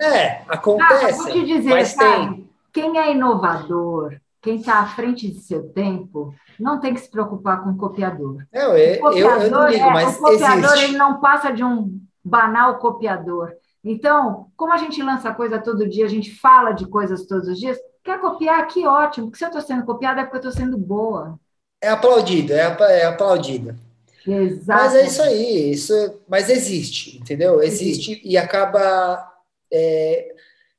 é, 0.00 0.44
acontece, 0.48 1.20
ah, 1.20 1.24
vou 1.24 1.32
te 1.32 1.44
dizer, 1.44 1.68
mas 1.68 1.92
tem... 1.92 2.48
Quem 2.72 2.96
é 2.98 3.12
inovador, 3.12 4.18
quem 4.40 4.56
está 4.56 4.80
à 4.80 4.86
frente 4.86 5.30
de 5.30 5.40
seu 5.40 5.68
tempo, 5.70 6.34
não 6.58 6.80
tem 6.80 6.94
que 6.94 7.00
se 7.00 7.10
preocupar 7.10 7.62
com 7.62 7.70
o 7.70 7.76
copiador. 7.76 8.44
Não, 8.52 8.76
eu, 8.76 8.94
o 8.96 9.00
copiador, 9.00 9.32
eu, 9.32 9.42
eu 9.42 9.50
não 9.50 9.68
ligo, 9.68 9.84
é, 9.84 9.90
mas 9.92 10.16
O 10.16 10.20
copiador 10.20 10.72
existe. 10.72 10.84
ele 10.84 10.96
não 10.96 11.20
passa 11.20 11.52
de 11.52 11.64
um 11.64 12.00
banal 12.24 12.78
copiador. 12.78 13.52
Então, 13.84 14.46
como 14.56 14.72
a 14.72 14.76
gente 14.76 15.02
lança 15.02 15.32
coisa 15.32 15.58
todo 15.58 15.88
dia, 15.88 16.04
a 16.04 16.08
gente 16.08 16.34
fala 16.38 16.72
de 16.72 16.86
coisas 16.86 17.26
todos 17.26 17.48
os 17.48 17.58
dias, 17.58 17.78
quer 18.04 18.20
copiar? 18.20 18.66
Que 18.66 18.86
ótimo, 18.86 19.26
porque 19.26 19.38
se 19.38 19.44
eu 19.44 19.48
estou 19.48 19.62
sendo 19.62 19.84
copiada 19.84 20.20
é 20.20 20.24
porque 20.24 20.36
eu 20.36 20.50
estou 20.50 20.64
sendo 20.64 20.76
boa. 20.76 21.38
É 21.80 21.88
aplaudido, 21.88 22.52
é, 22.52 22.76
é 22.80 23.06
aplaudida. 23.06 23.76
Exato. 24.26 24.82
Mas 24.82 24.94
é 24.94 25.06
isso 25.06 25.22
aí, 25.22 25.70
isso, 25.70 26.20
mas 26.28 26.50
existe, 26.50 27.18
entendeu? 27.18 27.62
Existe, 27.62 28.12
existe. 28.12 28.28
e 28.28 28.36
acaba 28.36 29.26
é, 29.72 30.34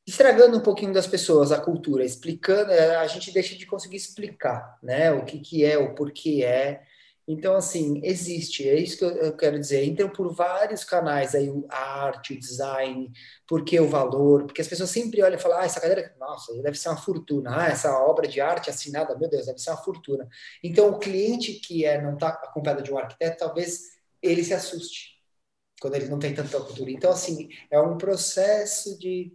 estragando 0.10 0.58
um 0.58 0.62
pouquinho 0.62 0.92
das 0.92 1.06
pessoas 1.06 1.52
a 1.52 1.60
cultura, 1.60 2.04
explicando, 2.04 2.72
é, 2.72 2.96
a 2.96 3.06
gente 3.06 3.32
deixa 3.32 3.56
de 3.56 3.66
conseguir 3.66 3.98
explicar, 3.98 4.78
né? 4.82 5.12
O 5.12 5.24
que, 5.24 5.40
que 5.40 5.64
é, 5.64 5.78
o 5.78 5.94
porquê 5.94 6.44
é. 6.44 6.82
Então, 7.28 7.56
assim, 7.56 8.02
existe, 8.04 8.68
é 8.68 8.74
isso 8.74 8.98
que 8.98 9.06
eu 9.06 9.38
quero 9.38 9.60
dizer. 9.60 9.86
Entram 9.86 10.10
por 10.10 10.34
vários 10.34 10.84
canais 10.84 11.36
aí, 11.36 11.48
a 11.70 12.06
arte, 12.06 12.34
o 12.34 12.40
design, 12.40 13.12
porque 13.48 13.80
o 13.80 13.88
valor, 13.88 14.46
porque 14.46 14.62
as 14.62 14.68
pessoas 14.68 14.90
sempre 14.90 15.22
olham 15.22 15.38
e 15.38 15.42
falam, 15.42 15.60
ah, 15.60 15.66
essa 15.66 15.80
cadeira, 15.80 16.12
nossa, 16.20 16.60
deve 16.64 16.76
ser 16.76 16.90
uma 16.90 16.98
fortuna. 16.98 17.52
Ah, 17.56 17.68
essa 17.68 17.96
obra 18.00 18.28
de 18.28 18.42
arte 18.42 18.72
assinada, 18.72 19.16
meu 19.16 19.30
Deus, 19.30 19.46
deve 19.46 19.60
ser 19.60 19.70
uma 19.70 19.78
fortuna. 19.78 20.28
Então, 20.64 20.90
o 20.90 20.98
cliente 20.98 21.54
que 21.54 21.86
é, 21.86 22.02
não 22.02 22.16
está 22.16 22.30
acompanhado 22.30 22.82
de 22.82 22.92
um 22.92 22.98
arquiteto, 22.98 23.38
talvez 23.38 23.82
ele 24.24 24.44
se 24.44 24.56
assuste 24.56 25.20
quando 25.80 25.96
ele 25.96 26.08
não 26.08 26.18
tem 26.18 26.34
tanta 26.34 26.60
cultura. 26.60 26.90
Então, 26.90 27.12
assim, 27.12 27.48
é 27.70 27.80
um 27.80 27.96
processo 27.96 28.98
de 28.98 29.32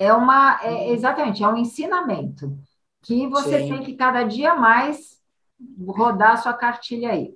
é 0.00 0.14
uma, 0.14 0.58
é, 0.62 0.90
exatamente, 0.92 1.44
é 1.44 1.46
um 1.46 1.58
ensinamento 1.58 2.58
que 3.02 3.26
você 3.26 3.60
Sim. 3.60 3.68
tem 3.68 3.82
que 3.82 3.94
cada 3.94 4.22
dia 4.22 4.56
mais 4.56 5.20
rodar 5.86 6.32
a 6.32 6.36
sua 6.38 6.54
cartilha 6.54 7.10
aí. 7.10 7.34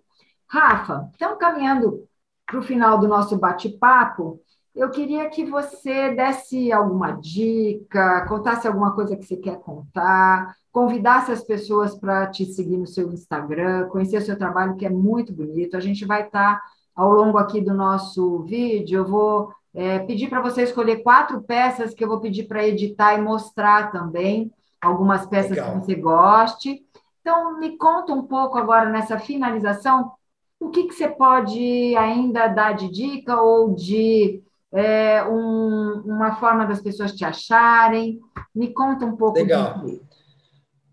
Rafa, 0.49 1.11
estamos 1.13 1.39
caminhando 1.39 2.09
para 2.47 2.59
o 2.59 2.63
final 2.63 2.99
do 2.99 3.07
nosso 3.07 3.37
bate-papo. 3.37 4.41
Eu 4.75 4.91
queria 4.91 5.29
que 5.29 5.45
você 5.45 6.15
desse 6.15 6.73
alguma 6.73 7.13
dica, 7.13 8.27
contasse 8.27 8.67
alguma 8.67 8.95
coisa 8.95 9.15
que 9.15 9.25
você 9.25 9.37
quer 9.37 9.61
contar, 9.61 10.57
convidasse 10.73 11.33
as 11.33 11.45
pessoas 11.45 11.95
para 11.95 12.29
te 12.29 12.47
seguir 12.47 12.79
no 12.79 12.87
seu 12.87 13.13
Instagram, 13.13 13.89
conhecer 13.89 14.17
o 14.17 14.25
seu 14.25 14.39
trabalho, 14.39 14.77
que 14.77 14.87
é 14.87 14.91
muito 14.91 15.35
bonito. 15.35 15.77
A 15.77 15.81
gente 15.81 16.07
vai 16.07 16.23
estar, 16.23 16.57
tá, 16.57 16.63
ao 16.97 17.13
longo 17.13 17.37
aqui 17.37 17.61
do 17.61 17.75
nosso 17.75 18.43
vídeo, 18.45 19.01
eu 19.01 19.07
vou 19.07 19.53
é, 19.75 19.99
pedir 20.01 20.29
para 20.29 20.41
você 20.41 20.63
escolher 20.63 21.03
quatro 21.03 21.43
peças 21.43 21.93
que 21.93 22.05
eu 22.05 22.09
vou 22.09 22.21
pedir 22.21 22.45
para 22.45 22.67
editar 22.67 23.15
e 23.15 23.21
mostrar 23.21 23.91
também, 23.91 24.53
algumas 24.81 25.27
peças 25.27 25.51
Legal. 25.51 25.73
que 25.73 25.87
você 25.87 25.95
goste. 25.97 26.83
Então, 27.21 27.59
me 27.59 27.77
conta 27.77 28.13
um 28.13 28.23
pouco 28.23 28.57
agora 28.57 28.89
nessa 28.91 29.19
finalização, 29.19 30.13
o 30.61 30.71
que, 30.71 30.85
que 30.85 30.95
você 30.95 31.09
pode 31.09 31.97
ainda 31.97 32.47
dar 32.47 32.73
de 32.75 32.89
dica 32.89 33.41
ou 33.41 33.75
de 33.75 34.43
é, 34.73 35.25
um, 35.25 36.03
uma 36.05 36.37
forma 36.37 36.67
das 36.67 36.81
pessoas 36.81 37.13
te 37.13 37.25
acharem? 37.25 38.21
Me 38.55 38.73
conta 38.73 39.05
um 39.05 39.17
pouco. 39.17 39.39
Legal. 39.39 39.83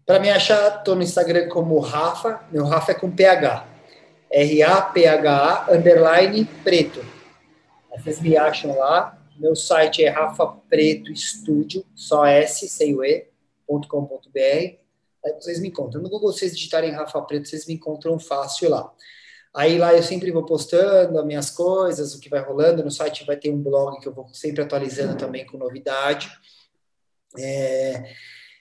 Para 0.05 0.19
me 0.19 0.29
achar, 0.29 0.77
estou 0.77 0.95
no 0.95 1.03
Instagram 1.03 1.47
como 1.49 1.79
Rafa, 1.79 2.41
meu 2.51 2.65
Rafa 2.65 2.91
é 2.91 2.95
com 2.95 3.11
PH. 3.11 3.65
R-A-P-H-A, 4.31 5.73
underline, 5.73 6.45
preto. 6.63 7.10
Vocês 7.97 8.21
me 8.21 8.37
acham 8.37 8.77
lá. 8.77 9.17
Meu 9.37 9.55
site 9.55 10.03
é 10.03 10.09
Rafa 10.09 10.47
Preto 10.69 11.11
Estúdio, 11.11 11.85
só 11.95 12.25
S, 12.25 12.67
sem 12.69 12.95
o 12.95 13.03
E, 13.03 13.27
.com.br. 13.67 14.39
Aí 15.23 15.33
vocês 15.39 15.59
me 15.59 15.67
encontram. 15.67 16.01
No 16.01 16.09
Google, 16.09 16.31
vocês 16.31 16.55
digitarem 16.55 16.91
Rafa 16.91 17.21
Preto, 17.21 17.47
vocês 17.47 17.65
me 17.65 17.73
encontram 17.73 18.17
fácil 18.19 18.69
lá. 18.69 18.91
Aí 19.53 19.77
lá 19.77 19.93
eu 19.93 20.01
sempre 20.01 20.31
vou 20.31 20.45
postando 20.45 21.19
as 21.19 21.25
minhas 21.25 21.49
coisas, 21.49 22.15
o 22.15 22.19
que 22.19 22.29
vai 22.29 22.41
rolando. 22.41 22.83
No 22.83 22.91
site 22.91 23.25
vai 23.25 23.35
ter 23.35 23.51
um 23.51 23.61
blog 23.61 23.99
que 23.99 24.07
eu 24.07 24.13
vou 24.13 24.27
sempre 24.33 24.61
atualizando 24.61 25.17
também 25.17 25.45
com 25.45 25.57
novidade. 25.57 26.31
É... 27.37 28.13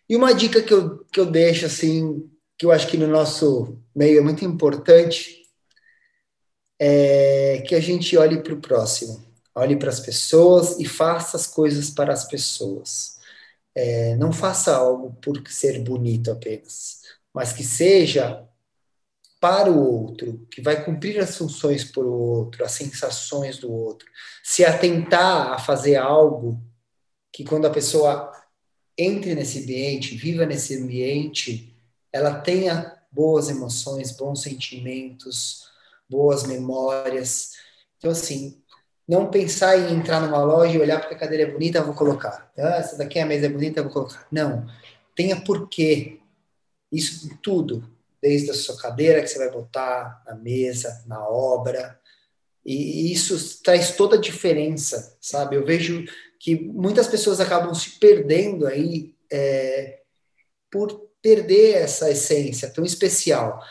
E 0.09 0.17
uma 0.17 0.35
dica 0.35 0.61
que 0.61 0.75
eu, 0.75 1.05
que 1.05 1.21
eu 1.21 1.27
deixo, 1.27 1.67
assim, 1.67 2.29
que 2.59 2.67
eu 2.67 2.73
acho 2.73 2.89
que 2.89 2.97
no 2.97 3.07
nosso 3.07 3.79
meio 3.95 4.19
é 4.19 4.21
muito 4.21 4.45
importante, 4.45 5.40
é 6.81 7.63
que 7.67 7.75
a 7.75 7.81
gente 7.81 8.17
olhe 8.17 8.43
para 8.43 8.55
o 8.55 8.61
próximo, 8.61 9.23
olhe 9.55 9.77
para 9.77 9.91
as 9.91 10.01
pessoas 10.01 10.81
e 10.81 10.87
faça 10.87 11.37
as 11.37 11.47
coisas 11.47 11.91
para 11.91 12.11
as 12.11 12.25
pessoas. 12.25 13.19
É, 13.75 14.17
não 14.17 14.33
faça 14.33 14.75
algo 14.75 15.15
por 15.21 15.47
ser 15.49 15.79
bonito 15.81 16.31
apenas, 16.31 17.03
mas 17.35 17.53
que 17.53 17.63
seja 17.63 18.43
para 19.39 19.71
o 19.71 19.79
outro, 19.79 20.47
que 20.51 20.63
vai 20.63 20.85
cumprir 20.85 21.19
as 21.19 21.37
funções 21.37 21.85
por 21.85 22.07
o 22.07 22.13
outro, 22.13 22.65
as 22.65 22.73
sensações 22.73 23.59
do 23.59 23.71
outro. 23.71 24.09
Se 24.43 24.65
atentar 24.65 25.53
a 25.53 25.59
fazer 25.59 25.97
algo 25.97 26.63
que 27.33 27.45
quando 27.45 27.67
a 27.67 27.71
pessoa 27.71 28.33
entre 28.97 29.35
nesse 29.35 29.63
ambiente, 29.63 30.17
viva 30.17 30.45
nesse 30.45 30.77
ambiente, 30.77 31.75
ela 32.13 32.41
tenha 32.41 32.99
boas 33.11 33.49
emoções, 33.49 34.13
bons 34.13 34.43
sentimentos, 34.43 35.71
boas 36.11 36.43
memórias. 36.45 37.53
Então, 37.97 38.11
assim, 38.11 38.61
não 39.09 39.31
pensar 39.31 39.79
em 39.79 39.95
entrar 39.95 40.21
numa 40.21 40.43
loja 40.43 40.77
e 40.77 40.81
olhar 40.81 41.01
porque 41.01 41.15
a 41.15 41.19
cadeira 41.19 41.45
é 41.45 41.51
bonita, 41.51 41.83
vou 41.83 41.95
colocar. 41.95 42.51
Ah, 42.59 42.77
essa 42.77 42.97
daqui 42.97 43.19
a 43.19 43.27
mesa 43.27 43.47
é 43.47 43.49
bonita, 43.49 43.83
vou 43.83 43.93
colocar. 43.93 44.27
Não. 44.31 44.67
Tenha 45.15 45.41
porquê. 45.41 46.19
Isso 46.93 47.39
tudo 47.43 47.89
desde 48.21 48.51
a 48.51 48.55
sua 48.55 48.77
cadeira 48.77 49.23
que 49.23 49.29
você 49.29 49.39
vai 49.39 49.51
botar 49.51 50.23
na 50.27 50.35
mesa, 50.35 51.03
na 51.07 51.27
obra. 51.27 51.99
E 52.65 53.11
isso 53.11 53.63
traz 53.63 53.97
toda 53.97 54.17
a 54.17 54.21
diferença, 54.21 55.17
sabe? 55.21 55.57
Eu 55.57 55.65
vejo 55.65 56.05
que 56.39 56.55
muitas 56.55 57.07
pessoas 57.07 57.41
acabam 57.41 57.75
se 57.75 57.99
perdendo 57.99 58.67
aí 58.67 59.15
é, 59.33 60.01
por 60.71 61.11
perder 61.23 61.77
essa 61.77 62.11
essência 62.11 62.71
tão 62.71 62.85
especial. 62.85 63.63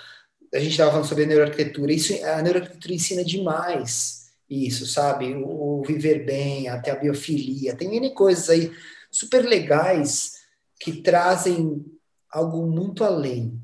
A 0.53 0.59
gente 0.59 0.71
estava 0.71 0.91
falando 0.91 1.07
sobre 1.07 1.23
a 1.23 1.27
neuroarquitetura. 1.27 1.93
Isso, 1.93 2.13
a 2.25 2.41
neuroarquitetura 2.41 2.93
ensina 2.93 3.23
demais 3.23 4.19
isso, 4.49 4.85
sabe? 4.85 5.35
O, 5.35 5.79
o 5.79 5.83
viver 5.83 6.25
bem, 6.25 6.67
até 6.67 6.91
a 6.91 6.95
biofilia. 6.95 7.75
Tem 7.75 7.95
N 7.95 8.13
coisas 8.13 8.49
aí 8.49 8.71
super 9.11 9.45
legais 9.45 10.39
que 10.79 11.01
trazem 11.01 11.85
algo 12.31 12.65
muito 12.65 13.03
além 13.03 13.61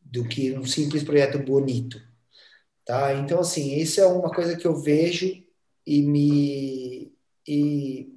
do 0.00 0.26
que 0.26 0.56
um 0.56 0.64
simples 0.64 1.02
projeto 1.02 1.38
bonito, 1.38 2.00
tá? 2.84 3.14
Então 3.14 3.40
assim, 3.40 3.76
isso 3.76 4.00
é 4.00 4.06
uma 4.06 4.30
coisa 4.30 4.56
que 4.56 4.66
eu 4.66 4.80
vejo 4.80 5.42
e 5.86 6.02
me 6.02 7.12
e 7.46 8.08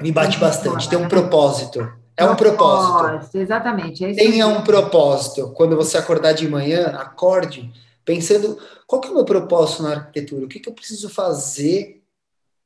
me 0.00 0.12
bate 0.12 0.38
bastante. 0.38 0.88
Tem 0.88 0.98
um 0.98 1.08
propósito. 1.08 1.80
É 2.16 2.24
um 2.24 2.34
propósito. 2.34 3.36
Exatamente. 3.36 4.04
É 4.04 4.14
Tenha 4.14 4.46
um 4.46 4.62
propósito. 4.62 5.52
Quando 5.52 5.76
você 5.76 5.98
acordar 5.98 6.32
de 6.32 6.48
manhã, 6.48 6.86
acorde 6.96 7.70
pensando 8.04 8.58
qual 8.86 9.00
que 9.00 9.08
é 9.08 9.10
o 9.10 9.14
meu 9.14 9.24
propósito 9.24 9.82
na 9.82 9.96
arquitetura? 9.96 10.44
O 10.44 10.48
que, 10.48 10.60
que 10.60 10.68
eu 10.68 10.72
preciso 10.72 11.10
fazer 11.10 12.02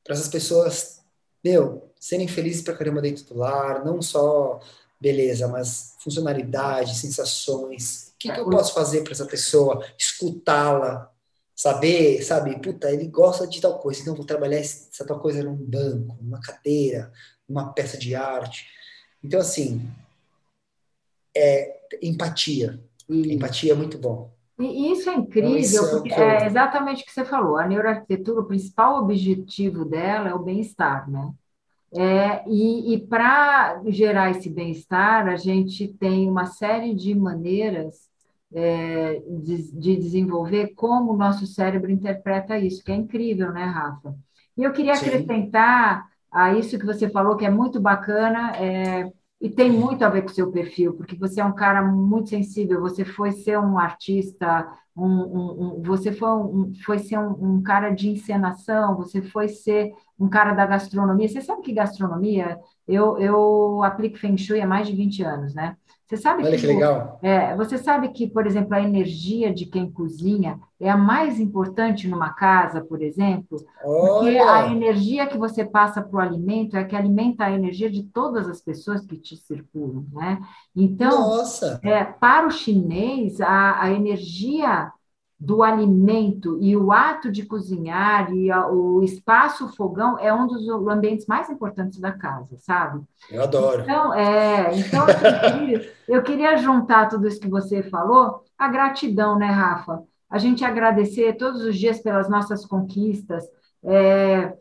para 0.04 0.14
essas 0.14 0.28
pessoas, 0.28 1.00
meu, 1.42 1.90
serem 1.98 2.28
felizes 2.28 2.62
para 2.62 2.76
caramba 2.76 3.00
dentro 3.00 3.24
do 3.24 3.38
lar, 3.38 3.84
não 3.84 4.02
só 4.02 4.60
beleza, 5.00 5.48
mas 5.48 5.94
funcionalidade, 5.98 6.98
sensações. 6.98 8.12
O 8.14 8.18
que, 8.18 8.30
que 8.30 8.40
eu 8.40 8.50
posso 8.50 8.74
fazer 8.74 9.02
para 9.02 9.12
essa 9.12 9.24
pessoa? 9.24 9.84
Escutá-la, 9.98 11.10
saber, 11.56 12.22
sabe? 12.22 12.60
Puta, 12.60 12.90
ele 12.90 13.06
gosta 13.06 13.46
de 13.46 13.60
tal 13.60 13.78
coisa, 13.78 14.02
então 14.02 14.14
vou 14.14 14.26
trabalhar 14.26 14.58
essa 14.58 15.04
tal 15.06 15.20
coisa 15.20 15.42
num 15.42 15.56
banco, 15.56 16.18
numa 16.20 16.40
cadeira, 16.40 17.10
numa 17.48 17.72
peça 17.72 17.96
de 17.96 18.14
arte. 18.14 18.66
Então, 19.22 19.40
assim, 19.40 19.88
é 21.36 21.80
empatia. 22.02 22.80
E... 23.08 23.34
Empatia 23.34 23.72
é 23.72 23.76
muito 23.76 23.98
bom. 23.98 24.30
E 24.58 24.92
isso 24.92 25.08
é 25.08 25.14
incrível, 25.14 25.84
então, 25.84 25.90
porque 25.90 26.12
é, 26.12 26.42
é 26.42 26.46
exatamente 26.46 27.02
o 27.02 27.06
que 27.06 27.12
você 27.12 27.24
falou. 27.24 27.56
A 27.56 27.66
neuroarquitetura, 27.66 28.40
o 28.40 28.46
principal 28.46 29.02
objetivo 29.02 29.86
dela 29.86 30.28
é 30.28 30.34
o 30.34 30.38
bem-estar, 30.38 31.10
né? 31.10 31.32
É, 31.92 32.44
e, 32.46 32.94
e 32.94 33.06
para 33.06 33.82
gerar 33.86 34.30
esse 34.30 34.48
bem-estar, 34.48 35.26
a 35.26 35.36
gente 35.36 35.88
tem 35.88 36.28
uma 36.28 36.46
série 36.46 36.94
de 36.94 37.14
maneiras 37.14 38.08
é, 38.52 39.20
de, 39.26 39.72
de, 39.72 39.96
desenvolver 39.96 40.68
como 40.74 41.12
o 41.12 41.16
nosso 41.16 41.46
cérebro 41.46 41.90
interpreta 41.90 42.58
isso, 42.58 42.84
que 42.84 42.92
é 42.92 42.96
incrível, 42.96 43.52
né, 43.52 43.64
Rafa? 43.64 44.14
E 44.56 44.62
eu 44.62 44.72
queria 44.72 44.94
Sim. 44.94 45.06
acrescentar 45.06 46.09
a 46.32 46.54
isso 46.54 46.78
que 46.78 46.86
você 46.86 47.08
falou, 47.08 47.36
que 47.36 47.44
é 47.44 47.50
muito 47.50 47.80
bacana, 47.80 48.52
é, 48.56 49.10
e 49.40 49.48
tem 49.48 49.70
muito 49.70 50.04
a 50.04 50.08
ver 50.08 50.22
com 50.22 50.28
o 50.28 50.34
seu 50.34 50.52
perfil, 50.52 50.94
porque 50.94 51.16
você 51.16 51.40
é 51.40 51.44
um 51.44 51.54
cara 51.54 51.82
muito 51.82 52.28
sensível, 52.28 52.80
você 52.80 53.04
foi 53.04 53.32
ser 53.32 53.58
um 53.58 53.78
artista, 53.78 54.68
um, 54.94 55.06
um, 55.06 55.78
um 55.78 55.82
você 55.82 56.12
foi, 56.12 56.28
um, 56.30 56.72
foi 56.84 56.98
ser 56.98 57.18
um, 57.18 57.62
cara 57.62 57.90
de 57.90 58.08
encenação, 58.10 58.96
você 58.96 59.22
foi 59.22 59.48
ser 59.48 59.92
um 60.18 60.28
cara 60.28 60.52
da 60.52 60.66
gastronomia. 60.66 61.28
Você 61.28 61.40
sabe 61.40 61.62
que 61.62 61.72
gastronomia, 61.72 62.58
eu, 62.86 63.18
eu 63.18 63.82
aplico 63.82 64.18
Feng 64.18 64.36
Shui 64.36 64.60
há 64.60 64.66
mais 64.66 64.86
de 64.86 64.94
20 64.94 65.22
anos, 65.22 65.54
né? 65.54 65.76
Você 66.10 66.16
sabe 66.16 66.42
Olha 66.42 66.56
que, 66.56 66.62
que 66.62 66.66
legal. 66.66 67.20
É, 67.22 67.54
você 67.54 67.78
sabe 67.78 68.08
que, 68.08 68.26
por 68.26 68.44
exemplo, 68.44 68.74
a 68.74 68.82
energia 68.82 69.54
de 69.54 69.64
quem 69.64 69.88
cozinha 69.88 70.58
é 70.80 70.90
a 70.90 70.96
mais 70.96 71.38
importante 71.38 72.08
numa 72.08 72.30
casa, 72.30 72.80
por 72.80 73.00
exemplo, 73.00 73.64
Olha. 73.84 74.08
porque 74.08 74.38
a 74.38 74.72
energia 74.72 75.28
que 75.28 75.38
você 75.38 75.64
passa 75.64 76.02
para 76.02 76.16
o 76.16 76.20
alimento 76.20 76.76
é 76.76 76.82
que 76.82 76.96
alimenta 76.96 77.44
a 77.44 77.52
energia 77.52 77.88
de 77.88 78.02
todas 78.02 78.48
as 78.48 78.60
pessoas 78.60 79.06
que 79.06 79.16
te 79.16 79.36
circulam, 79.36 80.04
né? 80.12 80.40
Então, 80.74 81.36
Nossa. 81.36 81.78
É, 81.80 82.02
para 82.02 82.48
o 82.48 82.50
chinês, 82.50 83.40
a, 83.40 83.80
a 83.80 83.92
energia 83.92 84.92
do 85.40 85.62
alimento 85.62 86.58
e 86.60 86.76
o 86.76 86.92
ato 86.92 87.32
de 87.32 87.46
cozinhar 87.46 88.30
e 88.34 88.50
a, 88.50 88.68
o 88.68 89.02
espaço 89.02 89.74
fogão 89.74 90.18
é 90.18 90.30
um 90.32 90.46
dos 90.46 90.68
ambientes 90.68 91.26
mais 91.26 91.48
importantes 91.48 91.98
da 91.98 92.12
casa, 92.12 92.58
sabe? 92.58 93.02
Eu 93.30 93.44
adoro. 93.44 93.80
Então, 93.80 94.12
é, 94.12 94.76
então 94.76 95.06
eu, 95.08 95.40
queria, 95.40 95.92
eu 96.06 96.22
queria 96.22 96.56
juntar 96.58 97.08
tudo 97.08 97.26
isso 97.26 97.40
que 97.40 97.48
você 97.48 97.82
falou, 97.82 98.44
a 98.58 98.68
gratidão, 98.68 99.38
né, 99.38 99.46
Rafa? 99.46 100.02
A 100.28 100.36
gente 100.36 100.62
agradecer 100.62 101.38
todos 101.38 101.62
os 101.62 101.78
dias 101.78 102.00
pelas 102.00 102.28
nossas 102.28 102.66
conquistas, 102.66 103.42
é, 103.82 104.52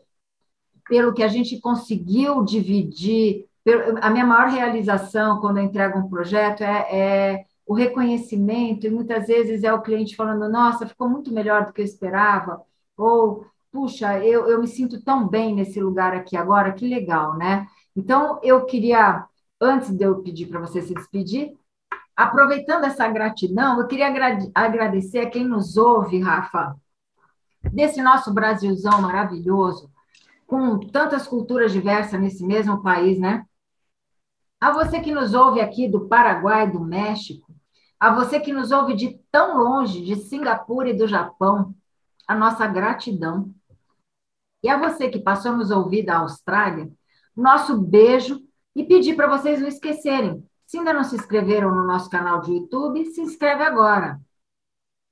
pelo 0.88 1.12
que 1.12 1.22
a 1.22 1.28
gente 1.28 1.60
conseguiu 1.60 2.42
dividir. 2.42 3.44
A 4.00 4.08
minha 4.08 4.24
maior 4.24 4.48
realização 4.48 5.40
quando 5.40 5.58
eu 5.58 5.64
entrego 5.64 5.98
um 5.98 6.08
projeto 6.08 6.62
é, 6.62 6.88
é 6.90 7.44
o 7.70 7.74
reconhecimento, 7.74 8.84
e 8.84 8.90
muitas 8.90 9.28
vezes 9.28 9.62
é 9.62 9.72
o 9.72 9.80
cliente 9.80 10.16
falando, 10.16 10.50
nossa, 10.50 10.88
ficou 10.88 11.08
muito 11.08 11.32
melhor 11.32 11.64
do 11.64 11.72
que 11.72 11.80
eu 11.80 11.84
esperava, 11.84 12.60
ou, 12.96 13.46
puxa, 13.70 14.18
eu, 14.18 14.48
eu 14.48 14.60
me 14.60 14.66
sinto 14.66 15.00
tão 15.04 15.28
bem 15.28 15.54
nesse 15.54 15.80
lugar 15.80 16.12
aqui 16.12 16.36
agora, 16.36 16.72
que 16.72 16.84
legal, 16.84 17.38
né? 17.38 17.68
Então, 17.94 18.40
eu 18.42 18.66
queria, 18.66 19.24
antes 19.60 19.88
de 19.88 20.02
eu 20.02 20.20
pedir 20.20 20.46
para 20.46 20.58
você 20.58 20.82
se 20.82 20.92
despedir, 20.92 21.56
aproveitando 22.16 22.86
essa 22.86 23.06
gratidão, 23.06 23.78
eu 23.78 23.86
queria 23.86 24.08
agradecer 24.52 25.20
a 25.20 25.30
quem 25.30 25.44
nos 25.44 25.76
ouve, 25.76 26.18
Rafa, 26.18 26.74
desse 27.72 28.02
nosso 28.02 28.34
Brasilzão 28.34 29.00
maravilhoso, 29.00 29.88
com 30.44 30.76
tantas 30.76 31.24
culturas 31.28 31.70
diversas 31.70 32.20
nesse 32.20 32.44
mesmo 32.44 32.82
país, 32.82 33.16
né? 33.16 33.44
A 34.60 34.72
você 34.72 34.98
que 34.98 35.14
nos 35.14 35.34
ouve 35.34 35.60
aqui 35.60 35.86
do 35.86 36.08
Paraguai, 36.08 36.68
do 36.68 36.80
México, 36.80 37.49
a 38.00 38.14
você 38.14 38.40
que 38.40 38.52
nos 38.52 38.72
ouve 38.72 38.94
de 38.94 39.20
tão 39.30 39.58
longe, 39.58 40.02
de 40.02 40.16
Singapura 40.16 40.88
e 40.88 40.96
do 40.96 41.06
Japão, 41.06 41.74
a 42.26 42.34
nossa 42.34 42.66
gratidão. 42.66 43.52
E 44.62 44.70
a 44.70 44.78
você 44.78 45.10
que 45.10 45.18
passou 45.18 45.52
a 45.52 45.56
nos 45.56 45.70
ouvir 45.70 46.04
da 46.04 46.18
Austrália, 46.18 46.90
nosso 47.36 47.76
beijo 47.78 48.40
e 48.74 48.84
pedir 48.84 49.16
para 49.16 49.28
vocês 49.28 49.60
não 49.60 49.68
esquecerem. 49.68 50.42
Se 50.66 50.78
ainda 50.78 50.92
não 50.92 51.04
se 51.04 51.16
inscreveram 51.16 51.74
no 51.74 51.84
nosso 51.84 52.08
canal 52.08 52.40
de 52.40 52.52
YouTube, 52.52 53.04
se 53.06 53.20
inscreve 53.20 53.62
agora. 53.62 54.18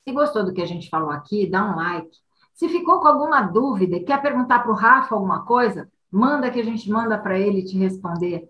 Se 0.07 0.15
gostou 0.15 0.45
do 0.45 0.55
que 0.55 0.63
a 0.63 0.67
gente 0.67 0.89
falou 0.89 1.11
aqui, 1.11 1.47
dá 1.47 1.65
um 1.65 1.77
like. 1.77 2.17
Se 2.55 2.69
ficou 2.69 3.01
com 3.01 3.09
alguma 3.09 3.43
dúvida 3.43 3.97
e 3.97 4.05
quer 4.05 4.23
perguntar 4.23 4.61
para 4.61 4.73
o 4.73 4.75
Rafa 4.75 5.15
alguma 5.15 5.45
coisa, 5.45 5.91
manda 6.11 6.51
que 6.51 6.61
a 6.61 6.65
gente 6.65 6.91
manda 6.91 7.19
para 7.19 7.39
ele 7.39 7.63
te 7.63 7.77
responder. 7.77 8.49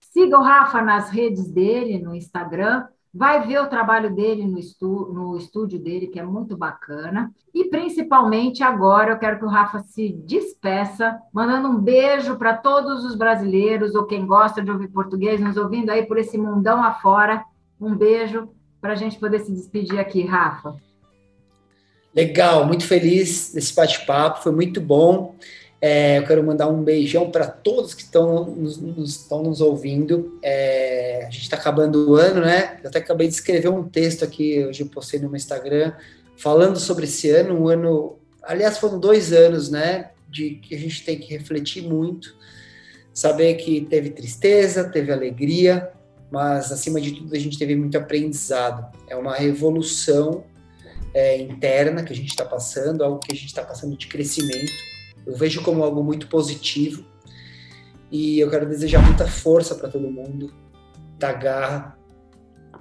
Siga 0.00 0.38
o 0.38 0.42
Rafa 0.42 0.82
nas 0.82 1.10
redes 1.10 1.48
dele, 1.48 1.98
no 1.98 2.14
Instagram. 2.14 2.88
Vai 3.12 3.46
ver 3.46 3.60
o 3.60 3.68
trabalho 3.68 4.14
dele 4.14 4.46
no, 4.46 4.58
estu 4.58 5.10
no 5.12 5.36
estúdio 5.36 5.78
dele, 5.78 6.06
que 6.06 6.18
é 6.18 6.22
muito 6.22 6.56
bacana. 6.56 7.32
E 7.54 7.64
principalmente 7.64 8.62
agora 8.62 9.12
eu 9.12 9.18
quero 9.18 9.38
que 9.38 9.44
o 9.44 9.48
Rafa 9.48 9.80
se 9.80 10.12
despeça, 10.26 11.18
mandando 11.32 11.68
um 11.68 11.78
beijo 11.78 12.36
para 12.36 12.56
todos 12.56 13.04
os 13.04 13.14
brasileiros 13.14 13.94
ou 13.94 14.04
quem 14.04 14.26
gosta 14.26 14.62
de 14.62 14.70
ouvir 14.70 14.88
português, 14.88 15.40
nos 15.40 15.56
ouvindo 15.56 15.90
aí 15.90 16.04
por 16.06 16.18
esse 16.18 16.36
mundão 16.36 16.82
afora. 16.82 17.42
Um 17.80 17.94
beijo 17.94 18.48
para 18.80 18.92
a 18.92 18.96
gente 18.96 19.18
poder 19.18 19.40
se 19.40 19.52
despedir 19.52 19.98
aqui, 19.98 20.24
Rafa. 20.24 20.76
Legal, 22.14 22.66
muito 22.66 22.86
feliz 22.86 23.52
desse 23.52 23.74
bate-papo, 23.74 24.42
foi 24.42 24.52
muito 24.52 24.80
bom. 24.80 25.34
É, 25.80 26.18
eu 26.18 26.26
quero 26.26 26.42
mandar 26.42 26.68
um 26.68 26.82
beijão 26.82 27.30
para 27.30 27.46
todos 27.46 27.94
que 27.94 28.02
estão 28.02 28.46
nos, 28.46 28.78
nos, 28.78 29.28
nos 29.30 29.60
ouvindo. 29.60 30.38
É, 30.42 31.24
a 31.26 31.30
gente 31.30 31.42
está 31.42 31.56
acabando 31.56 32.10
o 32.10 32.14
ano, 32.16 32.40
né? 32.40 32.78
Eu 32.82 32.88
até 32.88 32.98
acabei 32.98 33.28
de 33.28 33.34
escrever 33.34 33.68
um 33.68 33.84
texto 33.84 34.24
aqui, 34.24 34.64
hoje 34.64 34.82
eu 34.82 34.88
postei 34.88 35.20
no 35.20 35.28
meu 35.28 35.36
Instagram, 35.36 35.92
falando 36.36 36.78
sobre 36.80 37.04
esse 37.04 37.30
ano, 37.30 37.62
um 37.62 37.68
ano. 37.68 38.18
Aliás, 38.42 38.78
foram 38.78 38.98
dois 38.98 39.32
anos, 39.32 39.70
né? 39.70 40.10
De 40.28 40.56
que 40.56 40.74
a 40.74 40.78
gente 40.78 41.04
tem 41.04 41.16
que 41.16 41.32
refletir 41.32 41.82
muito, 41.84 42.34
saber 43.14 43.54
que 43.54 43.82
teve 43.82 44.10
tristeza, 44.10 44.82
teve 44.82 45.12
alegria, 45.12 45.90
mas 46.28 46.72
acima 46.72 47.00
de 47.00 47.12
tudo 47.12 47.34
a 47.36 47.38
gente 47.38 47.56
teve 47.56 47.76
muito 47.76 47.96
aprendizado. 47.96 48.84
É 49.08 49.14
uma 49.14 49.36
revolução 49.36 50.42
é, 51.14 51.38
interna 51.38 52.02
que 52.02 52.12
a 52.12 52.16
gente 52.16 52.30
está 52.30 52.44
passando, 52.44 53.04
algo 53.04 53.20
que 53.20 53.32
a 53.32 53.36
gente 53.36 53.46
está 53.46 53.62
passando 53.62 53.96
de 53.96 54.08
crescimento 54.08 54.97
eu 55.28 55.36
vejo 55.36 55.62
como 55.62 55.84
algo 55.84 56.02
muito 56.02 56.26
positivo 56.26 57.04
e 58.10 58.40
eu 58.40 58.48
quero 58.48 58.66
desejar 58.66 59.04
muita 59.04 59.28
força 59.28 59.74
para 59.74 59.90
todo 59.90 60.10
mundo, 60.10 60.50
da 61.18 61.32
garra, 61.32 61.98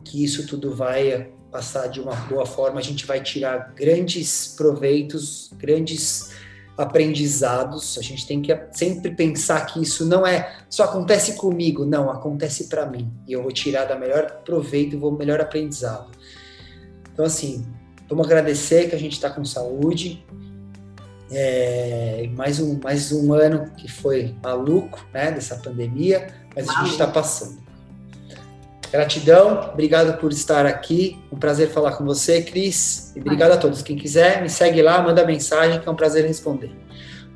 que 0.05 0.23
isso 0.23 0.47
tudo 0.47 0.73
vai 0.73 1.29
passar 1.51 1.87
de 1.87 1.99
uma 1.99 2.15
boa 2.15 2.45
forma, 2.45 2.79
a 2.79 2.83
gente 2.83 3.05
vai 3.05 3.21
tirar 3.21 3.73
grandes 3.75 4.53
proveitos, 4.55 5.51
grandes 5.57 6.31
aprendizados. 6.77 7.97
A 7.97 8.01
gente 8.01 8.25
tem 8.25 8.41
que 8.41 8.57
sempre 8.71 9.13
pensar 9.13 9.65
que 9.65 9.81
isso 9.81 10.05
não 10.05 10.25
é 10.25 10.57
só 10.69 10.85
acontece 10.85 11.33
comigo, 11.35 11.85
não, 11.85 12.09
acontece 12.09 12.69
para 12.69 12.85
mim. 12.85 13.11
E 13.27 13.33
eu 13.33 13.43
vou 13.43 13.51
tirar 13.51 13.83
da 13.83 13.97
melhor 13.97 14.43
proveito 14.45 14.97
vou 14.97 15.11
melhor 15.11 15.41
aprendizado. 15.41 16.11
Então 17.11 17.25
assim, 17.25 17.65
vamos 18.07 18.25
agradecer 18.25 18.89
que 18.89 18.95
a 18.95 18.99
gente 18.99 19.13
está 19.13 19.29
com 19.29 19.43
saúde, 19.43 20.25
é, 21.31 22.29
mais, 22.35 22.59
um, 22.59 22.79
mais 22.81 23.11
um 23.11 23.33
ano 23.33 23.71
que 23.75 23.91
foi 23.91 24.35
maluco, 24.43 25.05
né, 25.13 25.31
dessa 25.31 25.55
pandemia, 25.57 26.27
mas 26.55 26.69
a 26.69 26.73
gente 26.79 26.91
está 26.91 27.07
passando. 27.07 27.57
Gratidão, 28.91 29.69
obrigado 29.73 30.17
por 30.17 30.31
estar 30.31 30.65
aqui, 30.65 31.19
um 31.31 31.37
prazer 31.37 31.69
falar 31.69 31.93
com 31.93 32.05
você, 32.05 32.41
Cris, 32.41 33.13
e 33.15 33.19
obrigado 33.19 33.51
a 33.51 33.57
todos. 33.57 33.81
Quem 33.81 33.97
quiser, 33.97 34.41
me 34.41 34.49
segue 34.49 34.81
lá, 34.81 35.01
manda 35.01 35.25
mensagem, 35.25 35.79
que 35.81 35.87
é 35.87 35.91
um 35.91 35.95
prazer 35.95 36.25
responder. 36.25 36.73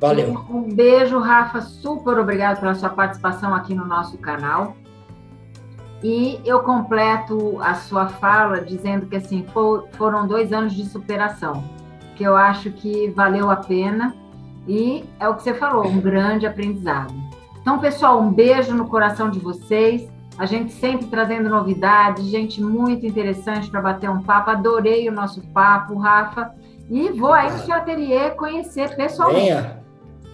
Valeu. 0.00 0.30
Um 0.50 0.74
beijo, 0.74 1.18
Rafa, 1.18 1.60
super 1.60 2.18
obrigado 2.18 2.58
pela 2.58 2.74
sua 2.74 2.88
participação 2.88 3.54
aqui 3.54 3.74
no 3.74 3.84
nosso 3.84 4.16
canal. 4.18 4.74
E 6.02 6.40
eu 6.44 6.60
completo 6.60 7.60
a 7.60 7.74
sua 7.74 8.08
fala 8.08 8.60
dizendo 8.62 9.06
que 9.06 9.14
assim 9.14 9.46
foram 9.92 10.26
dois 10.26 10.52
anos 10.52 10.74
de 10.74 10.84
superação 10.86 11.81
que 12.16 12.24
eu 12.24 12.36
acho 12.36 12.70
que 12.70 13.08
valeu 13.10 13.50
a 13.50 13.56
pena 13.56 14.14
e 14.66 15.04
é 15.18 15.28
o 15.28 15.34
que 15.34 15.42
você 15.42 15.54
falou, 15.54 15.86
um 15.86 16.00
grande 16.00 16.46
aprendizado. 16.46 17.12
Então, 17.60 17.78
pessoal, 17.78 18.20
um 18.20 18.30
beijo 18.30 18.74
no 18.74 18.86
coração 18.86 19.30
de 19.30 19.38
vocês. 19.38 20.08
A 20.38 20.46
gente 20.46 20.72
sempre 20.72 21.06
trazendo 21.06 21.48
novidades, 21.48 22.26
gente 22.26 22.60
muito 22.60 23.06
interessante 23.06 23.70
para 23.70 23.80
bater 23.80 24.10
um 24.10 24.22
papo. 24.22 24.50
Adorei 24.50 25.08
o 25.08 25.12
nosso 25.12 25.40
papo, 25.48 25.96
Rafa. 25.96 26.52
E 26.90 27.10
vou 27.10 27.32
aí 27.32 27.50
no 27.52 27.58
seu 27.58 27.74
ateliê 27.74 28.30
conhecer 28.30 28.94
pessoalmente. 28.96 29.46
Venha. 29.46 29.82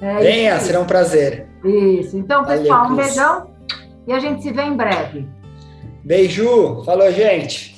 É, 0.01 0.17
Venha, 0.19 0.61
será 0.61 0.81
um 0.81 0.87
prazer. 0.87 1.49
Isso. 1.65 2.17
Então, 2.17 2.45
pessoal, 2.45 2.85
Valeu, 2.85 2.93
um 2.93 2.97
beijão 2.97 3.51
e 4.07 4.13
a 4.13 4.19
gente 4.19 4.43
se 4.43 4.53
vê 4.53 4.63
em 4.63 4.77
breve. 4.77 5.29
Beijo. 6.05 6.83
Falou, 6.85 7.11
gente. 7.13 7.78